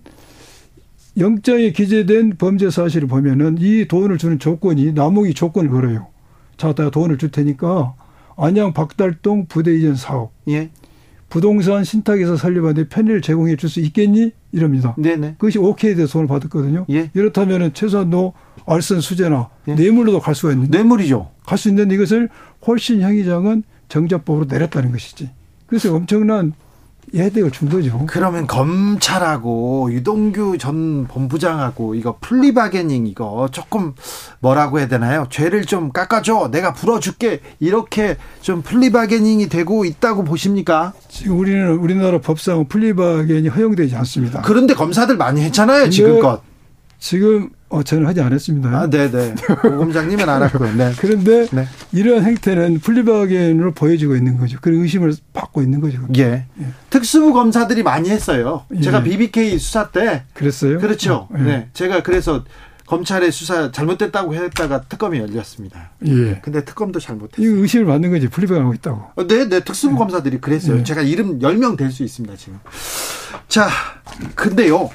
[1.19, 6.09] 영장에 기재된 범죄 사실을 보면은 이 돈을 주는 조건이 남욱이 조건을 걸어요.
[6.57, 7.95] 자, 내가 돈을 줄 테니까
[8.37, 10.71] 안양 박달동 부대 이전 사업, 예.
[11.29, 14.33] 부동산 신탁에서 설립하는데 편의를 제공해 줄 수 있겠니?
[14.53, 14.95] 이럽니다.
[14.99, 15.33] 네네.
[15.39, 16.87] 그것이 오케이 돼서 돈을 받았거든요.
[16.91, 17.11] 예.
[17.15, 18.33] 이렇다면은 최소한 너
[18.67, 19.75] 알선 수재나 예.
[19.75, 21.31] 뇌물로도 갈 수가 있는데 뇌물이죠.
[21.47, 22.29] 갈 수 있는데 이것을
[22.67, 25.31] 훨씬 형이 낮은 정자법으로 내렸다는 것이지.
[25.67, 26.53] 그래서 엄청난
[27.51, 28.05] 준 거죠.
[28.07, 33.95] 그러면 검찰하고 유동규 전 본부장하고 이거 plea bargaining 이거 조금
[34.41, 35.27] 뭐라고 해야 되나요?
[35.31, 36.51] 죄를 좀 깎아줘.
[36.51, 37.41] 내가 불어줄게.
[37.61, 40.93] 이렇게 좀 plea bargaining이 되고 있다고 보십니까?
[41.09, 44.43] 지금 우리는 우리나라 법상 plea bargain이 허용되지 않습니다.
[44.43, 46.43] 그런데 검사들 많이 했잖아요, 지금껏.
[46.99, 48.69] 지금 어, 저는 하지 않았습니다.
[48.71, 49.35] 아, 네네.
[49.63, 50.75] 고검장님은 알았고요.
[50.77, 50.93] 네.
[50.99, 51.67] 그런데 네.
[51.93, 54.59] 이러한 행태는 플리바겐으로 보여지고 있는 거죠.
[54.61, 55.99] 그런 의심을 받고 있는 거죠.
[56.17, 56.45] 예.
[56.91, 58.65] 특수부 검사들이 많이 했어요.
[58.83, 59.03] 제가 예.
[59.05, 60.23] BBK 수사 때.
[60.35, 60.79] 그랬어요?
[60.79, 61.29] 그렇죠.
[61.39, 61.43] 예.
[61.43, 61.69] 네.
[61.73, 62.45] 제가 그래서
[62.87, 65.91] 검찰의 수사 잘못됐다고 했다가 특검이 열렸습니다.
[66.07, 66.41] 예.
[66.43, 67.45] 근데 특검도 잘못했어요.
[67.45, 68.29] 이 의심을 받는 거지.
[68.29, 69.03] 플리바겐하고 있다고.
[69.17, 70.77] 어, 네, 네, 특수부 검사들이 그랬어요.
[70.77, 70.85] 네.
[70.85, 72.61] 제가 이름 10명 될 수 있습니다, 지금.
[73.49, 73.69] 자,
[74.37, 74.89] 근데요,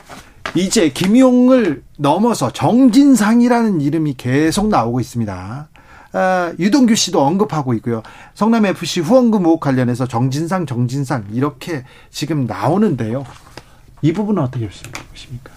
[0.56, 5.70] 이제 김용을 넘어서 정진상이라는 이름이 계속 나오고 있습니다.
[6.14, 8.04] 아, 유동규 씨도 언급하고 있고요.
[8.34, 13.26] 성남FC 후원금 의혹 관련해서 정진상, 정진상, 이렇게 지금 나오는데요.
[14.02, 15.52] 이 부분은 어떻게 보십니까?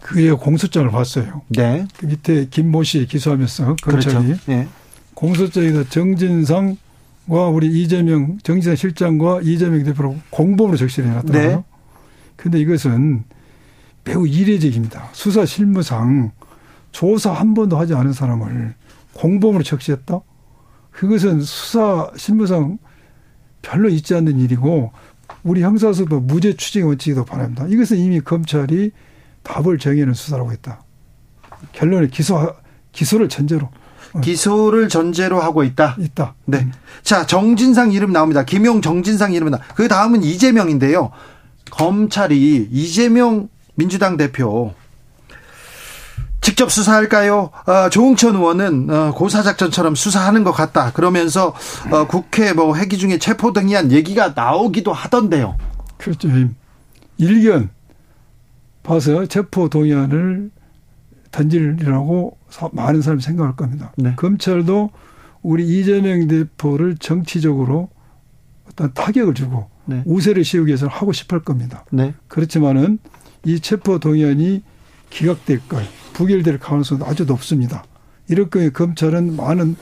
[0.00, 1.42] 그게 공소장을 봤어요.
[1.48, 1.86] 네.
[1.98, 4.40] 그 밑에 김모 씨 기소하면서 검찰이 그렇죠.
[4.46, 4.68] 네.
[5.14, 11.56] 공소장에서 정진상과 우리 이재명 정진상 실장과 이재명 대표로 공범으로 적시를 해놨더라고요.
[11.56, 11.75] 네.
[12.36, 13.24] 근데 이것은
[14.04, 15.08] 매우 이례적입니다.
[15.12, 16.32] 수사 실무상
[16.92, 18.74] 조사 한 번도 하지 않은 사람을
[19.14, 20.20] 공범으로 적시했다?
[20.90, 22.78] 그것은 수사 실무상
[23.62, 24.92] 별로 있지 않는 일이고
[25.42, 27.66] 우리 형사소법 무죄 추징 원칙에도 반합니다.
[27.66, 28.92] 이것은 이미 검찰이
[29.42, 30.82] 답을 정해놓은 수사라고 했다.
[31.72, 32.54] 결론을 기소
[32.92, 33.68] 기소를 전제로
[34.22, 35.96] 기소를 전제로 하고 있다.
[35.98, 36.34] 있다.
[36.46, 36.66] 네.
[37.02, 38.44] 자, 정진상 이름 나옵니다.
[38.44, 39.58] 김용 정진상 이름 나.
[39.74, 41.10] 그 다음은 이재명인데요.
[41.70, 44.74] 검찰이 이재명 민주당 대표
[46.40, 47.50] 직접 수사할까요?
[47.66, 50.92] 어, 조응천 의원은 어, 고사작전처럼 수사하는 것 같다.
[50.92, 51.52] 그러면서
[51.90, 55.56] 어, 국회 뭐 회기 중에 체포 등이한 얘기가 나오기도 하던데요.
[55.98, 56.28] 그렇죠.
[57.18, 57.70] 일견
[58.84, 60.50] 봐서 체포 동의안을
[61.32, 63.92] 던지리라고 사- 많은 사람이 생각할 겁니다.
[63.96, 64.14] 네.
[64.14, 64.90] 검찰도
[65.42, 67.88] 우리 이재명 대표를 정치적으로
[68.70, 70.02] 어떤 타격을 주고 네.
[70.04, 71.84] 우세를 씌우기 위해서 하고 싶을 겁니다.
[71.90, 72.14] 네.
[72.28, 72.98] 그렇지만은
[73.44, 74.62] 이 체포 동의안이
[75.10, 77.84] 기각될 걸, 부결될 가능성도 아주 높습니다.
[78.28, 79.76] 이럴 경우에 검찰은 많은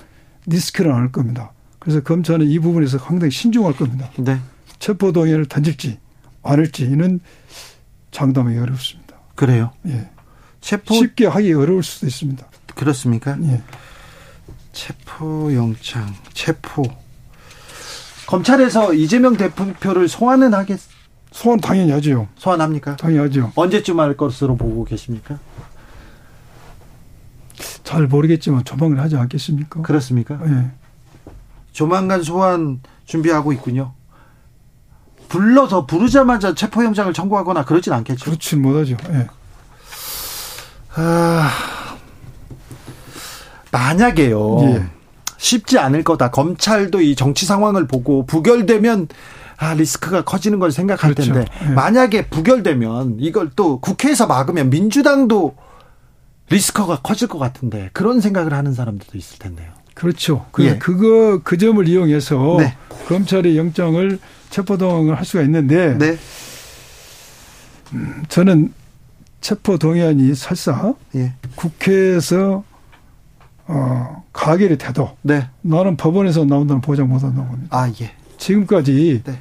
[0.46, 1.52] 리스크를 안을 겁니다.
[1.78, 4.10] 그래서 검찰은 이 부분에서 상당히 신중할 겁니다.
[4.18, 4.38] 네.
[4.78, 5.98] 체포 동의안을 던질지
[6.42, 7.20] 않을지는
[8.10, 9.16] 장담하기 어렵습니다.
[9.34, 9.72] 그래요.
[9.86, 10.08] 예.
[10.60, 12.46] 체포 쉽게 하기 어려울 수도 있습니다.
[12.74, 13.36] 그렇습니까?
[13.42, 13.62] 예.
[14.72, 16.84] 체포 영장, 체포.
[18.26, 20.80] 검찰에서 이재명 대표를 소환은 하겠
[21.30, 22.28] 소환 당연히 하죠.
[22.36, 22.96] 소환합니까?
[22.96, 23.52] 당연히 하죠.
[23.56, 25.38] 언제쯤 할 것으로 보고 계십니까?
[27.82, 29.82] 잘 모르겠지만 조만간 하지 않겠습니까?
[29.82, 30.38] 그렇습니까?
[30.46, 30.70] 예.
[31.72, 33.94] 조만간 소환 준비하고 있군요.
[35.28, 38.24] 불러서 부르자마자 체포영장을 청구하거나 그러진 않겠죠.
[38.24, 38.96] 그렇지 못하죠.
[39.10, 39.26] 예.
[40.94, 41.50] 아,
[43.72, 44.58] 만약에요.
[44.62, 44.86] 예.
[45.44, 46.30] 쉽지 않을 거다.
[46.30, 49.08] 검찰도 이 정치 상황을 보고 부결되면
[49.58, 51.34] 아, 리스크가 커지는 걸 생각할 그렇죠.
[51.34, 51.66] 텐데 예.
[51.70, 55.54] 만약에 부결되면 이걸 또 국회에서 막으면 민주당도
[56.48, 59.68] 리스크가 커질 것 같은데 그런 생각을 하는 사람들도 있을 텐데요.
[59.92, 60.46] 그렇죠.
[60.50, 60.78] 그래서 예.
[60.78, 62.76] 그거 그 점을 이용해서 네.
[63.06, 64.18] 검찰이 영장을
[64.48, 66.16] 체포 동의을 할 수가 있는데 네.
[68.28, 68.72] 저는
[69.40, 71.34] 체포 동의안이 설사 예.
[71.54, 72.64] 국회에서
[73.66, 75.48] 어, 가결이 돼도 네.
[75.62, 77.76] 나는 법원에서 나온다는 보장 못 한다고 봅니다.
[77.76, 78.10] 아, 예.
[78.36, 79.38] 지금까지 네.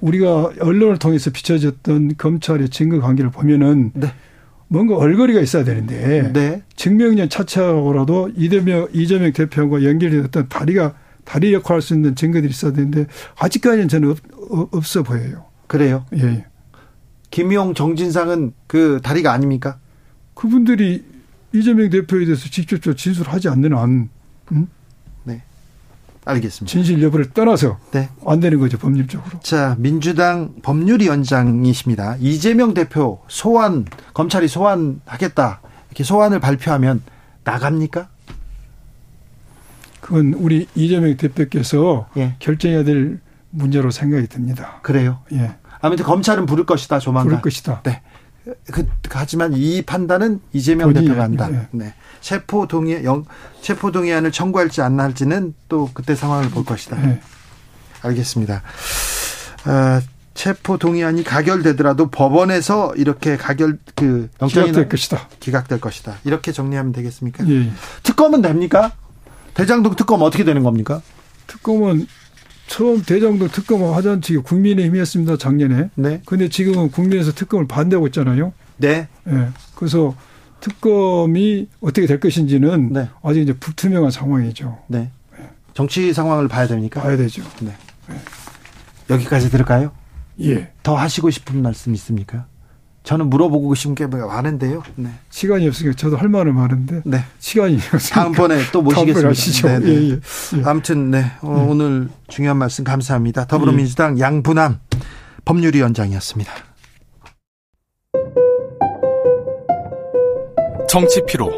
[0.00, 4.12] 우리가 언론을 통해서 비춰졌던 검찰의 증거 관계를 보면은 네.
[4.68, 6.62] 뭔가 얼거리가 있어야 되는데 네.
[6.76, 10.94] 증명력 차치하고라도 이재명 이재명 대표와 연결이 됐던 다리가
[11.24, 13.06] 다리 역할을 할수 있는 증거들이 있어야 되는데
[13.38, 14.18] 아직까지는 저는 없,
[14.50, 15.44] 없- 없어 보여요.
[15.66, 16.04] 그래요.
[16.16, 16.44] 예, 예.
[17.30, 19.78] 김용 정진상은 그 다리가 아닙니까?
[20.34, 21.04] 그분들이
[21.52, 24.08] 이재명 대표에 대해서 직접적으로 진술하지 않는 한
[24.52, 24.68] 음?
[26.24, 26.70] 알겠습니다.
[26.70, 28.08] 진실 여부를 떠나서 네.
[28.26, 29.40] 안 되는 거죠 법률적으로.
[29.40, 32.16] 자, 민주당 법률위원장이십니다.
[32.20, 35.60] 이재명 대표 소환, 검찰이 소환하겠다.
[35.88, 37.02] 이렇게 소환을 발표하면
[37.44, 38.08] 나갑니까?
[40.00, 42.36] 그건 우리 이재명 대표께서 예.
[42.38, 43.20] 결정해야 될
[43.50, 44.80] 문제로 생각이 듭니다.
[44.82, 45.20] 그래요.
[45.32, 47.28] 예, 아무튼 검찰은 부를 것이다, 조만간.
[47.28, 47.82] 부를 것이다.
[47.82, 48.02] 네.
[48.72, 51.48] 그, 하지만 이 판단은 이재명 대표가 한다.
[51.52, 51.68] 예.
[51.72, 51.94] 네.
[52.20, 53.24] 체포 동의, 영,
[53.60, 57.02] 체포 동의안을 청구할지 안 할지는 또 그때 상황을 볼 것이다.
[57.08, 57.20] 예.
[58.02, 58.62] 알겠습니다.
[59.64, 60.00] 아,
[60.34, 65.28] 체포 동의안이 가결되더라도 법원에서 이렇게 가결 그 기각될 것이다.
[65.38, 66.16] 기각될 것이다.
[66.24, 67.46] 이렇게 정리하면 되겠습니까?
[67.48, 67.70] 예.
[68.02, 68.92] 특검은 됩니까?
[69.54, 71.02] 대장동 특검 어떻게 되는 겁니까?
[71.46, 72.06] 특검은
[72.70, 75.90] 처음 대장동 특검을 하자는 측이 국민의힘이었습니다 작년에.
[75.96, 76.22] 네.
[76.24, 78.52] 근데 지금은 국민에서 특검을 반대하고 있잖아요.
[78.76, 79.08] 네.
[79.26, 79.48] 예.
[79.74, 80.14] 그래서
[80.60, 83.08] 특검이 어떻게 될 것인지는 네.
[83.24, 84.78] 아직 이제 불투명한 상황이죠.
[84.86, 85.10] 네.
[85.74, 87.02] 정치 상황을 봐야 됩니까?
[87.02, 87.42] 봐야 되죠.
[87.60, 87.74] 네.
[89.10, 89.90] 여기까지 들을까요?
[90.40, 90.70] 예.
[90.84, 92.46] 더 하시고 싶은 말씀 있습니까?
[93.10, 94.84] 저는 물어보고 싶은 게 많은데요.
[94.94, 95.10] 네.
[95.30, 97.24] 시간이 없으니까 저도 할 말은 많은데 네.
[97.40, 99.78] 시간이 없으니까 다음번에 또 모시겠습니다.
[99.80, 99.90] 네, 네.
[99.90, 100.12] 예, 예.
[100.12, 100.62] 예.
[100.64, 101.24] 아무튼 네.
[101.42, 103.48] 어, 오늘 중요한 말씀 감사합니다.
[103.48, 104.78] 더불어민주당 양분함
[105.44, 106.52] 법률위원장이었습니다.
[110.88, 111.50] 정치 피로,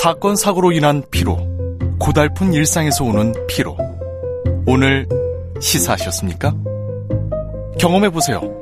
[0.00, 1.36] 사건 사고로 인한 피로,
[1.98, 3.76] 고달픈 일상에서 오는 피로.
[4.68, 5.08] 오늘
[5.60, 6.54] 시사하셨습니까?
[7.80, 8.61] 경험해 보세요.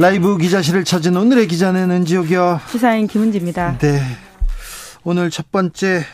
[0.00, 2.60] 라이브 기자실을 찾은 오늘의 기자는 은지옥이요.
[2.68, 3.78] 시사인 김은지입니다.
[3.78, 4.00] 네.
[5.02, 6.04] 오늘 첫 번째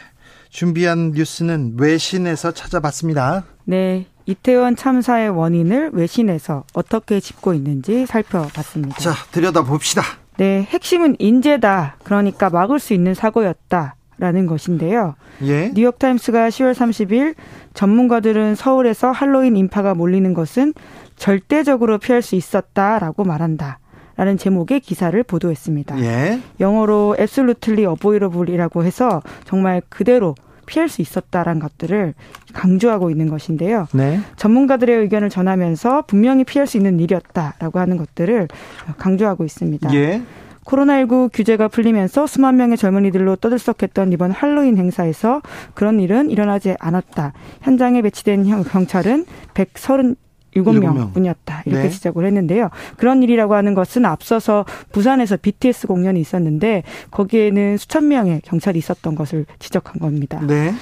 [0.48, 3.44] 준비한 뉴스는 외신에서 찾아봤습니다.
[3.65, 4.06] 네.
[4.24, 8.97] 이태원 참사의 원인을 외신에서 어떻게 짚고 있는지 살펴봤습니다.
[8.97, 10.02] 자, 들여다봅시다.
[10.39, 10.62] 네.
[10.70, 11.97] 핵심은 인재다.
[12.05, 13.97] 그러니까 막을 수 있는 사고였다.
[14.16, 15.16] 라는 것인데요.
[15.43, 15.73] 예.
[15.74, 17.35] 뉴욕타임스가 10월 30일
[17.74, 20.73] 전문가들은 서울에서 할로윈 인파가 몰리는 것은
[21.16, 23.78] 절대적으로 피할 수 있었다라고 말한다.
[24.16, 26.01] 라는 제목의 기사를 보도했습니다.
[26.01, 26.41] 예.
[26.61, 30.36] 영어로 absolutely avoidable이라고 해서 정말 그대로
[30.66, 32.15] 피할 수 있었다라는 것들을
[32.53, 33.86] 강조하고 있는 것인데요.
[33.93, 34.20] 네.
[34.36, 38.49] 전문가들의 의견을 전하면서 분명히 피할 수 있는 일이었다라고 하는 것들을
[38.97, 39.93] 강조하고 있습니다.
[39.95, 40.23] 예.
[40.65, 45.43] 코로나19 규제가 풀리면서 수만 명의 젊은이들로 떠들썩했던 이번 할로윈 행사에서
[45.74, 47.35] 그런 일은 일어나지 않았다.
[47.61, 50.24] 현장에 배치된 경찰은 130
[50.55, 51.63] 일곱 명 뿐이었다.
[51.67, 51.89] 이렇게 네.
[51.91, 52.71] 지적을 했는데요.
[52.97, 59.47] 그런 일이라고 하는 것은 앞서서 부산에서 BTS 공연이 있었는데 거기에는 수천 명의 경찰이 있었던 것을
[59.59, 60.41] 지적한 겁니다.
[60.47, 60.73] 네.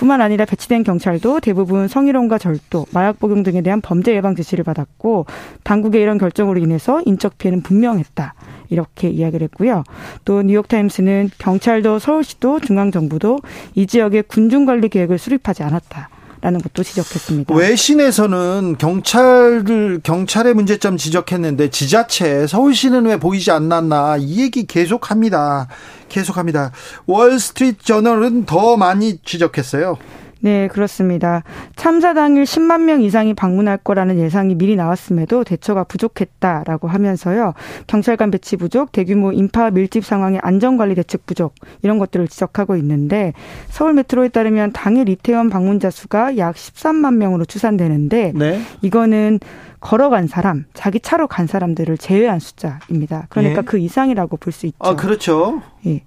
[0.00, 5.26] 뿐만 아니라 배치된 경찰도 대부분 성희롱과 절도, 마약 복용 등에 대한 범죄 예방 지시를 받았고
[5.62, 8.32] 당국의 이런 결정으로 인해서 인적 피해는 분명했다.
[8.70, 9.84] 이렇게 이야기를 했고요.
[10.24, 13.40] 또 뉴욕타임스는 경찰도 서울시도 중앙정부도
[13.74, 16.08] 이 지역의 군중관리 계획을 수립하지 않았다.
[16.42, 17.54] 라는 것도 지적했습니다.
[17.54, 25.68] 외신에서는 경찰을 경찰의 문제점 지적했는데 지자체 서울시는 왜 보이지 않았나 이 얘기 계속합니다.
[26.08, 26.72] 계속합니다.
[27.06, 29.98] 월스트리트 저널은 더 많이 지적했어요.
[30.40, 31.42] 네, 그렇습니다.
[31.76, 37.54] 참사 당일 10만 명 이상이 방문할 거라는 예상이 미리 나왔음에도 대처가 부족했다라고 하면서요.
[37.86, 43.32] 경찰관 배치 부족, 대규모 인파 밀집 상황의 안전관리 대책 부족 이런 것들을 지적하고 있는데
[43.68, 48.60] 서울 메트로에 따르면 당일 이태원 방문자 수가 약 13만 명으로 추산되는데 네.
[48.82, 49.40] 이거는
[49.80, 53.26] 걸어간 사람, 자기 차로 간 사람들을 제외한 숫자입니다.
[53.30, 53.64] 그러니까 예.
[53.64, 54.76] 그 이상이라고 볼 수 있죠.
[54.80, 55.62] 아, 그렇죠.
[55.86, 56.02] 예.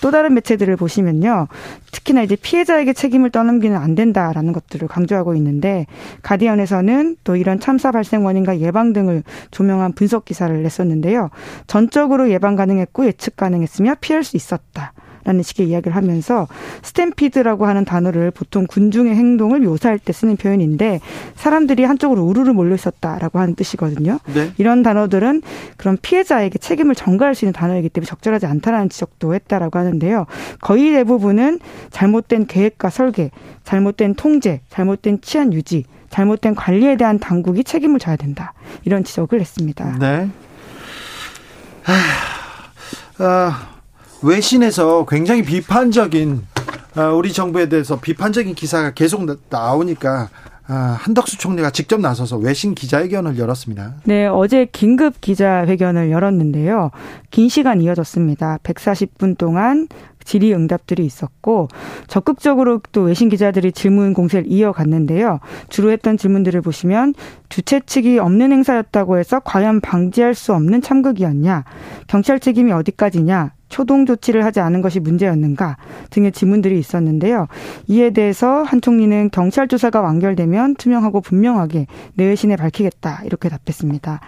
[0.00, 1.48] 또 다른 매체들을 보시면요.
[1.90, 5.86] 특히나 이제 피해자에게 책임을 떠넘기는 안 된다라는 것들을 강조하고 있는데
[6.22, 11.30] 가디언에서는 또 이런 참사 발생 원인과 예방 등을 조명한 분석 기사를 냈었는데요.
[11.66, 14.92] 전적으로 예방 가능했고 예측 가능했으며 피할 수 있었다.
[15.24, 16.48] 라는 식의 이야기를 하면서
[16.82, 21.00] 스탬피드라고 하는 단어를 보통 군중의 행동을 묘사할 때 쓰는 표현인데
[21.36, 24.18] 사람들이 한쪽으로 우르르 몰려 있었다라고 하는 뜻이거든요.
[24.34, 24.52] 네.
[24.58, 25.42] 이런 단어들은
[25.76, 30.26] 그런 피해자에게 책임을 전가할 수 있는 단어이기 때문에 적절하지 않다라는 지적도 했다라고 하는데요.
[30.60, 33.30] 거의 대부분은 잘못된 계획과 설계,
[33.64, 38.52] 잘못된 통제, 잘못된 치안 유지, 잘못된 관리에 대한 당국이 책임을 져야 된다.
[38.84, 39.96] 이런 지적을 했습니다.
[39.98, 40.28] 네.
[41.82, 43.71] 하, 아,
[44.22, 46.42] 외신에서 굉장히 비판적인
[46.94, 50.28] 아, 우리 정부에 대해서 비판적인 기사가 계속 나- 나오니까
[50.68, 53.94] 아, 한덕수 총리가 직접 나서서 외신 기자회견을 열었습니다.
[54.04, 56.90] 네, 어제 긴급 기자회견을 열었는데요.
[57.30, 58.58] 긴 시간 이어졌습니다.
[58.62, 59.88] 140분 동안
[60.24, 61.66] 질의응답들이 있었고
[62.06, 65.40] 적극적으로 또 외신 기자들이 질문 공세를 이어갔는데요.
[65.68, 67.14] 주로 했던 질문들을 보시면
[67.48, 71.64] 주최 측이 없는 행사였다고 해서 과연 방지할 수 없는 참극이었냐,
[72.06, 75.78] 경찰 책임이 어디까지냐, 초동 조치를 하지 않은 것이 문제였는가
[76.10, 77.48] 등의 질문들이 있었는데요.
[77.88, 84.20] 이에 대해서 한 총리는 경찰 조사가 완결되면 투명하고 분명하게 내외신에 밝히겠다 이렇게 답했습니다.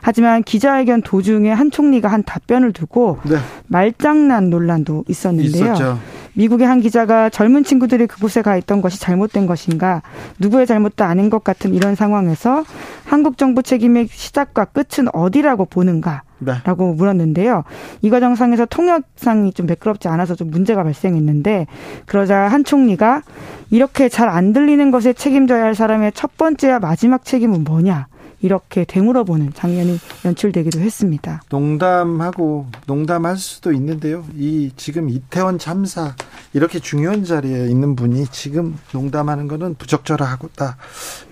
[0.00, 3.38] 하지만 기자회견 도중에 한 총리가 한 답변을 두고 네.
[3.66, 5.64] 말장난 논란도 있었는데요.
[5.64, 5.98] 있었죠.
[6.34, 10.02] 미국의 한 기자가 젊은 친구들이 그곳에 가 있던 것이 잘못된 것인가,
[10.38, 12.64] 누구의 잘못도 아닌 것 같은 이런 상황에서
[13.04, 16.22] 한국 정부 책임의 시작과 끝은 어디라고 보는가?
[16.44, 16.54] 네.
[16.64, 17.62] 라고 물었는데요.
[18.00, 21.68] 이 과정상에서 통역상이 좀 매끄럽지 않아서 좀 문제가 발생했는데
[22.06, 23.22] 그러자 한 총리가
[23.70, 28.06] 이렇게 잘 안 들리는 것에 책임져야 할 사람의 첫 번째와 마지막 책임은 뭐냐?
[28.40, 31.42] 이렇게 되물어보는 장면이 연출되기도 했습니다.
[31.50, 34.24] 농담하고 농담할 수도 있는데요.
[34.34, 36.16] 이 지금 이태원 참사
[36.52, 40.76] 이렇게 중요한 자리에 있는 분이 지금 농담하는 것은 부적절하다.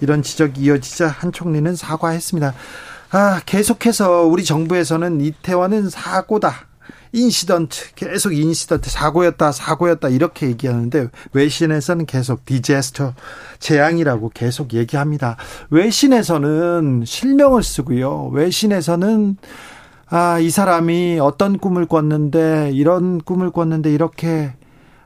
[0.03, 2.55] 이런 지적이 이어지자 한 총리는 사과했습니다.
[3.13, 6.69] 아, 계속해서 우리 정부에서는 이태원은 사고다.
[7.13, 13.15] incident 계속 incident 사고였다 사고였다 이렇게 얘기하는데 외신에서는 계속 disaster
[13.59, 15.37] 재앙이라고 계속 얘기합니다.
[15.71, 18.29] 외신에서는 실명을 쓰고요.
[18.29, 19.37] 외신에서는
[20.09, 24.53] 아, 이 사람이 어떤 꿈을 꿨는데 이런 꿈을 꿨는데 이렇게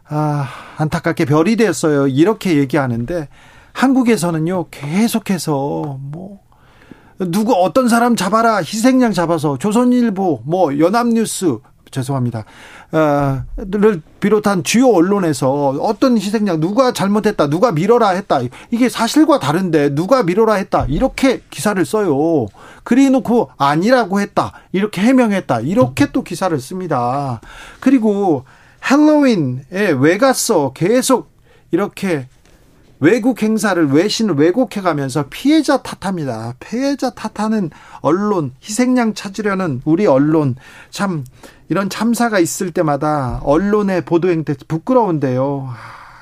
[0.07, 2.09] 아, 안타깝게 별이 되었어요.
[2.09, 3.29] 이렇게 얘기하는데
[3.73, 4.67] 한국에서는요.
[4.71, 6.44] 계속해서 뭐
[7.19, 11.59] 누구 어떤 사람 잡아라 희생양 잡아서 조선일보 뭐 연합뉴스
[11.95, 12.45] 죄송합니다.
[12.93, 18.41] 어,를 비롯한 주요 언론에서 어떤 희생양 누가 잘못했다, 누가 밀어라 했다.
[18.70, 20.86] 이게 사실과 다른데 누가 밀어라 했다.
[20.89, 22.47] 이렇게 기사를 써요.
[22.82, 24.53] 그래 놓고 아니라고 했다.
[24.73, 25.61] 이렇게 해명했다.
[25.61, 27.41] 이렇게 또 기사를 씁니다.
[27.81, 28.45] 그리고
[28.91, 30.73] 헬로윈에 왜 갔어?
[30.73, 31.31] 계속
[31.70, 32.28] 이렇게
[33.01, 36.55] 외국 행사를 외신을 왜곡해 가면서 피해자 탓합니다.
[36.61, 40.57] 피해자 탓하는 언론, 희생양 찾으려는 우리 언론
[40.91, 41.25] 참
[41.69, 45.69] 이런 참사가 있을 때마다 언론의 보도 행태 부끄러운데요.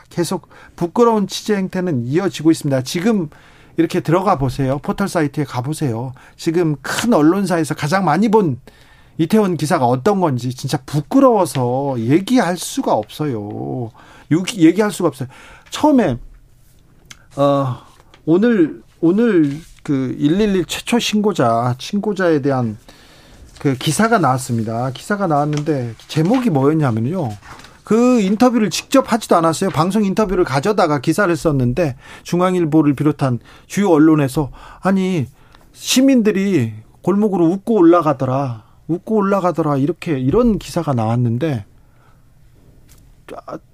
[0.08, 2.82] 계속 부끄러운 취재 행태는 이어지고 있습니다.
[2.82, 3.28] 지금
[3.76, 4.78] 이렇게 들어가 보세요.
[4.78, 6.12] 포털 사이트에 가 보세요.
[6.36, 8.60] 지금 큰 언론사에서 가장 많이 본
[9.18, 13.90] 이태원 기사가 어떤 건지 진짜 부끄러워서 얘기할 수가 없어요.
[14.56, 15.28] 얘기할 수가 없어요.
[15.70, 16.18] 처음에
[17.36, 17.78] 어
[18.26, 22.76] 오늘 오늘 그 111 최초 신고자 신고자에 대한
[23.58, 24.90] 그 기사가 나왔습니다.
[24.90, 27.30] 기사가 나왔는데 제목이 뭐였냐면요.
[27.84, 29.70] 그 인터뷰를 직접 하지도 않았어요.
[29.70, 34.50] 방송 인터뷰를 가져다가 기사를 썼는데 중앙일보를 비롯한 주요 언론에서
[34.80, 35.26] 아니
[35.72, 38.64] 시민들이 골목으로 웃고 올라가더라.
[38.88, 39.78] 웃고 올라가더라.
[39.78, 41.64] 이렇게 이런 기사가 나왔는데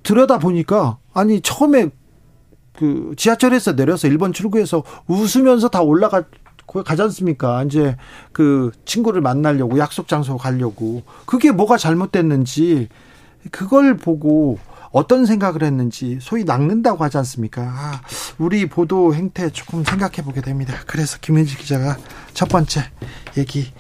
[0.05, 1.91] 들여다 보니까 아니 처음에
[2.79, 6.23] 그 지하철에서 내려서 일본 출구에서 웃으면서 다 올라가
[6.65, 7.65] 거기 가지 않습니까?
[7.65, 7.97] 이제
[8.31, 12.89] 그 친구를 만나려고 약속 장소 가려고 그게 뭐가 잘못됐는지
[13.51, 14.61] 그걸 보고
[14.93, 17.63] 어떤 생각을 했는지 소위 낚는다고 하지 않습니까?
[17.63, 18.01] 아,
[18.39, 20.75] 우리 보도 행태 조금 생각해 보게 됩니다.
[20.87, 21.99] 그래서 김현지 기자가
[22.33, 22.85] 첫 번째
[23.37, 23.73] 얘기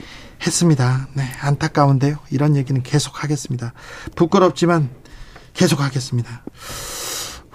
[0.44, 1.08] 했습니다.
[1.14, 2.18] 네, 안타까운데요.
[2.30, 3.74] 이런 얘기는 계속 하겠습니다.
[4.16, 4.90] 부끄럽지만
[5.54, 6.42] 계속 하겠습니다.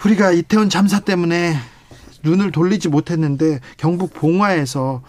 [0.05, 1.55] 우리가 이태원 참사 때문에
[2.23, 5.01] 눈을 돌리지 못했는데 경북 봉화에서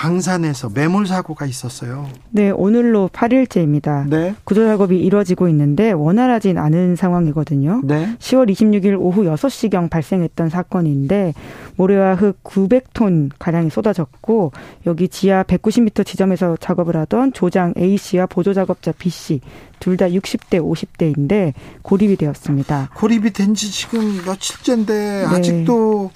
[0.00, 2.06] 광산에서 매몰 사고가 있었어요.
[2.30, 4.06] 네, 오늘로 8일째입니다.
[4.10, 4.34] 네.
[4.44, 7.80] 구조 작업이 이뤄지고 있는데 원활하진 않은 상황이거든요.
[7.82, 8.14] 네.
[8.18, 11.32] 10월 26일 오후 6시경 발생했던 사건인데
[11.76, 14.52] 모래와 흙 900톤 가량이 쏟아졌고
[14.84, 19.40] 여기 지하 190m 지점에서 작업을 하던 조장 A 씨와 보조 작업자 B 씨
[19.80, 22.90] 둘 다 60대 50대인데 고립이 되었습니다.
[22.94, 25.24] 고립이 된 지 지금 며칠째인데 네.
[25.24, 26.10] 아직도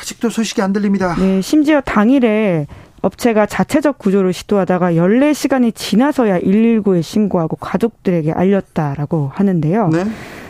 [0.00, 1.14] 아직도 소식이 안 들립니다.
[1.18, 2.66] 네, 심지어 당일에
[3.02, 9.88] 업체가 자체적 구조를 시도하다가 14시간이 지나서야 119에 신고하고 가족들에게 알렸다라고 하는데요.
[9.88, 10.04] 네.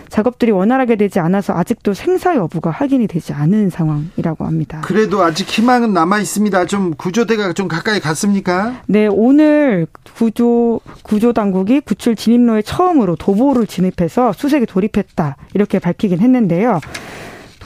[0.09, 4.81] 작업들이 원활하게 되지 않아서 아직도 생사 여부가 확인이 되지 않은 상황이라고 합니다.
[4.83, 6.65] 그래도 아직 희망은 남아 있습니다.
[6.67, 8.81] 좀 구조대가 좀 가까이 갔습니까?
[8.87, 16.81] 네, 오늘 구조 구조 당국이 구출 진입로에 처음으로 도보를 진입해서 수색에 돌입했다 이렇게 밝히긴 했는데요.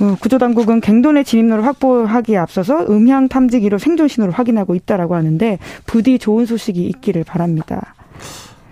[0.01, 6.47] 어, 구조당국은 갱돈의 진입로를 확보하기에 앞서서 음향 탐지기로 생존 신호를 확인하고 있다라고 하는데 부디 좋은
[6.47, 7.95] 소식이 있기를 바랍니다.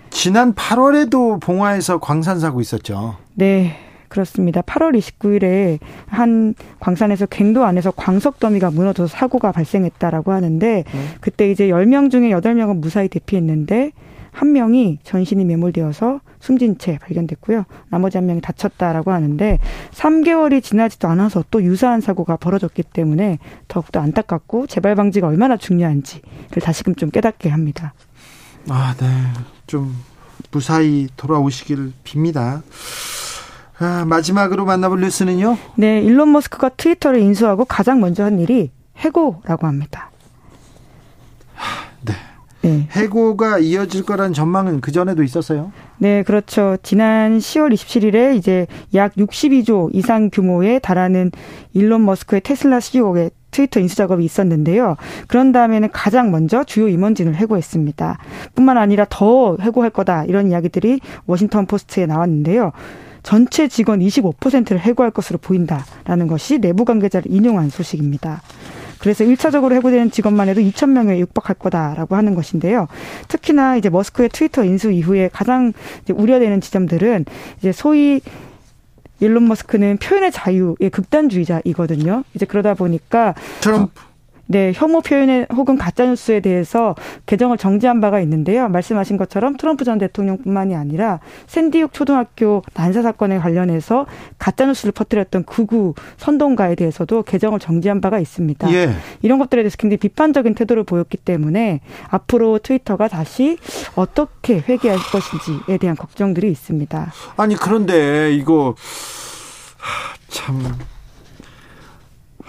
[0.09, 3.15] 지난 8월에도 봉화에서 광산 사고 있었죠.
[3.33, 3.77] 네.
[4.11, 4.61] 그렇습니다.
[4.61, 11.01] 8월 29일에 한 광산에서 갱도 안에서 광석 더미가 무너져서 사고가 발생했다라고 하는데 네.
[11.21, 13.93] 그때 이제 10명 중에 8명은 무사히 대피했는데
[14.31, 17.65] 한 명이 전신이 매몰되어서 숨진 채 발견됐고요.
[17.89, 19.59] 나머지 한 명이 다쳤다라고 하는데
[19.91, 26.95] 3개월이 지나지도 않아서 또 유사한 사고가 벌어졌기 때문에 더욱더 안타깝고 재발 방지가 얼마나 중요한지를 다시금
[26.95, 27.93] 좀 깨닫게 합니다.
[28.69, 29.07] 아, 네.
[29.67, 29.95] 좀
[30.51, 32.61] 무사히 돌아오시기를 빕니다.
[33.79, 35.57] 아, 마지막으로 만나볼 뉴스는요?
[35.75, 40.11] 네, 일론 머스크가 트위터를 인수하고 가장 먼저 한 일이 해고라고 합니다.
[41.55, 41.90] 네.
[42.61, 42.87] 네.
[42.91, 45.71] 해고가 이어질 거란 전망은 그 전에도 있었어요?
[45.97, 46.77] 네, 그렇죠.
[46.83, 51.31] 지난 10월 27일에 이제 약 62조 이상 규모에 달하는
[51.73, 54.95] 일론 머스크의 테슬라 CEO의 트위터 인수 작업이 있었는데요.
[55.27, 58.17] 그런 다음에는 가장 먼저 주요 임원진을 해고했습니다.
[58.55, 62.71] 뿐만 아니라 더 해고할 거다 이런 이야기들이 워싱턴 포스트에 나왔는데요.
[63.23, 68.41] 전체 직원 25%를 해고할 것으로 보인다라는 것이 내부 관계자를 인용한 소식입니다.
[69.01, 72.87] 그래서 1차적으로 해고되는 직원만 해도 2천 명에 육박할 거다라고 하는 것인데요.
[73.27, 75.73] 특히나 이제 머스크의 트위터 인수 이후에 가장
[76.07, 77.25] 우려되는 지점들은
[77.59, 78.21] 이제 소위
[79.19, 82.23] 일론 머스크는 표현의 자유의 극단주의자이거든요.
[82.35, 84.10] 이제 그러다 보니까 트럼프
[84.51, 86.93] 네, 혐오 표현에 혹은 가짜 뉴스에 대해서
[87.25, 88.67] 개정을 정지한 바가 있는데요.
[88.67, 94.05] 말씀하신 것처럼 트럼프 전 대통령뿐만이 아니라 샌디욱 초등학교 난사 사건에 관련해서
[94.37, 98.73] 가짜 뉴스를 퍼뜨렸던 극우 선동가에 대해서도 개정을 정지한 바가 있습니다.
[98.73, 98.89] 예.
[99.21, 101.79] 이런 것들에 대해서 굉장히 비판적인 태도를 보였기 때문에
[102.09, 103.57] 앞으로 트위터가 다시
[103.95, 107.13] 어떻게 회귀할 것인지에 대한 걱정들이 있습니다.
[107.37, 108.75] 아니 그런데 이거
[110.27, 110.61] 참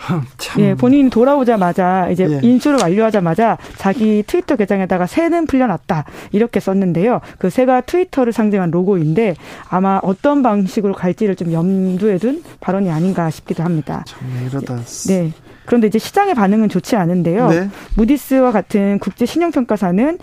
[0.38, 0.62] 참.
[0.62, 2.40] 예, 본인이 돌아오자마자 이제 예.
[2.42, 7.20] 인수를 완료하자마자 자기 트위터 계정에다가 새는 풀려났다 이렇게 썼는데요.
[7.38, 9.36] 그 새가 트위터를 상징한 로고인데
[9.68, 14.04] 아마 어떤 방식으로 갈지를 좀 염두에 둔 발언이 아닌가 싶기도 합니다.
[14.06, 14.76] 참 이러다.
[15.08, 15.32] 네.
[15.64, 17.48] 그런데 이제 시장의 반응은 좋지 않은데요.
[17.48, 17.68] 네.
[17.96, 20.18] 무디스와 같은 국제 신용평가사는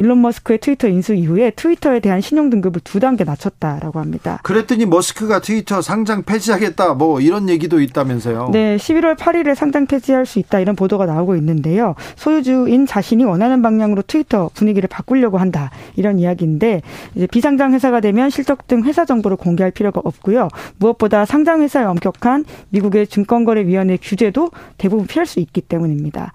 [0.00, 4.40] 일론 머스크의 트위터 인수 이후에 트위터에 대한 신용 등급을 두 단계 낮췄다라고 합니다.
[4.42, 8.48] 그랬더니 머스크가 트위터 상장 폐지하겠다 뭐 이런 얘기도 있다면서요.
[8.50, 11.96] 네, 11월 8일에 상장 폐지할 수 있다 이런 보도가 나오고 있는데요.
[12.16, 16.80] 소유주인 자신이 원하는 방향으로 트위터 분위기를 바꾸려고 한다 이런 이야기인데
[17.14, 20.48] 이제 비상장 회사가 되면 실적 등 회사 정보를 공개할 필요가 없고요.
[20.78, 26.32] 무엇보다 상장 회사의 엄격한 미국의 증권거래위원회 규제도 대부분 피할 수 있기 때문입니다.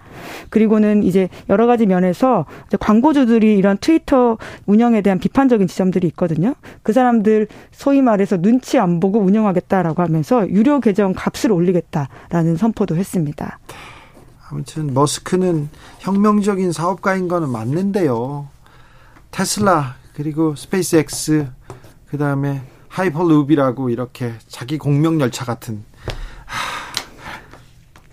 [0.52, 2.46] 그리고는 이제 여러 가지 면에서
[2.80, 6.56] 광고주들이 이런 트위터 운영에 대한 비판적인 지점들이 있거든요.
[6.84, 13.60] 그 사람들 소위 말해서 눈치 안 보고 운영하겠다라고 하면서 유료 계정 값을 올리겠다라는 선포도 했습니다.
[14.50, 15.70] 아무튼 머스크는
[16.00, 18.48] 혁명적인 사업가인 거는 맞는데요.
[19.32, 21.48] 테슬라 그리고 스페이스X
[22.08, 25.84] 그다음에 하이퍼루비라고 이렇게 자기 공명 열차 같은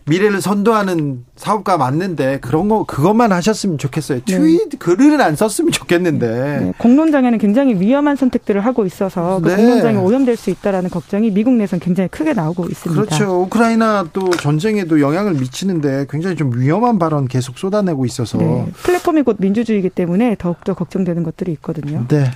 [0.06, 4.20] 미래를 선도하는 사업가 맞는데 그런 거 그것만 하셨으면 좋겠어요.
[4.20, 4.24] 네.
[4.24, 6.60] 트윗 글을 안 썼으면 좋겠는데.
[6.60, 6.72] 네.
[6.78, 9.56] 공론장에는 굉장히 위험한 선택들을 하고 있어서 그 네.
[9.56, 13.02] 공론장에 오염될 수 있다라는 걱정이 미국 내에서는 굉장히 크게 나오고 있습니다.
[13.02, 13.42] 그렇죠.
[13.42, 18.66] 우크라이나 또 전쟁에도 영향을 미치는데 굉장히 좀 위험한 발언 계속 쏟아내고 있어서 네.
[18.82, 22.04] 플랫폼이 곧 민주주의이기 때문에 더욱더 걱정되는 것들이 있거든요.
[22.08, 22.30] 네.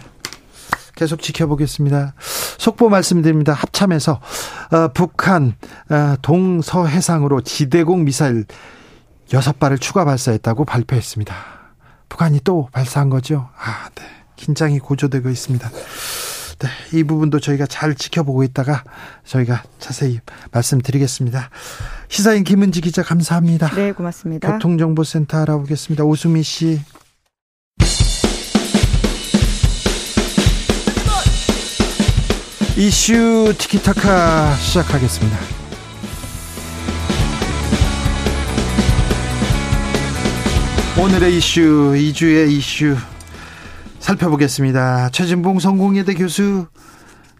[0.96, 2.14] 계속 지켜보겠습니다.
[2.58, 3.52] 속보 말씀드립니다.
[3.52, 4.20] 합참에서
[4.72, 5.54] 어, 북한
[5.88, 8.46] 어, 동서해상으로 지대공 미사일
[9.28, 11.34] 6발을 추가 발사했다고 발표했습니다.
[12.08, 13.48] 북한이 또 발사한 거죠?
[13.58, 14.02] 아, 네.
[14.36, 15.70] 긴장이 고조되고 있습니다.
[16.58, 16.68] 네,
[16.98, 18.84] 이 부분도 저희가 잘 지켜보고 있다가
[19.24, 20.20] 저희가 자세히
[20.52, 21.50] 말씀드리겠습니다.
[22.08, 23.68] 시사인 김은지 기자 감사합니다.
[23.74, 24.52] 네, 고맙습니다.
[24.52, 26.04] 교통정보센터 알아보겠습니다.
[26.04, 26.80] 오수미 씨.
[32.78, 35.38] 이슈 티키타카 시작하겠습니다.
[41.02, 42.94] 오늘의 이슈, 2주의 이슈
[43.98, 45.08] 살펴보겠습니다.
[45.08, 46.66] 최진봉 성공예대 교수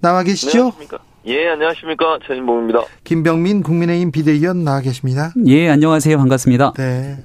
[0.00, 0.58] 나와 계시죠?
[0.58, 0.98] 안녕하십니까?
[1.26, 2.18] 예, 안녕하십니까.
[2.26, 2.80] 최진봉입니다.
[3.04, 5.34] 김병민 국민의힘 비대위원 나와 계십니다.
[5.46, 6.16] 예, 안녕하세요.
[6.16, 6.72] 반갑습니다.
[6.78, 7.18] 네.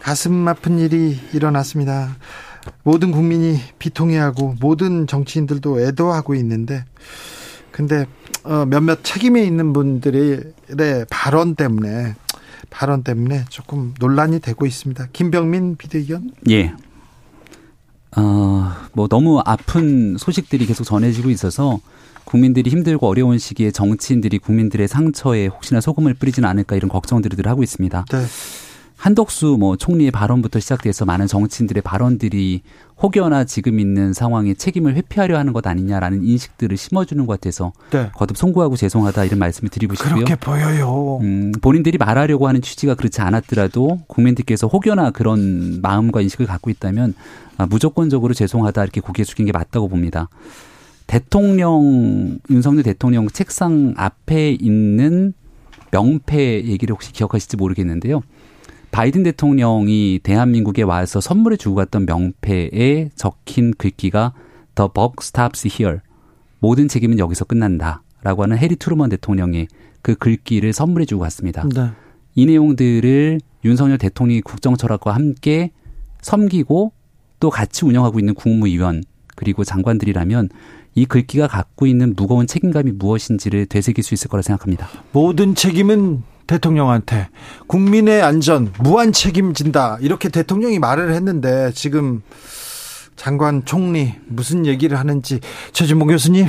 [0.00, 2.16] 가슴 아픈 일이 일어났습니다.
[2.82, 6.84] 모든 국민이 비통해하고 모든 정치인들도 애도하고 있는데
[7.70, 8.06] 근데
[8.44, 12.14] 어, 몇몇 책임에 있는 분들의 발언 때문에
[12.70, 15.08] 발언 때문에 조금 논란이 되고 있습니다.
[15.12, 16.30] 김병민 비대위원.
[16.50, 16.74] 예.
[18.16, 21.80] 어, 뭐 너무 아픈 소식들이 계속 전해지고 있어서
[22.24, 28.04] 국민들이 힘들고 어려운 시기에 정치인들이 국민들의 상처에 혹시나 소금을 뿌리지는 않을까 이런 걱정들을 하고 있습니다.
[28.10, 28.26] 네.
[28.96, 32.62] 한덕수 뭐 총리의 발언부터 시작돼서 많은 정치인들의 발언들이
[33.02, 38.10] 혹여나 지금 있는 상황에 책임을 회피하려 하는 것 아니냐라는 인식들을 심어주는 것 같아서 네.
[38.14, 40.24] 거듭 송구하고 죄송하다 이런 말씀을 드리고 싶고요.
[40.24, 41.18] 그렇게 보여요.
[41.20, 47.14] 음, 본인들이 말하려고 하는 취지가 그렇지 않았더라도 국민들께서 혹여나 그런 마음과 인식을 갖고 있다면
[47.58, 50.30] 아, 무조건적으로 죄송하다 이렇게 고개 숙인 게 맞다고 봅니다.
[51.06, 55.34] 대통령 윤석열 대통령 책상 앞에 있는
[55.92, 58.22] 명패 얘기를 혹시 기억하실지 모르겠는데요.
[58.96, 64.32] 바이든 대통령이 대한민국에 와서 선물을 주고 갔던 명패에 적힌 글귀가
[64.74, 65.98] The buck stops here.
[66.60, 69.68] 모든 책임은 여기서 끝난다 라고 하는 해리 트루먼 대통령의
[70.00, 71.68] 그 글귀를 선물해 주고 갔습니다.
[71.74, 71.90] 네.
[72.36, 75.72] 이 내용들을 윤석열 대통령이 국정 철학과 함께
[76.22, 76.92] 섬기고
[77.38, 79.02] 또 같이 운영하고 있는 국무위원
[79.34, 80.48] 그리고 장관들이라면
[80.94, 84.88] 이 글귀가 갖고 있는 무거운 책임감이 무엇인지를 되새길 수 있을 거라 생각합니다.
[85.12, 87.28] 모든 책임은 대통령한테
[87.66, 89.98] 국민의 안전 무한 책임진다.
[90.00, 92.22] 이렇게 대통령이 말을 했는데 지금
[93.16, 95.40] 장관 총리 무슨 얘기를 하는지
[95.72, 96.46] 최진봉 교수님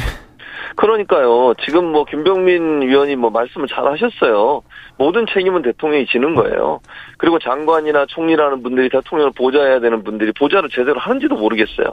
[0.78, 1.54] 그러니까요.
[1.66, 4.62] 지금 뭐 김병민 위원이 뭐 말씀을 잘 하셨어요.
[4.98, 6.80] 모든 책임은 대통령이 지는 거예요.
[7.18, 11.88] 그리고 장관이나 총리라는 분들이 대통령을 보좌해야 되는 분들이 보좌를 제대로 하는지도 모르겠어요.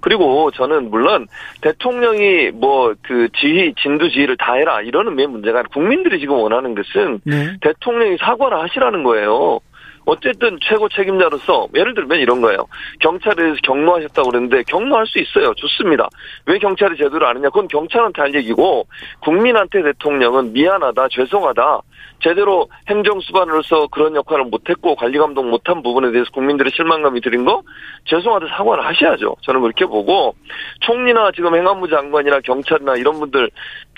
[0.00, 1.28] 그리고 저는 물론
[1.60, 6.74] 대통령이 뭐 그 지휘 진두 지휘를 다 해라 이러는 게 문제가 아니라 국민들이 지금 원하는
[6.74, 7.56] 것은 네.
[7.60, 9.60] 대통령이 사과를 하시라는 거예요.
[10.06, 12.66] 어쨌든 최고 책임자로서 예를 들면 이런 거예요.
[13.00, 15.54] 경찰에 대해서 경로하셨다고 그랬는데 경로할 수 있어요.
[15.54, 16.08] 좋습니다.
[16.46, 17.48] 왜 경찰이 제대로 안 했냐?
[17.48, 18.86] 그건 경찰한테 할 얘기고
[19.20, 21.80] 국민한테 대통령은 미안하다, 죄송하다.
[22.20, 27.62] 제대로 행정수반으로서 그런 역할을 못했고 관리감독 못한 부분에 대해서 국민들의 실망감이 드린 거
[28.04, 29.36] 죄송하다 사과를 하셔야죠.
[29.42, 30.34] 저는 그렇게 보고
[30.80, 33.50] 총리나 지금 행안부 장관이나 경찰이나 이런 분들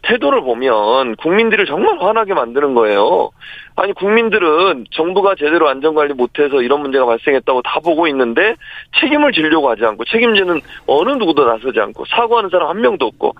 [0.02, 3.30] 태도를 보면 국민들을 정말 화나게 만드는 거예요.
[3.78, 8.54] 아니 국민들은 정부가 제대로 안전관리 못해서 이런 문제가 발생했다고 다 보고 있는데
[8.98, 13.34] 책임을 지려고 하지 않고 책임지는 어느 누구도 나서지 않고 사과하는 사람 한 명도 없고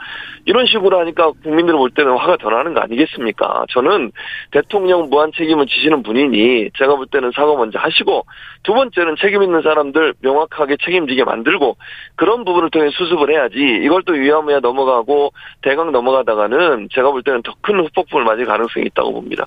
[0.45, 3.65] 이런 식으로 하니까 국민들 볼 때는 화가 더 나는 거 아니겠습니까?
[3.71, 4.13] 저는
[4.51, 8.27] 대통령 무한 책임을 지시는 분이니 제가 볼 때는 사과 먼저 하시고
[8.63, 11.79] 두 번째는 책임 있는 사람들 명확하게 책임지게 만들고
[12.15, 15.33] 그런 부분을 통해 수습을 해야지 이걸 또 위험해 넘어가고
[15.63, 19.45] 대강 넘어가다가는 제가 볼 때는 더 큰 후폭풍을 맞을 가능성이 있다고 봅니다.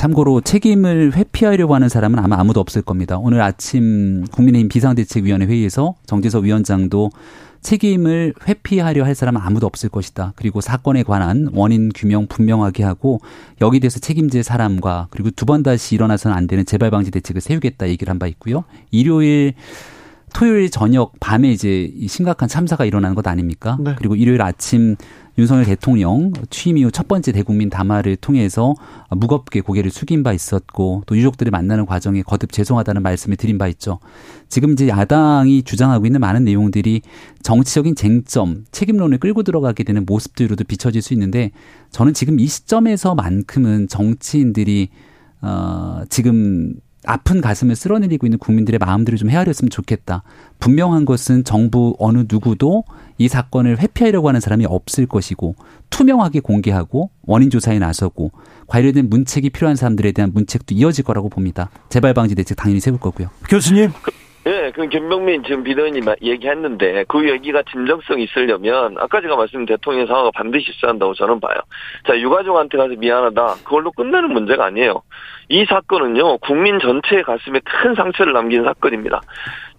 [0.00, 3.18] 참고로 책임을 회피하려고 하는 사람은 아마 아무도 없을 겁니다.
[3.18, 7.10] 오늘 아침 국민의힘 비상대책위원회 회의에서 정재석 위원장도
[7.60, 10.32] 책임을 회피하려 할 사람은 아무도 없을 것이다.
[10.36, 13.20] 그리고 사건에 관한 원인 규명 분명하게 하고
[13.60, 17.86] 여기 대해서 책임질 사람과 그리고 두 번 다시 일어나서는 안 되는 재발 방지 대책을 세우겠다
[17.90, 18.64] 얘기를 한 바 있고요.
[18.90, 19.52] 일요일
[20.32, 23.76] 토요일 저녁 밤에 이제 심각한 참사가 일어나는 것 아닙니까?
[23.80, 23.94] 네.
[23.96, 24.96] 그리고 일요일 아침
[25.38, 28.74] 윤석열 대통령 취임 이후 첫 번째 대국민 담화를 통해서
[29.10, 34.00] 무겁게 고개를 숙인 바 있었고 또 유족들을 만나는 과정에 거듭 죄송하다는 말씀을 드린 바 있죠.
[34.48, 37.02] 지금 이제 야당이 주장하고 있는 많은 내용들이
[37.42, 41.52] 정치적인 쟁점, 책임론을 끌고 들어가게 되는 모습들로도 비춰질 수 있는데
[41.90, 44.90] 저는 지금 이 시점에서만큼은 정치인들이
[45.42, 46.74] 어 지금
[47.06, 50.22] 아픈 가슴을 쓸어내리고 있는 국민들의 마음들을 좀 헤아렸으면 좋겠다.
[50.58, 52.84] 분명한 것은 정부 어느 누구도
[53.18, 55.54] 이 사건을 회피하려고 하는 사람이 없을 것이고
[55.90, 58.30] 투명하게 공개하고 원인 조사에 나서고
[58.66, 61.70] 관련된 문책이 필요한 사람들에 대한 문책도 이어질 거라고 봅니다.
[61.88, 63.28] 재발 방지 대책 당연히 세울 거고요.
[63.48, 63.90] 교수님
[64.46, 70.30] 예, 그 김병민 지금 비대위원님 얘기했는데 그 얘기가 진정성이 있으려면 아까 제가 말씀드린 대통령 상황가
[70.34, 71.56] 반드시 있어야 한다고 저는 봐요.
[72.06, 73.56] 자, 유가족한테 가서 미안하다.
[73.64, 75.02] 그걸로 끝내는 문제가 아니에요.
[75.52, 79.20] 이 사건은요, 국민 전체의 가슴에 큰 상처를 남긴 사건입니다.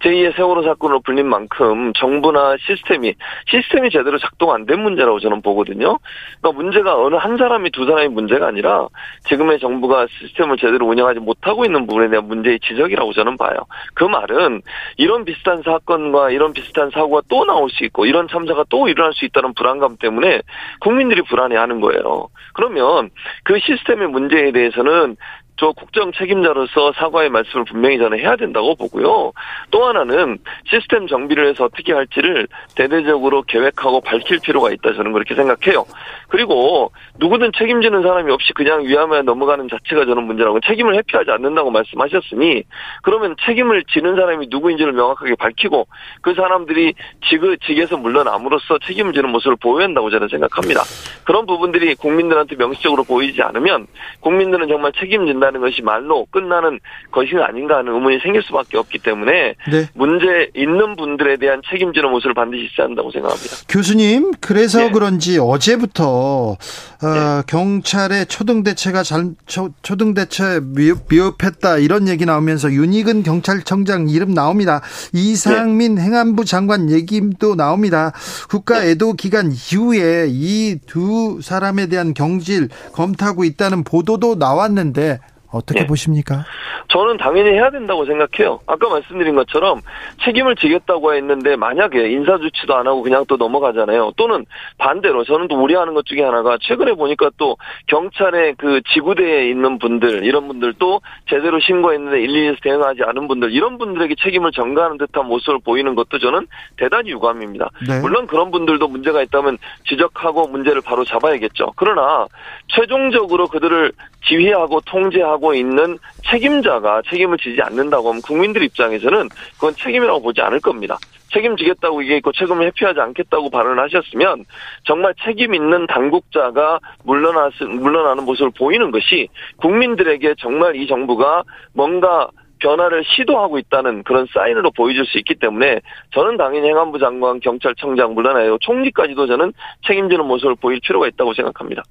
[0.01, 3.13] 제2의 세월호 사건으로 불린 만큼 정부나 시스템이
[3.47, 5.97] 시스템이 제대로 작동 안 된 문제라고 저는 보거든요.
[6.39, 8.87] 그러니까 문제가 어느 한 사람이 두 사람이 문제가 아니라
[9.25, 13.55] 지금의 정부가 시스템을 제대로 운영하지 못하고 있는 부분에 대한 문제의 지적이라고 저는 봐요.
[13.93, 14.61] 그 말은
[14.97, 19.25] 이런 비슷한 사건과 이런 비슷한 사고가 또 나올 수 있고 이런 참사가 또 일어날 수
[19.25, 20.41] 있다는 불안감 때문에
[20.79, 22.27] 국민들이 불안해하는 거예요.
[22.53, 23.09] 그러면
[23.43, 25.15] 그 시스템의 문제에 대해서는
[25.57, 29.31] 저 국정 책임자로서 사과의 말씀을 분명히 저는 해야 된다고 보고요.
[29.69, 35.85] 또 하나는 시스템 정비를 해서 어떻게 할지를 대대적으로 계획하고 밝힐 필요가 있다 저는 그렇게 생각해요.
[36.29, 42.63] 그리고 누구든 책임지는 사람이 없이 그냥 위험에 넘어가는 자체가 저는 문제라고 책임을 회피하지 않는다고 말씀하셨으니
[43.03, 45.87] 그러면 책임을 지는 사람이 누구인지를 명확하게 밝히고
[46.21, 46.93] 그 사람들이
[47.29, 50.81] 지그 직에서 물러남으로써 책임을 지는 모습을 보여야 한다고 저는 생각합니다.
[51.25, 53.87] 그런 부분들이 국민들한테 명시적으로 보이지 않으면
[54.21, 56.79] 국민들은 정말 책임진 다는 것이 말로 끝나는
[57.11, 59.89] 것이 아닌가 하는 의문이 생길 수밖에 없기 때문에 네.
[59.93, 63.57] 문제 있는 분들에 대한 책임지는 모습을 반드시 있어야 한다고 생각합니다.
[63.67, 64.91] 교수님 그래서 네.
[64.91, 72.25] 그런지 어제부터 어, 경찰의 초등 대체가 잘 초, 초등 대체 미흡, 미흡 했다 이런 얘기
[72.25, 74.81] 나오면서 윤희근 경찰청장 이름 나옵니다.
[75.13, 78.13] 이상민 행안부 장관 얘기도 나옵니다.
[78.49, 85.19] 국가 애도 기간 이후에 이 두 사람에 대한 경질 검토하고 있다는 보도도 나왔는데
[85.51, 85.87] 어떻게 네.
[85.87, 86.45] 보십니까?
[86.89, 88.59] 저는 당연히 해야 된다고 생각해요.
[88.67, 89.81] 아까 말씀드린 것처럼
[90.23, 94.11] 책임을 지겠다고 했는데 만약에 인사 조치도 안 하고 그냥 또 넘어가잖아요.
[94.17, 94.45] 또는
[94.77, 97.57] 반대로 저는 또 우려하는 것 중에 하나가 최근에 보니까 또
[97.87, 104.15] 경찰의 그 지구대에 있는 분들 이런 분들도 제대로 신고했는데 112에서 대응하지 않은 분들 이런 분들에게
[104.21, 106.47] 책임을 전가하는 듯한 모습을 보이는 것도 저는
[106.77, 107.69] 대단히 유감입니다.
[107.87, 107.99] 네.
[108.01, 109.57] 물론 그런 분들도 문제가 있다면
[109.87, 111.73] 지적하고 문제를 바로 잡아야겠죠.
[111.75, 112.27] 그러나
[112.67, 113.91] 최종적으로 그들을
[114.25, 115.97] 지휘하고 통제하고 하고 있는
[116.29, 120.97] 책임자가 책임을 지지 않는다고 하면 국민들 입장에서는 그건 책임이라고 보지 않을 겁니다.
[121.33, 124.45] 책임지겠다고 얘기했고 책임을 회피하지 않겠다고 발언을 하셨으면
[124.83, 131.43] 정말 책임 있는 당국자가 물러나 물러나는 모습을 보이는 것이 국민들에게 정말 이 정부가
[131.73, 135.79] 뭔가 변화를 시도하고 있다는 그런 사인으로 보여줄 수 있기 때문에
[136.13, 139.53] 저는 당연히 행안부 장관, 경찰청장 물러나요 총리까지도 저는
[139.87, 141.81] 책임지는 모습을 보일 필요가 있다고 생각합니다.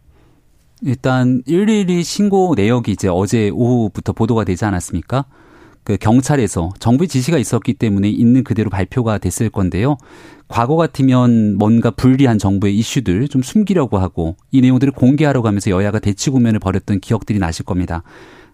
[0.83, 5.25] 일단 112 신고 내역이 이제 어제 오후부터 보도가 되지 않았습니까?
[5.83, 9.97] 그 경찰에서 정부의 지시가 있었기 때문에 있는 그대로 발표가 됐을 건데요.
[10.49, 16.31] 과거 같으면 뭔가 불리한 정부의 이슈들 좀 숨기려고 하고 이 내용들을 공개하려고 하면서 여야가 대치
[16.31, 18.03] 국면을 벌였던 기억들이 나실 겁니다.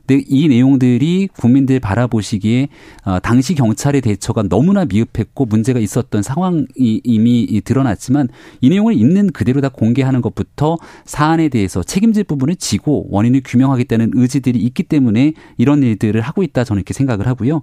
[0.07, 2.69] 근데 이 내용들이 국민들 바라보시기에
[3.05, 8.29] 어, 당시 경찰의 대처가 너무나 미흡했고 문제가 있었던 상황이 이미 드러났지만
[8.61, 14.61] 이 내용을 있는 그대로 다 공개하는 것부터 사안에 대해서 책임질 부분을 지고 원인을 규명하겠다는 의지들이
[14.61, 17.63] 있기 때문에 이런 일들을 하고 있다 저는 이렇게 생각을 하고요.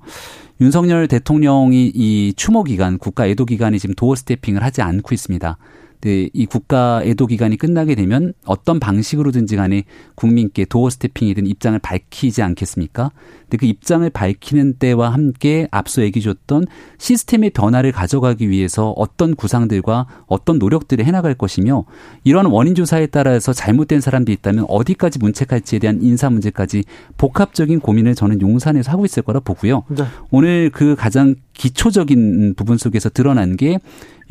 [0.60, 5.58] 윤석열 대통령이 이 추모 기간, 국가 애도 기간에 지금 도어 스태핑을 하지 않고 있습니다.
[6.04, 9.86] 네, 이 국가 애도 기간이 끝나게 되면 어떤 방식으로든지 간에
[10.16, 13.12] 국민께 도어 스태핑이든 입장을 밝히지 않겠습니까?
[13.44, 16.66] 근데 그 입장을 밝히는 때와 함께 앞서 얘기 줬던
[16.98, 21.86] 시스템의 변화를 가져가기 위해서 어떤 구상들과 어떤 노력들을 해나갈 것이며
[22.26, 26.84] 이러한 원인 조사에 따라서 잘못된 사람들이 있다면 어디까지 문책할지에 대한 인사 문제까지
[27.18, 29.84] 복합적인 고민을 저는 용산에서 하고 있을 거라 보고요.
[29.88, 30.04] 네.
[30.32, 33.78] 오늘 그 가장 기초적인 부분 속에서 드러난 게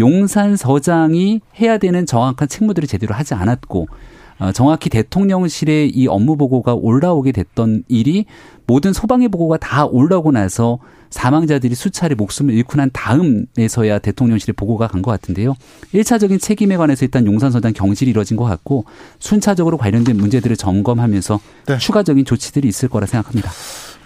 [0.03, 3.87] 용산 서장이 해야 되는 정확한 책무들을 제대로 하지 않았고
[4.41, 8.27] 어, 정확히 대통령실의 이 업무 보고가 올라오게 됐던 일이
[8.66, 10.79] 모든 소방의 보고가 다 올라오고 나서
[11.11, 15.55] 사망자들이 수차례 목숨을 잃고 난 다음에서야 대통령실의 보고가 간 것 같은데요.
[15.95, 18.85] 1차적인 책임에 관해서 일단 용산서장 경질이 이뤄진 것 같고
[19.20, 21.79] 순차적으로 관련된 문제들을 점검하면서 네.
[21.79, 23.51] 추가적인 조치들이 있을 거라 생각합니다.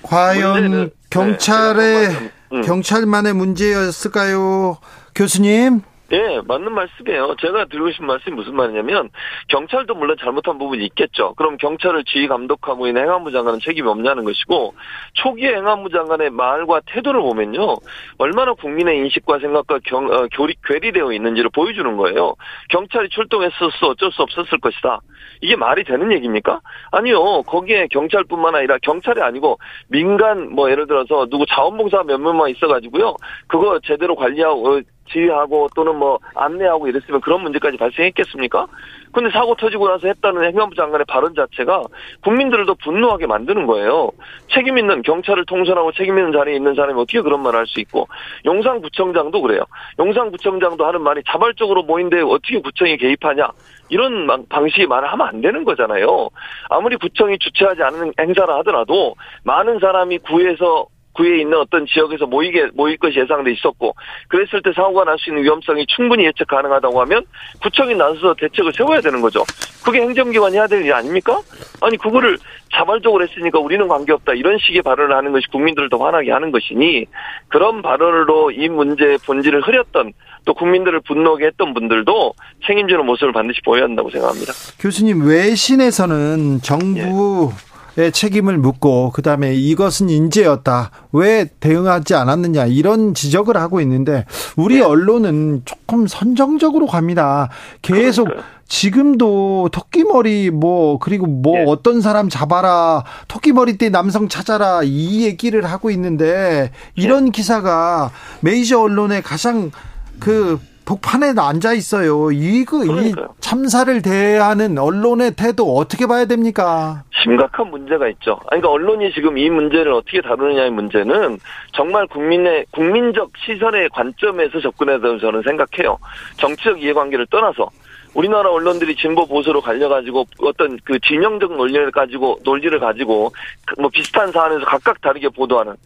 [0.02, 2.30] 과연 네, 경찰의 네,
[2.62, 4.78] 경찰만의 문제였을까요?
[5.14, 5.82] 교수님.
[6.12, 7.34] 예, 맞는 말씀이에요.
[7.40, 9.10] 제가 드리고 싶은 말씀이 무슨 말이냐면
[9.48, 11.34] 경찰도 물론 잘못한 부분이 있겠죠.
[11.34, 14.74] 그럼 경찰을 지휘 감독하고 있는 행안부 장관은 책임이 없냐는 것이고
[15.14, 17.76] 초기에 행안부 장관의 말과 태도를 보면요.
[18.18, 22.34] 얼마나 국민의 인식과 생각과 경, 어, 교리, 괴리되어 있는지를 보여주는 거예요.
[22.68, 25.00] 경찰이 출동했었어 어쩔 수 없었을 것이다.
[25.40, 26.60] 이게 말이 되는 얘기입니까?
[26.92, 27.42] 아니요.
[27.42, 29.58] 거기에 경찰뿐만 아니라 경찰이 아니고
[29.88, 33.16] 민간 뭐 예를 들어서 누구 자원봉사 몇 명만 있어가지고요.
[33.48, 38.66] 그거 제대로 관리하고 지휘하고 또는 뭐 안내하고 이랬으면 그런 문제까지 발생했겠습니까?
[39.12, 41.84] 근데 사고 터지고 나서 했다는 행안부 장관의 발언 자체가
[42.22, 44.10] 국민들을 더 분노하게 만드는 거예요.
[44.52, 48.08] 책임 있는 경찰을 통솔하고 책임 있는 자리에 있는 사람이 어떻게 그런 말을 할 수 있고
[48.44, 49.62] 용산구청장도 그래요.
[49.98, 53.50] 용산구청장도 하는 말이 자발적으로 모인데 어떻게 구청이 개입하냐
[53.88, 56.28] 이런 방식의 말을 하면 안 되는 거잖아요.
[56.70, 59.14] 아무리 구청이 주최하지 않은 행사를 하더라도
[59.44, 60.86] 많은 사람이 구에서
[61.16, 63.94] 구에 있는 어떤 지역에서 모이게 모일 것이 예상돼 있었고
[64.28, 67.24] 그랬을 때 사고가 날 수 있는 위험성이 충분히 예측 가능하다고 하면
[67.62, 69.42] 구청이 나서서 대책을 세워야 되는 거죠.
[69.84, 71.40] 그게 행정기관이 해야 될 일 아닙니까?
[71.80, 72.36] 아니 그거를
[72.72, 77.06] 자발적으로 했으니까 우리는 관계없다 이런 식의 발언을 하는 것이 국민들을 더 화나게 하는 것이니
[77.48, 80.12] 그런 발언으로 이 문제의 본질을 흐렸던
[80.44, 82.34] 또 국민들을 분노하게 했던 분들도
[82.66, 84.52] 책임지는 모습을 반드시 보여야 한다고 생각합니다.
[84.78, 87.75] 교수님 외신에서는 정부 예.
[87.96, 90.90] 책임을 묻고 그다음에 이것은 인재였다.
[91.12, 94.24] 왜 대응하지 않았느냐 이런 지적을 하고 있는데
[94.56, 94.80] 우리 네.
[94.82, 97.48] 언론은 조금 선정적으로 갑니다.
[97.82, 98.28] 계속.
[98.68, 101.64] 지금도 토끼머리 뭐 그리고 뭐 네.
[101.68, 107.30] 어떤 사람 잡아라 토끼머리 때 남성 찾아라 이 얘기를 하고 있는데 이런 네.
[107.30, 108.10] 기사가
[108.40, 109.70] 메이저 언론에 가장
[110.18, 112.30] 그 복판에 앉아 있어요.
[112.30, 117.02] 이거 이 참사를 대하는 언론의 태도 어떻게 봐야 됩니까?
[117.22, 118.38] 심각한 문제가 있죠.
[118.46, 121.38] 그러니까 언론이 지금 이 문제를 어떻게 다루느냐의 문제는
[121.72, 125.98] 정말 국민의 국민적 시선의 관점에서 접근해야 된다고 저는 생각해요.
[126.36, 127.68] 정치적 이해관계를 떠나서
[128.14, 133.32] 우리나라 언론들이 진보 보수로 갈려가지고 어떤 그 진영적 논리를 가지고 논리를 가지고
[133.78, 135.76] 뭐 비슷한 사안에서 각각 다르게 보도하는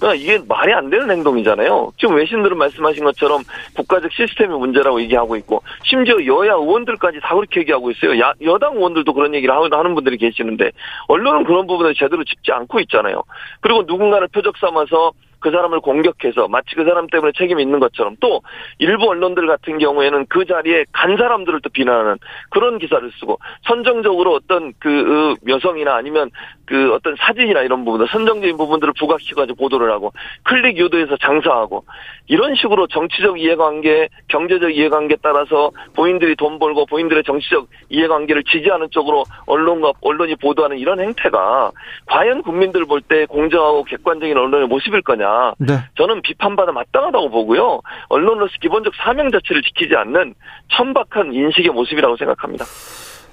[0.00, 1.92] 그러니까 이게 말이 안 되는 행동이잖아요.
[1.98, 3.42] 지금 외신들은 말씀하신 것처럼
[3.76, 8.18] 국가적 시스템의 문제라고 얘기하고 있고 심지어 여야 의원들까지 다 그렇게 얘기하고 있어요.
[8.18, 10.72] 야, 여당 의원들도 그런 얘기를 하는 분들이 계시는데
[11.08, 13.22] 언론은 그런 부분을 제대로 짚지 않고 있잖아요.
[13.60, 18.42] 그리고 누군가를 표적 삼아서 그 사람을 공격해서 마치 그 사람 때문에 책임이 있는 것처럼 또
[18.78, 22.18] 일부 언론들 같은 경우에는 그 자리에 간 사람들을 또 비난하는
[22.50, 26.30] 그런 기사를 쓰고 선정적으로 어떤 그 여성이나 아니면
[26.70, 30.12] 그 어떤 사진이나 이런 부분들 선정적인 부분들을 부각시켜가지고 보도를 하고
[30.44, 31.84] 클릭 유도해서 장사하고
[32.28, 39.24] 이런 식으로 정치적 이해관계, 경제적 이해관계 따라서 본인들이 돈 벌고 본인들의 정치적 이해관계를 지지하는 쪽으로
[39.46, 41.72] 언론과 언론이 보도하는 이런 행태가
[42.06, 45.54] 과연 국민들 볼 때 공정하고 객관적인 언론의 모습일 거냐?
[45.58, 45.78] 네.
[45.96, 47.80] 저는 비판받아 마땅하다고 보고요.
[48.10, 50.34] 언론으로서 기본적 사명 자체를 지키지 않는
[50.68, 52.64] 천박한 인식의 모습이라고 생각합니다.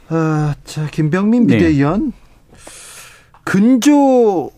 [0.10, 2.14] 어, 자, 김병민 비대위원
[3.48, 4.52] 근조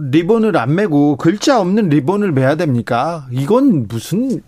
[0.00, 3.28] 리본을 안 매고 글자 없는 리본을 매야 됩니까?
[3.30, 4.42] 이건 무슨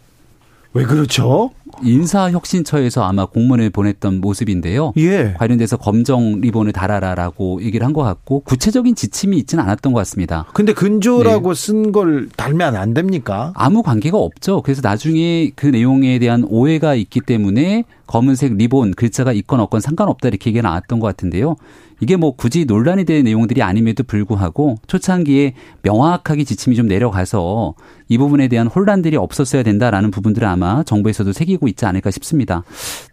[0.72, 1.52] 왜 그렇죠?
[1.84, 4.92] 인사혁신처에서 아마 공문을 보냈던 모습인데요.
[4.96, 5.34] 예.
[5.38, 10.46] 관련돼서 검정 리본을 달아라라고 얘기를 한 것 같고 구체적인 지침이 있지는 않았던 것 같습니다.
[10.54, 11.60] 근데 근조라고 네.
[11.66, 13.52] 쓴걸 달면 안 됩니까?
[13.54, 14.62] 아무 관계가 없죠.
[14.62, 20.50] 그래서 나중에 그 내용에 대한 오해가 있기 때문에 검은색 리본 글자가 있건 없건 상관없다 이렇게
[20.50, 21.54] 얘기가 나왔던 것 같은데요.
[22.00, 27.74] 이게 뭐 굳이 논란이 될 내용들이 아님에도 불구하고 초창기에 명확하게 지침이 좀 내려가서
[28.08, 32.64] 이 부분에 대한 혼란들이 없었어야 된다라는 부분들을 아마 정부에서도 새기고 있지 않을까 싶습니다.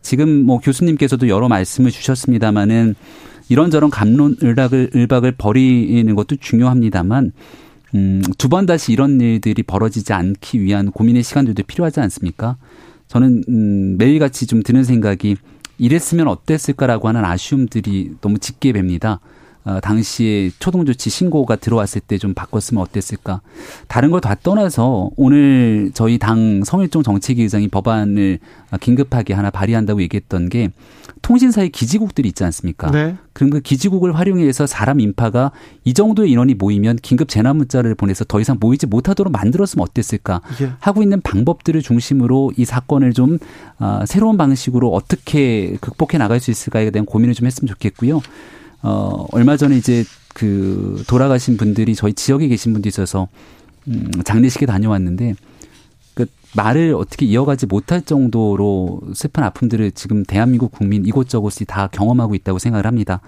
[0.02, 2.96] 지금 뭐 교수님께서도 여러 말씀을 주셨습니다마는
[3.50, 7.32] 이런저런 감론 을박을 을박을 버리는 것도 중요합니다만
[7.94, 12.58] 음, 두 번 다시 이런 일들이 벌어지지 않기 위한 고민의 시간들도 필요하지 않습니까?
[13.08, 15.36] 저는 음, 매일같이 좀 드는 생각이
[15.82, 19.20] 이랬으면 어땠을까라고 하는 아쉬움들이 너무 짙게 뵙니다.
[19.64, 23.42] 어, 당시에 초동조치 신고가 들어왔을 때 좀 바꿨으면 어땠을까.
[23.88, 28.40] 다른 걸 다 떠나서 오늘 저희 당 성일종 정책위 의장이 법안을
[28.80, 30.70] 긴급하게 하나 발의한다고 얘기했던 게
[31.22, 32.90] 통신사의 기지국들이 있지 않습니까?
[32.92, 33.16] 네.
[33.34, 35.52] 그럼 그 기지국을 활용해서 사람 인파가
[35.84, 40.72] 이 정도의 인원이 모이면 긴급 재난 문자를 보내서 더 이상 모이지 못하도록 만들었으면 어땠을까 예.
[40.80, 43.38] 하고 있는 방법들을 중심으로 이 사건을 좀
[43.80, 48.22] 어, 새로운 방식으로 어떻게 극복해 나갈 수 있을까에 대한 고민을 좀 했으면 좋겠고요.
[48.84, 50.04] 어, 얼마 전에 이제
[50.34, 53.28] 그 돌아가신 분들이 저희 지역에 계신 분도 있어서
[53.88, 55.36] 음, 장례식에 다녀왔는데
[56.14, 56.26] 그
[56.56, 62.86] 말을 어떻게 이어가지 못할 정도로 슬픈 아픔들을 지금 대한민국 국민 이곳저곳이 다 경험하고 있다고 생각을
[62.86, 63.22] 합니다.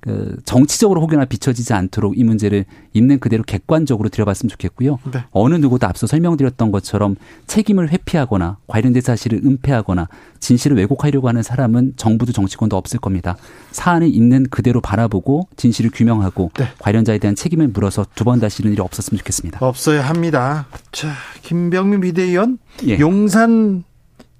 [0.00, 2.64] 그 정치적으로 혹여나 비춰지지 않도록 이 문제를
[2.94, 4.98] 있는 그대로 객관적으로 들여봤으면 좋겠고요.
[5.12, 5.24] 네.
[5.30, 7.16] 어느 누구도 앞서 설명드렸던 것처럼
[7.46, 13.36] 책임을 회피하거나 관련된 사실을 은폐하거나 진실을 왜곡하려고 하는 사람은 정부도 정치권도 없을 겁니다.
[13.72, 16.68] 사안을 있는 그대로 바라보고 진실을 규명하고 네.
[16.78, 19.58] 관련자에 대한 책임을 물어서 두 번 다시 이런 일이 없었으면 좋겠습니다.
[19.60, 20.66] 없어야 합니다.
[20.92, 22.98] 자, 김병민 비대위원 예.
[22.98, 23.84] 용산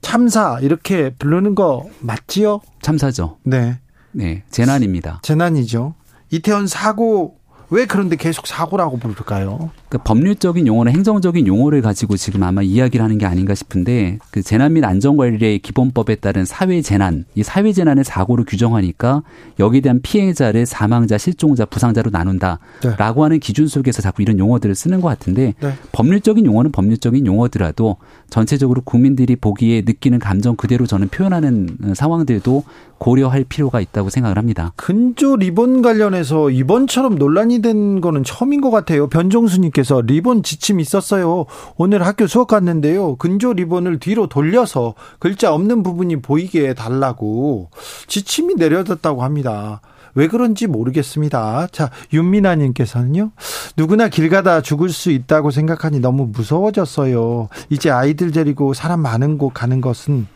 [0.01, 2.61] 참사 이렇게 부르는 거 맞지요?
[2.83, 3.39] 참사죠.
[3.43, 3.79] 네.
[4.13, 5.21] 네, 재난입니다.
[5.23, 5.95] 재난이죠.
[6.31, 7.41] 이태원 사고
[7.71, 9.71] 왜 그런데 계속 사고라고 부를까요?
[9.89, 14.73] 그러니까 법률적인 용어나 행정적인 용어를 가지고 지금 아마 이야기를 하는 게 아닌가 싶은데 그 재난
[14.73, 19.23] 및 안전관리의 기본법에 따른 사회 재난, 이 사회 재난을 사고로 규정하니까
[19.61, 23.23] 여기에 대한 피해자를 사망자, 실종자, 부상자로 나눈다라고 네.
[23.23, 25.75] 하는 기준 속에서 자꾸 이런 용어들을 쓰는 것 같은데 네.
[25.93, 27.99] 법률적인 용어는 법률적인 용어더라도
[28.31, 32.65] 전체적으로 국민들이 보기에 느끼는 감정 그대로 저는 표현하는 상황들도
[32.99, 34.73] 고려할 필요가 있다고 생각을 합니다.
[34.77, 39.09] 근조 리본 관련해서 이번처럼 논란이 된 거는 처음인 것 같아요.
[39.09, 41.47] 변종수님께서 리본 지침이 있었어요.
[41.77, 43.17] 오늘 학교 수업 갔는데요.
[43.17, 47.71] 근조 리본을 뒤로 돌려서 글자 없는 부분이 보이게 해달라고
[48.07, 49.81] 지침이 내려졌다고 합니다.
[50.15, 51.69] 왜 그런지 모르겠습니다.
[51.73, 53.31] 자, 윤미나 님께서는요,
[53.77, 57.49] 누구나 길 가다 죽을 수 있다고 생각하니 너무 무서워졌어요.
[57.69, 60.27] 이제 아이들 데리고 사람 많은 곳 가는 것은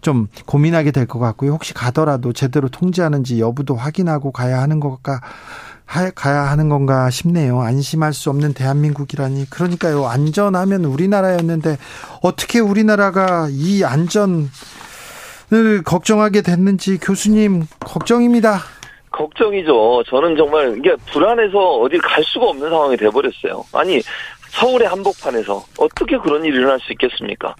[0.00, 1.52] 좀 고민하게 될 것 같고요.
[1.52, 5.20] 혹시 가더라도 제대로 통제하는지 여부도 확인하고 가야 하는 것과
[6.14, 7.62] 가야 하는 건가 싶네요.
[7.62, 9.50] 안심할 수 없는 대한민국이라니.
[9.50, 10.06] 그러니까요.
[10.06, 11.78] 안전하면 우리나라였는데
[12.22, 14.48] 어떻게 우리나라가 이 안전을
[15.84, 18.60] 걱정하게 됐는지 교수님 걱정입니다.
[19.10, 20.04] 걱정이죠.
[20.06, 23.64] 저는 정말 이게 불안해서 어딜 갈 수가 없는 상황이 돼버렸어요.
[23.72, 24.00] 아니
[24.50, 27.54] 서울의 한복판에서 어떻게 그런 일이 일어날 수 있겠습니까?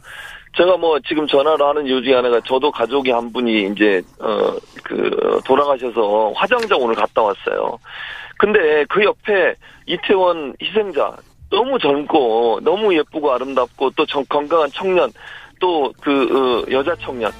[0.57, 4.57] 제가 뭐 지금 전화로 하는 이유 중에 하나가 저도 가족이 한 분이 이제 어
[4.91, 7.79] 그 돌아가셔서 화장장 오늘 갔다 왔어요.
[8.39, 9.55] 근데 그 옆에
[9.87, 11.17] 이태원 희생자
[11.49, 15.13] 너무 젊고 너무 예쁘고 아름답고 또 건강한 청년
[15.61, 17.31] 또그 어, 여자 청년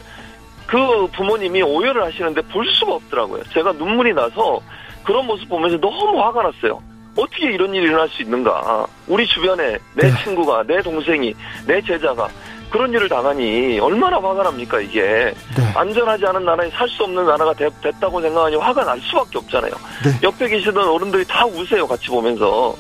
[0.71, 3.43] 그 부모님이 오열을 하시는데 볼 수가 없더라고요.
[3.53, 4.61] 제가 눈물이 나서
[5.03, 6.81] 그런 모습 보면서 너무 화가 났어요.
[7.17, 8.87] 어떻게 이런 일이 일어날 수 있는가.
[9.09, 10.23] 우리 주변에 내 네.
[10.23, 11.35] 친구가, 내 동생이,
[11.67, 12.29] 내 제자가
[12.71, 15.35] 그런 일을 당하니 얼마나 화가 납니까, 이게.
[15.57, 15.73] 네.
[15.75, 19.73] 안전하지 않은 나라에 살 수 없는 나라가 되- 됐다고 생각하니 화가 날 수밖에 없잖아요.
[20.05, 20.11] 네.
[20.23, 22.77] 옆에 계시던 어른들이 다 우세요, 같이 보면서.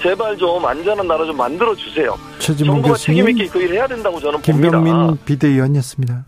[0.00, 2.16] 제발 좀 안전한 나라 좀 만들어 주세요.
[2.38, 4.52] 최진봉 정부가 교수님, 책임 있게 그 일을 해야 된다고 저는 봅니다.
[4.80, 6.24] 김병민 비대위원이었습니다.